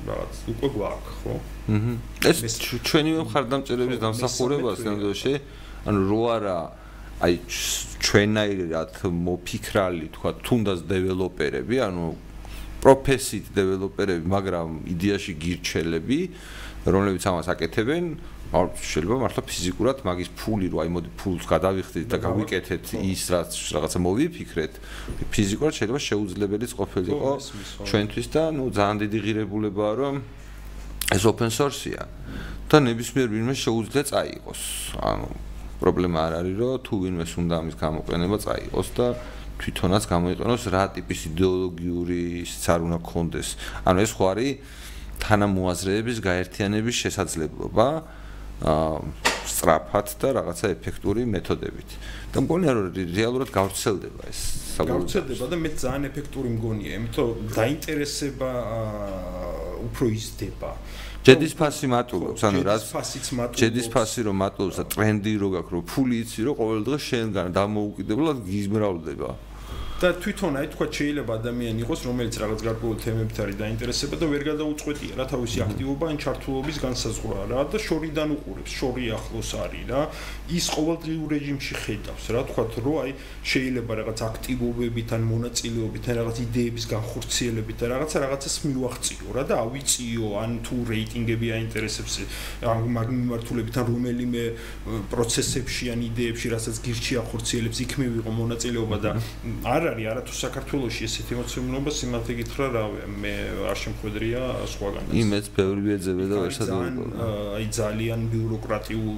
რაღაც 0.06 0.34
უკვე 0.54 0.68
გვაქვს, 0.78 1.10
ხო? 1.18 1.34
აჰა. 2.22 2.38
ეს 2.46 2.54
ჩვენი 2.86 3.10
მხარდამჭერების 3.26 3.98
დამსახურებაა 3.98 4.76
სანდოში. 4.78 5.34
ანუ 5.90 6.00
რო 6.06 6.22
არა 6.38 6.58
აი 7.26 7.34
ჩვენაირად 8.06 8.94
მოფიქრალი, 9.26 10.06
თქვა, 10.14 10.30
თუნდაც 10.46 10.78
დეველოპერები, 10.86 11.76
ანუ 11.82 12.04
პროფესიით 12.84 13.46
დეველოპერები, 13.56 14.28
მაგრამ 14.28 14.68
იდეაში 14.94 15.32
გირჩელები, 15.40 16.20
რომლებიც 16.84 17.24
ამას 17.24 17.48
აკეთებენ, 17.48 18.04
არ 18.54 18.68
შეიძლება 18.78 19.16
მართლა 19.24 19.42
ფიზიკურად 19.50 20.02
მაგის 20.06 20.28
ფული 20.38 20.68
რო 20.70 20.78
აი 20.84 20.90
მოდი 20.94 21.10
ფულს 21.18 21.46
გადავიხდით 21.50 22.06
და 22.12 22.18
გავიკეთეთ 22.22 22.84
ის 23.02 23.22
რაც 23.34 23.50
რაღაცა 23.74 23.98
მოვიფიქრეთ 24.04 24.72
ფიზიკურად 25.34 25.74
შეიძლება 25.74 26.00
შეუძლებელიც 26.06 26.72
ყოფილიყო 26.78 27.32
ჩვენთვის 27.88 28.26
და 28.30 28.42
ნუ 28.54 28.64
ძალიან 28.78 28.96
დიდი 29.02 29.18
ღირებულებაა 29.24 29.92
რომ 29.98 30.14
ეს 31.18 31.22
open 31.26 31.50
source-ია 31.50 32.06
და 32.70 32.76
ნებისმიერ 32.84 33.26
ვინმე 33.34 33.54
შეუძლია 33.58 34.04
წაიღოს. 34.12 34.62
ანუ 35.02 35.28
პრობლემა 35.82 36.18
არ 36.26 36.32
არის 36.40 36.54
რომ 36.62 36.72
თუ 36.86 36.94
ვინმე 37.02 37.24
უნდა 37.42 37.54
ამის 37.58 37.76
გამოყენება 37.82 38.36
წაიღოს 38.44 38.88
და 38.94 39.06
თვითონაც 39.60 40.04
გამოიყენოს 40.10 40.64
რა 40.74 40.84
ტიპის 40.96 41.20
იდეოლოგიური 41.30 42.20
ისიც 42.42 42.64
არ 42.74 42.80
უნდა 42.88 42.98
გქონდეს 43.06 43.48
ანუ 43.86 43.98
ეს 44.04 44.12
ხო 44.18 44.24
არის 44.34 44.50
თანამოაზრეების 45.24 46.18
გაერთიანების 46.24 46.96
შესაძლებლობა 47.04 47.88
სწრაფად 49.44 50.08
და 50.20 50.28
რაღაცა 50.40 50.66
ეფექტური 50.74 51.24
მეთოდებით. 51.28 51.90
და 52.32 52.38
მგონია 52.44 52.70
რომ 52.74 52.86
რეალურად 52.96 53.50
გავრცელდება 53.54 54.22
ეს 54.30 54.40
გავრცელდება 54.78 55.44
და 55.52 55.56
მე 55.60 55.70
ძალიან 55.78 56.02
ეფექტური 56.10 56.48
მგონია, 56.58 56.90
იმიტომ 56.98 57.28
დაინტერესება 57.54 58.50
უფრო 59.86 60.04
იზრდება. 60.18 60.70
ჯედის 61.24 61.54
ფასი 61.56 61.88
მატულობს, 61.88 62.42
ანუ 62.44 62.60
რაც 62.68 62.82
ფასიც 62.92 63.26
მატულობს. 63.32 63.60
ჯედის 63.64 63.86
ფასი 63.88 64.20
რომ 64.28 64.36
მატულობს 64.44 64.76
და 64.76 64.84
ტრენდი 64.92 65.32
რო 65.40 65.48
გაქვს, 65.56 65.72
რომ 65.72 65.82
ფული 65.88 66.16
იცი, 66.20 66.40
რომ 66.44 66.54
ყოველ 66.60 66.80
დღე 66.84 66.98
შენგან 67.00 67.46
დამოუკიდებლად 67.56 68.38
გიზმრავლდება. 68.44 69.30
და 70.04 70.10
თვითონ 70.20 70.56
აი 70.60 70.66
თქვა 70.74 70.86
შეიძლება 70.92 71.32
ადამიანი 71.40 71.80
იყოს 71.80 72.00
რომელიც 72.04 72.34
რაღაც 72.42 72.60
გარკვეული 72.66 72.98
თემებით 73.00 73.38
არის 73.40 73.56
დაინტერესება 73.56 74.16
და 74.20 74.26
ვერ 74.28 74.42
გადაუწყვეტია 74.50 75.14
რა 75.16 75.24
თავისი 75.32 75.58
აქტივობა 75.64 76.04
ან 76.12 76.16
ჩართულობის 76.24 76.78
განსაზღვრა 76.84 77.40
რა 77.48 77.62
და 77.72 77.78
შორიდან 77.80 78.28
უყურებს 78.36 78.72
შორი 78.76 79.04
ახლოს 79.16 79.50
არის 79.64 79.84
რა 79.88 80.02
ის 80.58 80.66
ყოველდღიურ 80.76 81.28
რეჟიმში 81.34 81.74
ხედავს 81.84 82.24
რა 82.36 82.42
თქვა 82.52 82.64
რომ 82.84 82.96
აი 83.00 83.10
შეიძლება 83.48 83.92
რაღაც 84.04 84.18
აქტივობებით 84.28 85.08
ან 85.16 85.22
მონაწილეობით 85.24 86.04
ან 86.04 86.14
რაღაც 86.20 86.36
იდეების 86.44 86.84
განხორციელებით 86.92 87.76
და 87.80 87.86
რაღაცა 87.94 88.16
რაღაცას 88.28 88.56
მივახციო 88.68 89.28
რა 89.40 89.44
და 89.48 89.54
ავიწიო 89.64 90.28
ან 90.44 90.52
თუ 90.68 90.76
რეიტინგები 90.92 91.48
აინტერესებს 91.56 92.14
მაგ 92.92 93.08
მიმართულებით 93.08 93.74
ან 93.80 93.84
რომელიმე 93.88 94.44
პროცესებში 95.08 95.84
ან 95.96 96.00
იდეებში 96.12 96.46
რასაც 96.52 96.76
გირჩი 96.84 97.12
ახორციელებს 97.24 97.78
იქ 97.88 97.92
მივიღო 98.04 98.32
მონაწილეობა 98.44 98.96
და 99.00 99.10
არ 99.64 99.93
არის 99.94 100.06
არა 100.12 100.22
თუ 100.28 100.34
საქართველოსში 100.34 101.02
ესეთი 101.08 101.32
ემოციურობა 101.38 101.90
სიმართლე 101.98 102.34
გითხრა 102.40 102.66
რა 102.74 102.82
მე 103.22 103.34
არ 103.70 103.78
შემხვედრია 103.84 104.40
სხვაგან 104.74 105.04
იმეც 105.22 105.44
ბევრი 105.54 105.88
ეძებდა 105.96 106.26
და 106.30 106.36
ვერსად 106.44 106.68
აი 106.74 107.66
ძალიან 107.78 108.20
ბიუროკრატიულ 108.34 109.14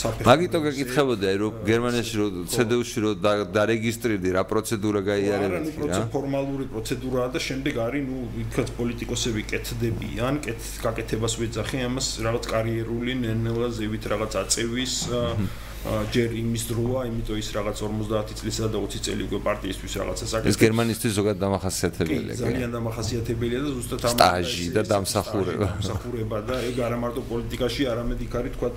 საფეხურს 0.00 0.30
მაგიტო 0.30 0.58
გეკითხებოდი 0.66 1.24
აი 1.30 1.36
რომ 1.44 1.52
გერმანიაში 1.70 2.14
რომ 2.20 2.30
CDU-ში 2.54 2.98
რომ 3.04 3.14
დარეგისტრირდი 3.56 4.28
რა 4.36 4.42
პროცედურა 4.50 5.00
გაიარებდი 5.10 5.70
რა 5.80 5.92
რა. 5.92 6.02
ფორმალური 6.16 6.64
პროცედურაა 6.72 7.28
და 7.36 7.40
შემდეგ 7.48 7.74
არის 7.86 8.02
ნუ 8.08 8.16
ვთქვათ 8.40 8.68
პოლიტიკოსები 8.80 9.42
კეთდებიან 9.52 10.34
კეთ 10.46 10.60
გაკეთებას 10.84 11.34
ვეძახი 11.40 11.78
ამას 11.88 12.06
რაღაც 12.26 12.44
კარიერული 12.54 13.12
ნელა 13.20 13.68
ზევით 13.78 14.04
რაღაც 14.14 14.32
აწევის 14.44 14.94
ჯერ 15.80 16.34
იმის 16.36 16.62
დროა, 16.68 17.08
იმიტომ 17.08 17.36
ის 17.40 17.48
რაღაც 17.56 17.78
50 17.80 18.36
წლისა 18.36 18.66
და 18.68 18.78
20 18.84 19.00
წელი 19.00 19.22
უკვე 19.24 19.38
პარტიისთვის 19.48 19.92
რაღაცა 19.96 20.26
საკეთებს. 20.28 20.52
ეს 20.52 20.58
გერმანისტვის 20.60 21.12
ზოგადად 21.16 21.40
დამახასიათებელია. 21.40 22.34
ძალიან 22.36 22.70
დამახასიათებელია 22.76 23.60
და 23.64 23.70
ზუსტად 23.80 24.00
ამ 24.04 24.12
სტაჟი 24.12 24.66
და 24.76 24.82
დამსახურება. 24.92 25.66
დამსახურება 25.72 26.38
და 26.44 26.54
ეგ 26.68 26.76
არა 26.84 26.98
მარტო 27.00 27.22
პოლიტიკაში, 27.32 27.82
არამედ 27.96 28.18
იქ 28.28 28.32
არის 28.40 28.52
თქვა 28.60 28.70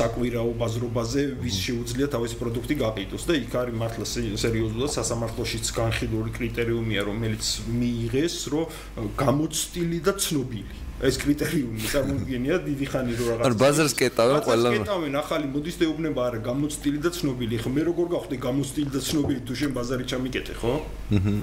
საკვირაო 0.00 0.50
ბაზრობაზე, 0.56 1.22
ვის 1.44 1.56
შეუძლია 1.60 2.06
თავისი 2.08 2.34
პროდუქტი 2.40 2.74
გაყიდოს 2.80 3.22
და 3.28 3.32
იქ 3.44 3.52
არის 3.60 3.74
მართლა 3.84 4.04
სერიოზულად 4.40 4.90
სასამართლოშიც 4.96 5.64
განხილული 5.76 6.30
კრიტერიუმია, 6.40 7.00
რომელიც 7.04 7.44
მიიღეს, 7.68 8.36
რომ 8.48 8.64
გამოცდილი 9.12 9.98
და 10.08 10.12
ცნობილი. 10.16 10.89
ეს 11.00 11.16
კრიტერიუმი 11.16 11.86
წარმოიდგენია 11.92 12.56
დიდი 12.68 12.86
ხანი 12.92 13.12
რო 13.16 13.24
რაღაც. 13.30 13.44
ანუ 13.46 13.56
ბაზარს 13.62 13.94
კეტავენ 13.96 14.40
ყველა. 14.44 14.68
კეტავენ 14.76 15.14
ახალი 15.16 15.46
მოდის 15.54 15.76
და 15.80 15.84
უბნება 15.92 16.20
არა 16.28 16.38
გამოცდილი 16.44 16.98
და 17.00 17.10
ცნობილი. 17.16 17.54
ხო 17.62 17.68
მე 17.72 17.82
როგორ 17.88 18.06
გავხდე 18.14 18.36
გამოცდილი 18.46 18.90
და 18.96 19.00
ცნობილი 19.00 19.40
თუ 19.48 19.52
შენ 19.60 19.70
ბაზარი 19.76 20.04
ჩამიკეთე, 20.12 20.52
ხო? 20.60 20.72
აჰა. 21.16 21.34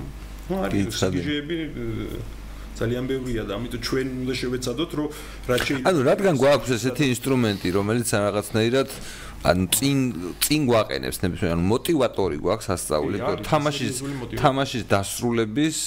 ну 0.48 0.56
არის 0.64 0.96
სიჟეები 0.96 1.56
ძალიან 2.78 3.04
ბევრია 3.10 3.44
და 3.50 3.58
ამიტომ 3.58 3.82
ჩვენ 3.88 4.08
უნდა 4.24 4.34
შევეცადოთ 4.42 4.92
რომ 4.98 5.08
რა 5.50 5.56
შეიძლება 5.66 5.90
ანუ 5.92 6.00
რადგან 6.08 6.36
გვაქვს 6.44 6.70
ესეთი 6.78 7.04
ინსტრუმენტი 7.14 7.68
რომელიც 7.78 8.10
რაღაცნაირად 8.16 8.90
ანუ 9.50 9.66
წინ 9.78 9.98
წინ 10.46 10.62
გვაყენებს 10.70 11.18
ნებისმიერ 11.24 11.52
ანუ 11.58 11.66
მოტივატორი 11.74 12.38
გვაქვს 12.46 12.68
ასწავლეთ 12.76 13.22
თამაშის 13.50 13.96
თამაშის 14.44 14.84
დასრულების 14.94 15.78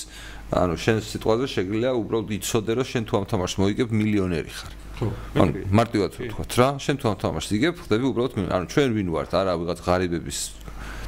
ანუ 0.51 0.75
შენ 0.83 0.97
სიტყვაზე 1.07 1.47
შეგიძლია 1.47 1.91
უბრალოდ 1.95 2.31
იცოდე 2.35 2.73
რომ 2.75 2.87
შენ 2.91 3.05
თუ 3.07 3.15
ამ 3.21 3.25
თამაშს 3.31 3.57
მოიგებ 3.63 3.89
მილიონერი 3.95 4.51
ხარ. 4.51 4.73
ხო. 4.99 5.09
ანუ 5.39 5.53
მარტივად 5.71 6.11
ვთქვათ 6.19 6.53
რა, 6.59 6.69
შენ 6.83 6.97
თუ 6.99 7.07
ამ 7.07 7.17
თამაშს 7.23 7.51
იგებ, 7.55 7.75
ხდები 7.87 8.05
უბრალოდ 8.11 8.33
ანუ 8.51 8.65
ჩვენ 8.67 8.91
ვინ 8.99 9.09
ვართ, 9.15 9.31
არა 9.31 9.53
ვიღაც 9.63 9.79
ღარიბების 9.87 10.39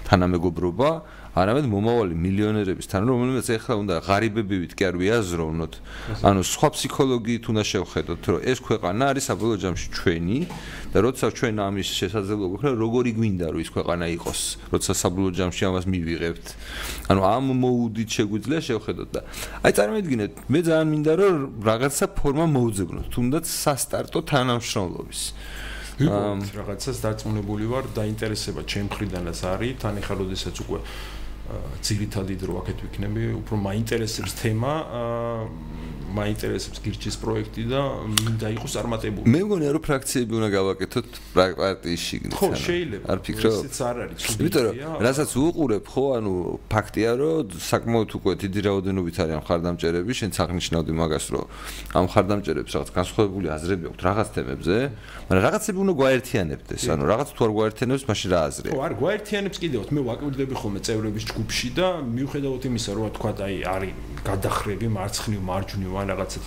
თანამეგობრობა, 0.07 0.91
არამედ 1.33 1.65
მომავალი 1.65 2.13
მილიონერების 2.13 2.91
თან 2.93 3.07
რომელმაც 3.09 3.47
ეხლა 3.57 3.75
უნდა 3.81 3.95
ღარიბებივით 4.05 4.73
კი 4.77 4.85
არ 4.85 4.97
ვიაზროვნოთ. 5.01 5.73
ანუ 6.29 6.41
სხვა 6.45 6.69
ფსიქოლოგიით 6.77 7.45
უნდა 7.49 7.63
შევხედოთ 7.73 8.23
რომ 8.29 8.41
ეს 8.53 8.59
ქვეყანა 8.61 9.03
არის 9.17 9.25
საბოლოო 9.33 9.57
ჯამში 9.65 9.89
ჩვენი 9.97 10.39
და 10.93 10.99
როცა 11.01 11.27
ჩვენ 11.33 11.57
ამის 11.65 11.89
შესაძლებლობა 11.89 12.53
გვქონდა 12.53 12.77
როგორი 12.85 13.11
გვინდა 13.17 13.47
რომ 13.49 13.61
ის 13.65 13.71
ქვეყანა 13.73 14.07
იყოს 14.13 14.41
როცა 14.77 14.93
საბოლოო 14.93 15.33
ჯამში 15.41 15.63
ამას 15.73 15.85
მივიღებთ. 15.89 16.47
ანუ 17.09 17.21
ამ 17.25 17.45
მოუდით 17.65 18.09
შეგვიძლია 18.13 18.61
შევხედოთ 18.69 19.09
და 19.17 19.21
აი 19.65 19.73
წარმოიდგინეთ 19.73 20.33
მე 20.53 20.61
ძალიან 20.69 20.89
მინდა 20.93 21.13
რომ 21.17 21.35
რაღაცა 21.65 22.07
ფორმა 22.13 22.47
მოუძებნოთ 22.53 23.07
თუნდაც 23.09 23.45
სასტარტო 23.49 24.21
თანამშრომლობის. 24.29 25.21
რაღაცას 26.03 26.99
დარწმუნებული 27.05 27.69
ვარ 27.69 27.85
და 27.93 28.03
ინტერესება 28.09 28.65
ჩემ 28.65 28.89
მხრიდანაც 28.89 29.39
არის 29.45 29.77
თან 29.83 30.01
ეხლა 30.01 30.15
როდესაც 30.25 30.57
უკვე 30.65 30.81
ძირითადი 31.83 32.35
დრო 32.39 32.55
აქეთ 32.63 32.79
ვიქნები, 32.87 33.25
უფრო 33.43 33.55
მაინტერესებს 33.67 34.33
თემა, 34.39 34.73
მაინტერესებს 36.13 36.79
გირჩის 36.85 37.17
პროექტი 37.23 37.63
და 37.73 37.81
მინდა 38.13 38.49
იყოს 38.57 38.73
წარმატებული. 38.77 39.25
მე 39.33 39.41
მგონია 39.47 39.71
რომ 39.77 39.83
ფრაქციები 39.87 40.33
უნდა 40.39 40.49
გავაკეთოთ 40.53 41.09
პარტიის 41.33 42.03
შიგნით. 42.09 42.33
ხო, 42.37 42.49
შეიძლება. 42.53 43.05
არ 43.13 43.19
ფიქრობ? 43.27 43.53
ესეც 43.53 43.77
არ 43.83 43.97
არის. 44.03 44.21
იმიტომ 44.33 44.63
რომ 44.67 44.75
რასაც 45.07 45.31
უყურებ, 45.43 45.85
ხო, 45.93 46.05
ანუ 46.19 46.33
ფაქტია, 46.73 47.11
რომ 47.21 47.37
საკმაოდ 47.73 48.11
უკვე 48.19 48.33
დიდი 48.43 48.61
რაოდენობით 48.69 49.17
არის 49.23 49.35
ამ 49.37 49.43
ხარდამჭერები, 49.49 50.13
შენ 50.13 50.31
აღნიშნავდი 50.43 50.93
მაგას, 51.03 51.27
რომ 51.33 51.45
ამ 51.99 52.07
ხარდამჭერებს 52.13 52.71
რაღაც 52.77 52.91
განსხვავებული 52.99 53.47
აზრები 53.57 53.85
აქვს 53.93 54.03
რაღაც 54.09 54.29
თემებზე, 54.37 54.77
მაგრამ 55.29 55.43
რაღაცები 55.47 55.79
უნდა 55.83 55.95
გვაერთიანებდეს, 56.03 56.83
ანუ 56.93 57.03
რაღაც 57.13 57.29
თუ 57.33 57.41
არ 57.47 57.53
გვაერთიანებს, 57.57 58.05
მაშინ 58.11 58.29
რა 58.33 58.41
აზრია? 58.49 58.73
ხო, 58.73 58.81
არ 58.83 58.95
გვაერთიანებს 59.03 59.59
კიდევ, 59.63 59.81
მე 59.93 60.01
ვაკვირდები 60.09 60.55
ხოლმე 60.61 60.81
წევრების 60.87 61.25
ჯგუფში 61.33 61.69
და 61.79 61.87
მიუხედავად 62.03 62.63
იმისა, 62.69 62.91
რომ 62.97 63.11
თქვა 63.17 63.31
აი 63.43 63.57
არის 63.67 63.93
გადახრები 64.23 64.87
მარცხნივ 64.93 65.41
მარჯვნივ 65.51 65.93
ან 66.03 66.07
რაღაცა 66.13 66.39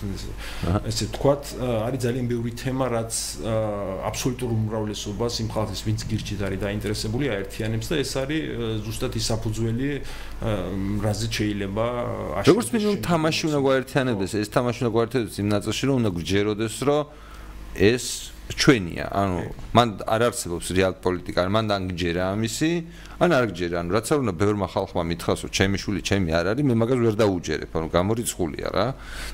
ესე 0.90 1.06
თქვათ 1.16 1.42
არის 1.86 2.00
ძალიან 2.06 2.26
ბევრი 2.32 2.52
თემა 2.60 2.86
რაც 2.92 3.12
აბსოლუტურ 4.10 4.50
უმრავლესობას 4.56 5.34
იმ 5.42 5.48
ხალხის 5.56 5.80
ვინც 5.88 6.00
გირჩით 6.10 6.40
არის 6.46 6.60
დაინტერესებული 6.66 7.24
აერთიანებს 7.36 7.86
და 7.90 7.94
ეს 8.04 8.12
არის 8.22 8.42
ზუსტად 8.86 9.12
ის 9.16 9.24
საფუძველი 9.32 9.88
რაზე 11.04 11.26
შეიძლება 11.36 11.86
როგორც 12.46 12.68
მინიმუმ 12.76 12.96
თამაში 13.10 13.42
უნდა 13.50 13.60
გაერთიანებდეს 13.68 14.32
ეს 14.42 14.48
თამაში 14.56 14.78
უნდა 14.84 14.92
გაერთიანებდეს 14.98 15.36
იმ 15.42 15.48
ნაწილში 15.56 15.84
რომ 15.88 15.94
უნდა 16.00 16.10
გჯეროდეს 16.20 16.76
რომ 16.86 17.02
ეს 17.76 18.04
ჩვენია. 18.54 19.10
ანუ 19.10 19.42
მან 19.74 19.88
არ 20.06 20.22
არსებობს 20.30 20.70
რეალ 20.78 20.94
პოლიტიკა 21.02 21.40
მან 21.50 21.64
დაგჯერა 21.66 22.24
ამისი 22.30 22.70
ან 23.16 23.32
არ 23.32 23.44
გჯერა, 23.48 23.76
ანუ 23.80 23.90
რაც 23.96 24.06
არ 24.12 24.18
უნდა 24.20 24.34
ბევრმა 24.36 24.66
ხალხმა 24.68 25.02
მითხრას, 25.08 25.40
რომ 25.48 25.50
ჩემი 25.56 25.76
შვილი 25.80 26.00
ჩემი 26.04 26.30
არ 26.36 26.46
არის, 26.52 26.64
მე 26.68 26.74
მაგას 26.76 26.98
ვერ 27.00 27.14
დაუჯერებ, 27.16 27.70
ანუ 27.72 27.88
გამორიცხულია 27.96 28.68
რა. 28.76 28.86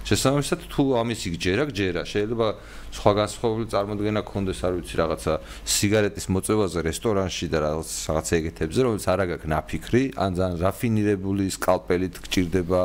შესაბამისად 0.07 0.61
თუ 0.71 0.83
ამის 1.03 1.21
იგჯერა, 1.27 1.65
გჯერა, 1.67 2.03
შეიძლება 2.07 2.47
სხვა 2.93 3.13
განსხვავებული 3.19 3.67
წარმოდგენა 3.73 4.21
გქონდეს, 4.23 4.59
არ 4.63 4.73
ვიცი, 4.79 4.95
რაღაცა 5.03 5.33
სიგარეტის 5.67 6.27
მოწევაზე 6.31 6.79
რესტორანში 6.87 7.47
და 7.51 7.59
რაღაც 7.67 7.89
რაღაცა 8.07 8.35
ეგეთებზე, 8.39 8.81
რომელიც 8.87 9.05
არ 9.11 9.19
აგაკ 9.27 9.43
ნაფიქრი, 9.51 10.03
ან 10.15 10.31
ძალიან 10.39 10.57
რაფინირებული 10.63 11.45
სკალპელით 11.57 12.15
გჭირდება 12.23 12.81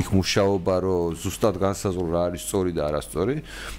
იქ 0.00 0.08
მუშაობა, 0.10 0.74
რომ 0.82 1.14
ზუსტად 1.22 1.54
განსაზღვრო 1.62 2.08
რა 2.10 2.22
არის 2.32 2.42
სწორი 2.48 2.72
და 2.74 2.82
არასწორი, 2.90 3.36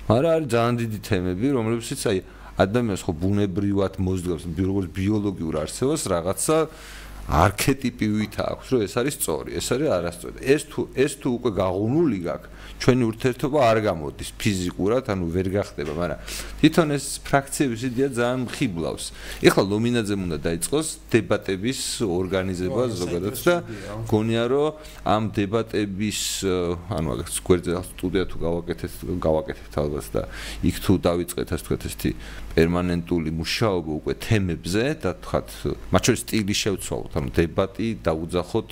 მაგრამ 0.08 0.32
არის 0.32 0.48
ძალიან 0.54 0.76
დიდი 0.80 1.00
თემები, 1.04 1.48
რომლებსაც 1.58 2.02
აი 2.08 2.20
ადამიანს 2.54 3.02
ხო 3.06 3.14
ბუნებრივად 3.18 3.94
მოძგავს 3.98 4.44
როგორც 4.54 4.88
ბიოლოგიურ 4.94 5.56
არსებას 5.64 6.04
რაღაცა 6.14 6.58
არქეტიპივით 7.24 8.36
აქვს 8.44 8.68
რომ 8.74 8.82
ეს 8.84 8.94
არის 9.00 9.14
სწორი 9.18 9.50
ეს 9.58 9.68
არის 9.74 9.90
არასწორი. 9.98 10.38
ეს 10.44 10.62
თუ 10.70 10.82
ეს 10.94 11.12
თუ 11.24 11.28
უკვე 11.40 11.52
გაღუნული 11.58 12.20
გაქვს 12.28 12.53
ჩვენი 12.82 13.04
ურთიერთობა 13.10 13.60
არ 13.64 13.78
გამოდის 13.86 14.30
ფიზიკურად, 14.40 15.04
ანუ 15.14 15.26
ვერ 15.34 15.48
გახდება, 15.56 15.94
მაგრამ 15.94 16.20
თვითონ 16.60 16.88
ეს 16.98 17.06
ფრაქციების 17.24 17.82
იდეა 17.90 18.10
ძალიან 18.18 18.42
ხიბლავს. 18.54 19.06
ეხლა 19.44 19.64
ლომინაძემ 19.72 20.22
უნდა 20.28 20.38
დაიწყოს 20.44 20.88
დებატების 21.14 21.80
ორგანიზება 22.04 22.84
ზოგადად 22.92 23.36
და 23.44 23.56
გონია 24.10 24.44
რომ 24.52 24.72
ამ 25.08 25.24
დებატების 25.32 26.20
ანუ 26.92 27.08
აგაც 27.14 27.36
გვერდზე 27.40 27.72
სტუდია 27.94 28.24
თუ 28.28 28.38
გავაკეთეთ, 28.44 28.94
გავაკეთებთ 29.20 29.74
ალბათ 29.80 30.08
და 30.12 30.22
იქ 30.64 30.76
თუ 30.84 30.92
დავიწყეთ 31.08 31.48
ასე 31.56 31.64
თქვა 31.64 31.78
ესეთი 31.84 32.12
პერმანენტული 32.54 33.30
მუშაობა 33.34 33.92
უკვე 33.98 34.14
თემებზე 34.22 34.84
და 35.02 35.12
თქვათ 35.26 35.48
მათ 35.94 36.02
შორის 36.06 36.22
სტილი 36.24 36.56
შევცვალოთ, 36.62 37.14
ანუ 37.18 37.30
დებატი 37.34 37.88
დაუძახოთ 38.06 38.70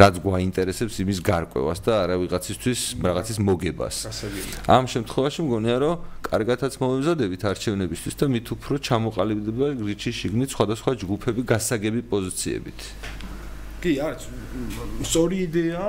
რაც 0.00 0.14
გვაინტერესებს 0.24 0.94
იმის 1.04 1.18
გარკვევას 1.24 1.80
და 1.84 1.92
არა 2.04 2.16
ვიღაცისთვის 2.20 2.80
რაღაცის 3.00 3.38
მოგებას. 3.48 3.96
ამ 4.68 4.84
შემთხვევაში 4.92 5.40
მგონია 5.48 5.76
რომ 5.80 5.94
კარგათაც 6.28 6.72
მომზადებით 6.84 7.42
არჩევნებისთვის 7.48 8.14
და 8.20 8.26
მით 8.28 8.46
უფრო 8.54 8.74
ჩამოყალიბდება 8.84 9.66
გრიჩის 9.80 10.14
შიგნით 10.20 10.48
სხვადასხვა 10.52 10.90
ჯგუფები 11.00 11.40
გასაგები 11.48 12.00
პოზიციებით. 12.12 12.80
კი, 13.84 14.00
არის 14.00 14.24
სწორი 15.04 15.36
იდეა 15.44 15.84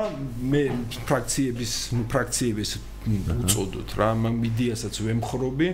მე 0.52 0.64
ფრაქციების 1.08 1.72
ფრაქციების 2.12 2.70
უწოდოთ 3.06 3.90
რა 4.00 4.10
მიდიასაც 4.18 4.96
ვემხრობი. 5.06 5.68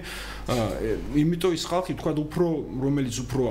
იმიტომ 1.21 1.51
ის 1.55 1.63
ხალხი 1.71 1.93
თქვა 1.99 2.11
უფრო 2.21 2.47
რომელიც 2.83 3.15
უფრო 3.23 3.43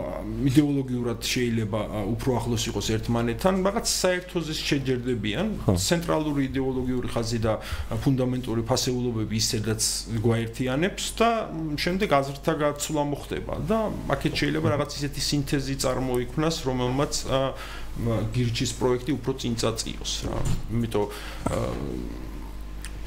იდეოლოგიურად 0.51 1.21
შეიძლება 1.25 1.81
უფრო 2.13 2.31
ახლოს 2.41 2.63
იყოს 2.71 2.87
ერთმანეთთან 2.97 3.55
რაღაც 3.65 3.87
საერთოზე 3.89 4.53
შეჯერდებიან. 4.61 5.47
ცენტრალური 5.81 6.41
იდეოლოგიური 6.51 7.09
ხაზი 7.09 7.39
და 7.41 7.53
ფუნდამენტური 8.05 8.63
ფასეულობები 8.69 9.35
ისედაც 9.41 9.83
გვაერთიანებს 10.21 11.05
და 11.17 11.31
შემდეგ 11.81 12.09
აზრთა 12.21 12.53
გაცვლა 12.61 13.03
მოხდება 13.11 13.55
და 13.65 13.79
აქეთ 14.15 14.33
შეიძლება 14.41 14.69
რაღაც 14.77 14.91
ისეთი 15.01 15.21
სინთეზი 15.31 15.75
წარმოიქმნას 15.85 16.57
რომელმაც 16.69 17.13
გირჩის 18.35 18.73
პროექტი 18.79 19.13
უფრო 19.19 19.33
წინ 19.41 19.55
წაწიოს 19.61 20.13
რა. 20.29 20.39
იმიტომ 20.73 21.05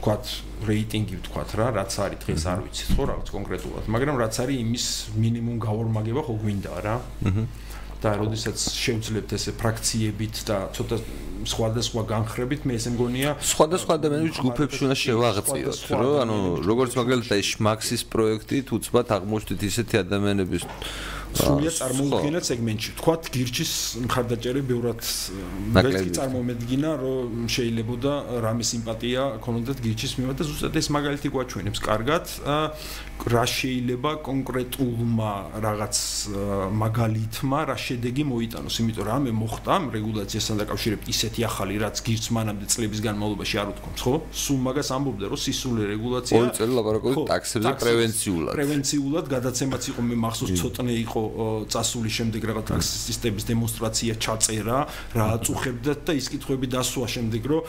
ვთქვათ, 0.03 0.25
რეიტინგი 0.67 1.15
ვთქვათ 1.23 1.49
რა, 1.55 1.67
რაც 1.79 1.93
არის 2.03 2.19
დღეს 2.27 2.43
არ 2.51 2.59
ვიცით 2.67 2.89
ხო 2.91 3.03
რაღაც 3.07 3.27
კონკრეტულად, 3.31 3.83
მაგრამ 3.87 4.15
რაც 4.19 4.35
არის 4.43 4.57
იმის 4.59 4.85
მინიმუმ 5.15 5.57
გავორმაგება 5.63 6.21
ხო 6.27 6.33
გვინდა 6.43 6.71
რა. 6.83 6.95
აჰა. 7.23 7.43
და 8.03 8.11
როდესაც 8.19 8.59
შევძლებთ 8.59 9.31
ესე 9.37 9.51
ფრაქციებით 9.55 10.43
და 10.43 10.57
ცოტა 10.75 10.97
სხვადასხვა 11.47 12.01
განხრებით, 12.11 12.67
მე 12.67 12.75
ესე 12.75 12.91
მგონია 12.95 13.29
სხვადასხვა 13.39 13.95
ადამიანის 13.99 14.35
ჯგუფებში 14.43 14.81
უნდა 14.87 14.97
შევაღწიოთ, 15.03 15.79
რომ 16.03 16.15
ანუ 16.23 16.37
როგორც 16.67 16.91
მაგალითად 16.99 17.39
ეს 17.39 17.51
მაქსის 17.63 18.03
პროექტი 18.11 18.57
თუ 18.67 18.75
ცბად 18.83 19.07
აღმოჩნდით 19.17 19.61
ისეთი 19.71 19.95
ადამიანების 20.03 20.63
სრულიად 21.33 21.75
წარმოუდგენელ 21.79 22.43
სეგმენტში. 22.47 22.89
თქვათ 22.99 23.23
გირჩის 23.33 23.71
მხარდაჭერი 24.05 24.61
ბევრად 24.69 25.01
მეგეთი 25.73 26.09
წარმომედგინა, 26.17 26.91
რომ 27.03 27.47
შეიძლება 27.49 27.95
და 28.03 28.13
რამე 28.45 28.63
სიმპათია 28.69 29.21
ქონოდათ 29.43 29.77
გირჩის 29.83 30.13
მიმართ 30.19 30.37
და 30.37 30.43
ზუსტად 30.49 30.77
ეს 30.77 30.87
მაგალითი 30.93 31.27
გვაჩვენებს 31.33 31.79
კარგად, 31.83 32.25
რა 33.23 33.45
შეიძლება 33.47 34.11
კონკრეტულმა 34.25 35.31
რაღაც 35.63 35.95
მაგალითმა 36.83 37.59
რა 37.71 37.77
შედეგი 37.77 38.23
მოიტანოს, 38.29 38.75
იმიტომ 38.83 39.05
რომ 39.07 39.21
მე 39.23 39.31
მოხდა 39.41 39.73
რეგულაციასთან 39.95 40.55
დაკავშირებით 40.63 41.07
ისეთი 41.13 41.41
ახალი 41.47 41.73
რაც 41.83 41.95
გირჩს 42.03 42.29
მანამდე 42.35 42.65
წლების 42.73 42.99
განმავლობაში 43.07 43.55
არ 43.63 43.67
უთქვამს, 43.73 44.01
ხო? 44.03 44.15
სულ 44.43 44.59
მაგას 44.67 44.89
ამბობდა, 44.97 45.25
რომ 45.31 45.39
სისული 45.39 45.81
რეგულაცია 45.93 46.35
ორი 46.43 46.51
წელი 46.57 46.73
ლაბორატორიული 46.77 47.27
ტაქსებზე 47.31 47.71
პრევენციულად. 47.83 48.53
პრევენციულად 48.59 49.25
გადაცემაც 49.33 49.83
იყო 49.93 50.01
მე 50.03 50.15
მახსოვს 50.23 50.51
ცოტნე 50.59 50.93
იყო 51.07 51.22
წასული 51.69 52.09
შემდეგ 52.09 52.41
რაღაც 52.49 52.67
სისტემის 52.83 53.47
დემონსტრაცია 53.49 54.13
ჩაწერა, 54.23 54.77
რა 55.13 55.25
აწუხებდათ 55.37 55.99
და 56.07 56.11
ის 56.17 56.27
კითხვები 56.33 56.67
დასვა 56.73 57.07
შემდეგ, 57.15 57.41
რომ 57.51 57.61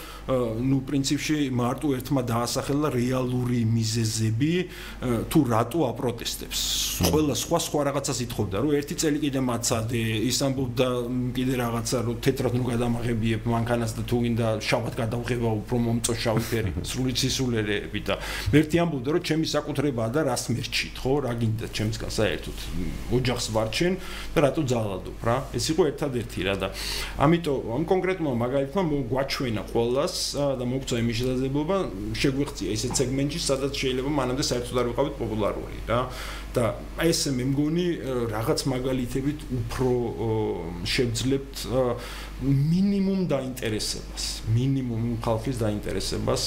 ნუ 0.70 0.78
პრინციპში 0.89 1.36
მარტო 1.55 1.89
ერთმა 1.98 2.22
დაასახელა 2.24 2.89
რეალური 2.94 3.60
მიზეზები 3.64 4.52
თუ 5.31 5.39
რატო 5.51 5.81
აპროტესტებს. 5.90 6.60
ყველა 7.10 7.35
სხვა 7.35 7.59
სხვა 7.64 7.81
რაღაცას 7.89 8.18
ითხოვდა, 8.24 8.56
რომ 8.64 8.70
ერთი 8.78 8.94
წელი 9.01 9.18
კიდე 9.24 9.40
მაცადე, 9.44 10.02
ის 10.31 10.39
ამბობდა 10.44 10.89
კიდე 11.36 11.55
რაღაცა, 11.60 11.97
რომ 12.05 12.16
თეთრად 12.24 12.52
ნუ 12.59 12.64
გადამაღებიებ 12.72 13.43
მანქანას 13.48 13.93
და 13.98 14.02
თუ 14.09 14.16
გინდა 14.24 14.48
შავად 14.64 14.94
გადავღება 14.98 15.48
უფრო 15.60 15.76
მომწო 15.85 16.12
შავი 16.14 16.44
ფერი, 16.51 16.70
სრული 16.85 17.12
ცისულელები 17.14 18.01
და 18.09 18.14
ერთი 18.55 18.76
ამბობდა, 18.85 19.09
რომ 19.14 19.22
ჩემი 19.28 19.47
საკუთრებაა 19.55 20.09
და 20.14 20.20
რას 20.28 20.44
მერჩით, 20.55 20.94
ხო? 21.02 21.12
რა 21.24 21.32
გინდა 21.40 21.66
ჩემსგან 21.74 22.10
საერთოდ 22.14 22.59
ოჯახს 23.14 23.43
ხალხს 23.44 23.52
ვარჩენ 23.52 23.96
და 24.34 24.38
რატო 24.44 24.62
ძალადობ 24.64 25.24
რა? 25.24 25.36
ეს 25.52 25.64
იყო 25.72 25.82
ერთადერთი 25.92 26.40
რა 26.48 26.54
და 26.56 26.68
ამიტომ 27.20 27.72
ამ 27.76 27.84
კონკრეტულმა 27.84 28.34
მაგალითმა 28.44 28.82
მოგვაჩვენა 28.88 29.62
ყოველას 29.72 30.14
და 30.60 30.64
მოგწვა 30.64 30.96
იმის 31.04 31.16
შესაძლებლობა 31.20 31.76
შეგვეღწია 32.20 32.68
ესეთ 32.74 32.92
სეგმენტში 33.00 33.40
სადაც 33.44 33.72
შეიძლება 33.74 34.10
მანამდე 34.20 34.44
საერთოდ 34.48 34.76
არ 34.80 34.86
ვიყავით 34.92 35.14
პოპულარული 35.20 35.78
რა 35.88 36.00
და 36.55 36.66
ესე 37.05 37.31
მე 37.35 37.44
მგონი 37.51 37.86
რაღაც 38.31 38.60
მაგალითებით 38.70 39.39
უფრო 39.59 39.90
შევძლებთ 40.94 41.55
მინიმუმ 42.44 43.20
დაინტერესებას 43.31 44.24
მინიმუმ 44.55 45.05
ხალხის 45.24 45.56
დაინტერესებას 45.64 46.43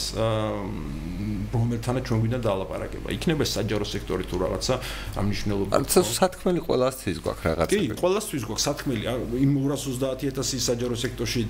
რომელთანაც 1.47 2.03
ჩვენ 2.07 2.19
გვინდა 2.23 2.39
დალაპარაკება 2.43 3.07
იქნება 3.17 3.43
საჯარო 3.47 3.85
სექტორი 3.87 4.23
თუ 4.27 4.35
რაღაცა 4.43 4.75
ამნიშნულობა 5.21 5.71
არცა 5.79 5.99
სათქმელი 6.11 6.59
ყოველასთვის 6.67 7.17
გვაქვს 7.23 7.45
რაღაცა 7.47 7.71
კი 7.71 7.79
ყოველასთვის 8.03 8.43
გვაქვს 8.47 8.65
სათქმელი 8.67 9.03
იმ 9.47 9.51
220000 9.57 10.67
საჯარო 10.67 10.95
სექტორში 11.03 11.41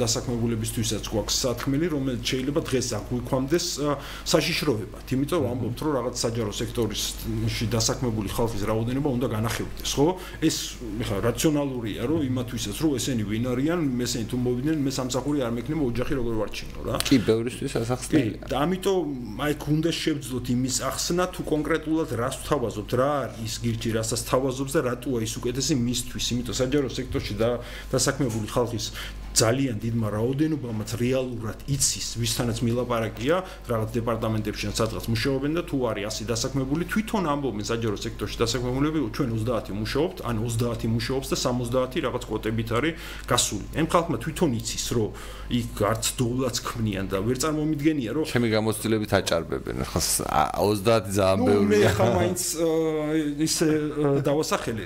დასაქმებულებისთვისაც 0.00 1.04
გვაქვს 1.10 1.36
სათქმელი 1.44 1.86
რომელიც 1.94 2.22
შეიძლება 2.30 2.60
დღეს 2.70 2.88
აღვიქვამდეს 3.00 3.66
საშიშროებად. 4.32 5.04
იმიტომ 5.14 5.38
რომ 5.40 5.50
ამბობთ 5.54 5.78
რომ 5.84 5.92
რაღაც 5.98 6.14
საჯარო 6.24 6.52
სექტორში 6.60 7.64
დასაქმ 7.74 7.99
დასაქმებული 8.00 8.32
ხალხის 8.32 8.62
რაოდენობა 8.64 9.08
უნდა 9.12 9.28
განახილდეს, 9.28 9.92
ხო? 9.92 10.16
ეს 10.40 10.56
ხა 11.04 11.16
რაციონალურია, 11.20 12.00
რომ 12.08 12.20
იმათვისაც 12.24 12.76
რომ 12.80 12.92
ესენი 12.96 13.24
ვინ 13.28 13.44
არიან, 13.52 13.80
ესენი 14.00 14.26
თუ 14.30 14.36
მოვიდნენ, 14.40 14.78
მე 14.80 14.90
სამსახური 14.96 15.38
არ 15.44 15.52
მექნება 15.60 15.82
ოჯახი 15.84 16.12
როგორ 16.16 16.34
ვარჩინო 16.40 16.80
რა. 16.88 16.94
კი, 17.04 17.16
ბევრისთვის 17.28 17.72
ასახსნელია. 17.76 18.48
და 18.48 18.56
ამიტომ 18.64 19.04
აი 19.44 19.52
გუნდა 19.60 19.90
შევძლოთ 20.00 20.46
იმის 20.56 20.76
ახსნა 20.80 21.24
თუ 21.28 21.40
კონკრეტულად 21.44 22.08
რას 22.16 22.36
ვთავაზობთ, 22.40 22.90
რა 22.96 23.12
ის 23.44 23.54
გირჩი, 23.60 23.90
რასაც 24.00 24.20
თავაზობს 24.32 24.72
და 24.72 24.80
რატოა 24.88 25.18
ის 25.20 25.32
უკეთესი 25.36 25.74
მისთვის, 25.76 26.24
იმიტომ 26.32 26.56
საჯარო 26.56 26.88
სექტორში 26.88 27.34
და 27.36 27.48
დასაქმებული 27.92 28.48
ხალხის 28.48 28.86
ძალიან 29.30 29.78
დიდმა 29.78 30.08
რაოდენობამაც 30.10 30.90
რეალურად 31.00 31.58
იცის 31.70 32.08
ვისთანაც 32.18 32.58
მილაპარაკია 32.66 33.36
რაღაც 33.70 33.90
დეპარტამენტებში 33.94 34.64
ან 34.70 34.74
სადღაც 34.74 35.04
მუშაობენ 35.06 35.52
და 35.54 35.62
თუ 35.70 35.76
არის 35.90 36.06
ასე 36.10 36.22
დასაქმებული 36.30 36.84
თვითონ 36.90 37.24
ამბობენ 37.30 37.66
საჯარო 37.70 37.98
სექტორში 38.04 38.36
დასაქმებულები 38.42 38.98
ჩვენ 39.14 39.28
30 39.38 39.70
მუშაობთ 39.80 40.18
ან 40.26 40.36
30 40.42 40.90
მუშაობს 40.96 41.28
და 41.30 41.36
70 41.46 42.02
რაღაც 42.06 42.22
კვოტებით 42.26 42.68
არის 42.80 42.94
გასული 43.30 43.66
ამ 43.78 43.86
ხალხმა 43.94 44.16
თვითონ 44.18 44.50
იცის 44.60 44.86
რომ 44.98 45.10
იქ 45.50 45.82
არც 45.90 46.04
დოულაც 46.20 46.56
ქმნიან 46.66 47.06
და 47.10 47.18
ვერ 47.26 47.36
წარმომიდგენია 47.42 48.10
რომ 48.16 48.24
ჩემი 48.30 48.48
გამოცდილებით 48.54 49.10
აჭარბებენ 49.18 49.76
ხა 49.90 50.00
30 50.00 51.10
ძალიან 51.18 51.38
ბევრია. 51.46 51.60
ნუ 51.60 51.68
მე 51.70 51.80
ხა 51.96 52.06
მაინც 52.18 52.40
ისე 53.46 53.66
დავასახელე. 54.26 54.84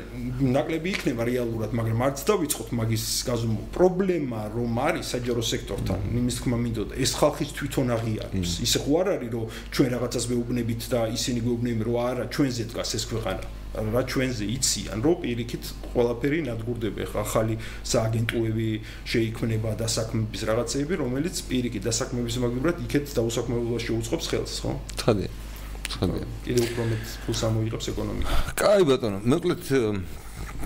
ნაკლები 0.56 0.88
იქნება 0.94 1.22
რეალურად 1.28 1.70
მაგრამ 1.78 1.98
არც 2.08 2.18
დავიწყოთ 2.30 2.68
მაგის 2.80 3.04
გაზომვა 3.28 3.64
პრობლემა 3.76 4.04
პრობლემა 4.04 4.40
რომ 4.54 4.78
არის 4.78 5.06
საჯარო 5.14 5.42
სექტორთან, 5.42 6.00
იმის 6.18 6.36
თქმა 6.40 6.56
მინდოდა, 6.64 6.94
ეს 7.04 7.12
ხალხის 7.18 7.50
თვითონ 7.58 7.86
აღიარებს. 7.96 8.50
ისე 8.66 8.78
ხო 8.84 8.92
არ 9.00 9.08
არის 9.14 9.30
რომ 9.34 9.44
ჩვენ 9.74 9.88
რაღაცას 9.94 10.24
მეუბნებით 10.30 10.82
და 10.92 11.00
ისინი 11.16 11.40
გვეუბნებიან 11.46 11.84
რომ 11.88 11.96
არა, 12.10 12.24
ჩვენზე 12.34 12.64
დგას 12.70 12.90
ეს 12.98 13.04
ქვეყანა. 13.10 13.63
რა 13.74 14.02
ჩვენზე 14.06 14.44
იციან, 14.54 14.98
რომ 15.02 15.16
პირიქით 15.24 15.64
ყველაფერი 15.94 16.38
ნადგურდება, 16.46 17.06
ხა 17.10 17.20
ახალი 17.26 17.54
სააგენტოები 17.82 18.68
შეიქმნება 19.10 19.70
და 19.80 19.86
საქმების 19.90 20.42
რაღაცეები, 20.48 20.94
რომელიც 21.02 21.34
პირიქით 21.50 21.82
დასაქმების 21.90 22.36
მაგივრად 22.44 22.76
იქეთ 22.86 23.06
დაუსაქმებლობაში 23.18 23.90
უწყობს 23.98 24.26
ხელს, 24.30 24.54
ხო? 24.62 24.72
ცხადია. 25.00 25.30
ცხადია. 25.90 26.26
კიდევ 26.46 26.64
უფრო 26.70 26.82
მეტ 26.90 27.04
ფულს 27.26 27.40
ამოიღებს 27.48 27.86
ეკონომიკა. 27.92 28.30
კაი 28.54 28.82
ბატონო, 28.88 29.18
მეკლეთ 29.26 29.64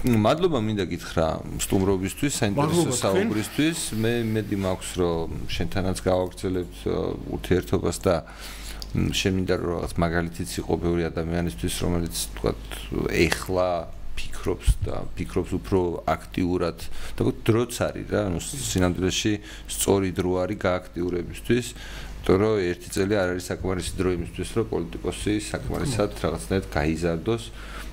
მადლობა 0.05 0.59
მინდა 0.63 0.85
გითხრა 0.93 1.27
სტუმრობისთვის, 1.65 2.33
საინტერესო 2.39 2.93
საუბრისთვის. 3.03 3.79
მე 3.99 4.13
მედი 4.31 4.57
მაქვს 4.63 4.91
რომ 5.01 5.29
შენთანაც 5.51 5.99
გავაგრძელებთ 6.07 6.79
ურთიერთობას 7.35 7.97
და 8.07 8.15
შემინდა 8.95 9.55
რომ 9.61 9.69
რაღაც 9.75 9.93
მაგალითიც 10.01 10.51
იყო 10.63 10.75
ბევრი 10.81 11.03
ადამიანისთვის, 11.13 11.75
რომელიც 11.85 12.17
თქვა 12.39 12.53
ეხლა 13.13 13.69
ფიქრობს 14.19 14.69
და 14.83 14.97
ფიქრობს 15.15 15.53
უფრო 15.59 15.81
აქტიურად 16.09 16.79
და 17.19 17.23
დროც 17.49 17.73
არის 17.89 18.07
რა, 18.11 18.21
ანუ 18.33 18.39
სინამდვილეში 18.43 19.33
სწორი 19.69 20.11
დრო 20.19 20.31
არის 20.43 20.59
გააქტიურებისთვის. 20.65 21.67
თორე 22.27 22.49
ერთი 22.71 22.89
წელი 22.93 23.15
არ 23.15 23.29
არის 23.37 23.45
საკმარისი 23.53 23.93
დრო 23.99 24.11
იმისთვის, 24.19 24.49
რომ 24.59 24.67
პოლიტიკოსი 24.73 25.35
საკმარისად 25.53 26.11
რაღაცნაირად 26.25 26.67
გაიზარდოს. 26.75 27.45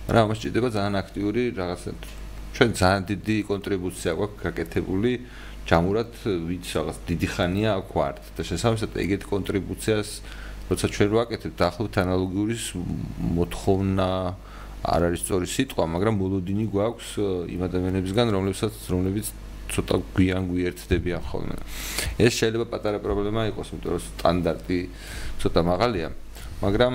რა 0.06 0.20
ამას 0.26 0.38
ჭირდება 0.42 0.70
ძალიან 0.70 0.96
აქტიური 1.02 1.44
რაღაცა 1.58 1.92
ჩვენ 2.56 2.72
ძალიან 2.80 3.04
დიდი 3.10 3.38
კონტრიბუცია 3.52 4.12
გვაქვს 4.16 4.42
გაკეთებული 4.46 5.12
ჯამურად 5.66 6.12
ვიც 6.24 6.66
რაღაც 6.78 6.98
დიდი 7.10 7.28
ხანია 7.34 7.70
აქ 7.82 7.90
ვართ 7.98 8.18
და 8.38 8.42
შესაბამისად 8.46 8.92
ეგეთ 9.02 9.24
კონტრიბუციას 9.26 10.10
როცა 10.70 10.86
ჩვენ 10.96 11.10
ვაკეთებთ 11.14 11.60
ახლობთ 11.70 11.96
ანალოგიური 12.02 12.56
მოთხოვნა 13.38 14.10
არ 14.86 15.02
არის 15.10 15.22
სწორი 15.26 15.48
სიტყვა 15.50 15.84
მაგრამ 15.96 16.16
მოლოდინი 16.22 16.66
გვაქვს 16.74 17.10
იმ 17.54 17.62
ადამიანებისგან 17.70 18.28
რომლებსაც 18.34 18.74
რომლებიც 18.94 19.28
ცოტა 19.70 19.96
გვიან 20.14 20.44
გვიერთდებიან 20.50 21.22
ხოლმე. 21.26 21.58
ეს 22.22 22.34
შეიძლება 22.38 22.66
პატარა 22.70 23.02
პრობლემა 23.02 23.50
იყოს 23.50 23.68
იმიტომ 23.74 23.92
რომ 23.98 24.04
სტანდარტი 24.06 24.80
ცოტა 25.42 25.62
მაღალია. 25.66 26.08
მაგრამ 26.62 26.94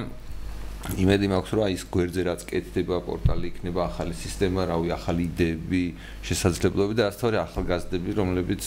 იმედი 0.81 1.27
მაქვს 1.29 1.51
რომ 1.53 1.63
აი 1.67 1.75
ეს 1.77 1.85
გვერდზე 1.93 2.23
რაც 2.25 2.41
კეთდება 2.49 2.97
პორტალი 3.05 3.45
იქნება 3.53 3.81
ახალი 3.91 4.15
სისტემა, 4.17 4.61
რავი, 4.71 4.89
ახალი 4.97 5.23
იდეები, 5.29 5.85
შესაძლებლობები 6.25 6.95
და 6.97 7.05
ასე 7.11 7.19
თორე 7.21 7.37
ახალგაზრდები, 7.45 8.11
რომლებიც 8.17 8.63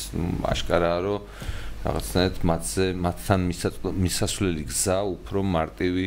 აშკარაა 0.53 0.99
რომ 1.09 1.19
რაღაცნაირად 1.83 2.37
მათზე 2.47 2.85
მათთან 2.95 3.39
მისასვლელი 4.03 4.63
გზა 4.71 4.97
უფრო 5.03 5.39
მარტივი 5.43 6.05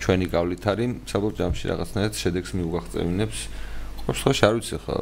ჩვენი 0.00 0.26
გავლით 0.32 0.64
არის, 0.72 0.92
საბოლოო 1.12 1.36
ჯამში 1.40 1.64
რაღაცნაირად 1.68 2.14
შედეგს 2.16 2.50
მიუღწევინებს. 2.56 3.38
ხო, 4.08 4.10
სხვა 4.16 4.32
შარ 4.40 4.52
ვიცი 4.56 4.76
ხა 4.88 4.96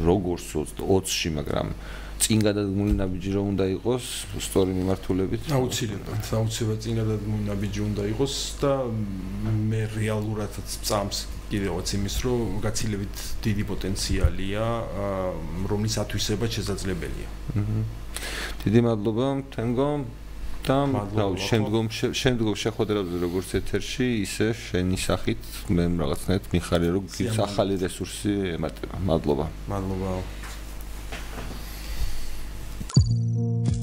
როგორც 0.00 0.44
20-ში, 0.80 1.28
მაგრამ 1.36 1.68
წინ 2.22 2.38
გადადგმული 2.46 2.92
ნაბიჯი 2.96 3.30
რომ 3.34 3.46
უნდა 3.52 3.64
იყოს 3.76 4.04
სწორი 4.46 4.72
მიმართულებით? 4.78 5.42
აუცილებლად 5.58 6.28
აუცილებლად 6.38 6.80
წინ 6.84 6.94
გადადგმული 7.02 7.44
ნაბიჯი 7.50 7.80
უნდა 7.82 8.02
იყოს 8.14 8.34
და 8.62 8.72
მე 9.72 9.80
რეალურადაც 9.96 10.68
წამს 10.86 11.18
კიდევაც 11.50 11.86
იმის 11.98 12.16
რომ 12.24 12.62
გაცილებით 12.62 13.16
დიდი 13.44 13.64
პოტენციალია 13.72 14.64
რომლის 15.72 15.98
ათვისება 16.04 16.46
შესაძლებელია 16.56 17.28
დიდი 18.64 18.80
მადლობა 18.88 19.26
თემგომ 19.54 19.98
და 20.62 20.76
რავი 21.18 21.42
შემდგომ 21.42 21.86
შემდგომ 22.14 22.54
შეხვედრებზე 22.64 23.16
როგორც 23.26 23.48
ეთერში 23.58 24.06
ისე 24.22 24.46
შენი 24.54 24.98
სახით 25.06 25.42
მე 25.74 25.84
რაღაცნაირად 26.02 26.46
მიხარია 26.54 26.90
რომ 26.96 27.04
გის 27.10 27.36
ახალი 27.46 27.74
რესურსი 27.82 28.32
ემატება. 28.56 28.94
მადლობა. 29.10 29.46
მადლობა. 29.68 30.12
Thank 32.94 33.76
you. 33.76 33.81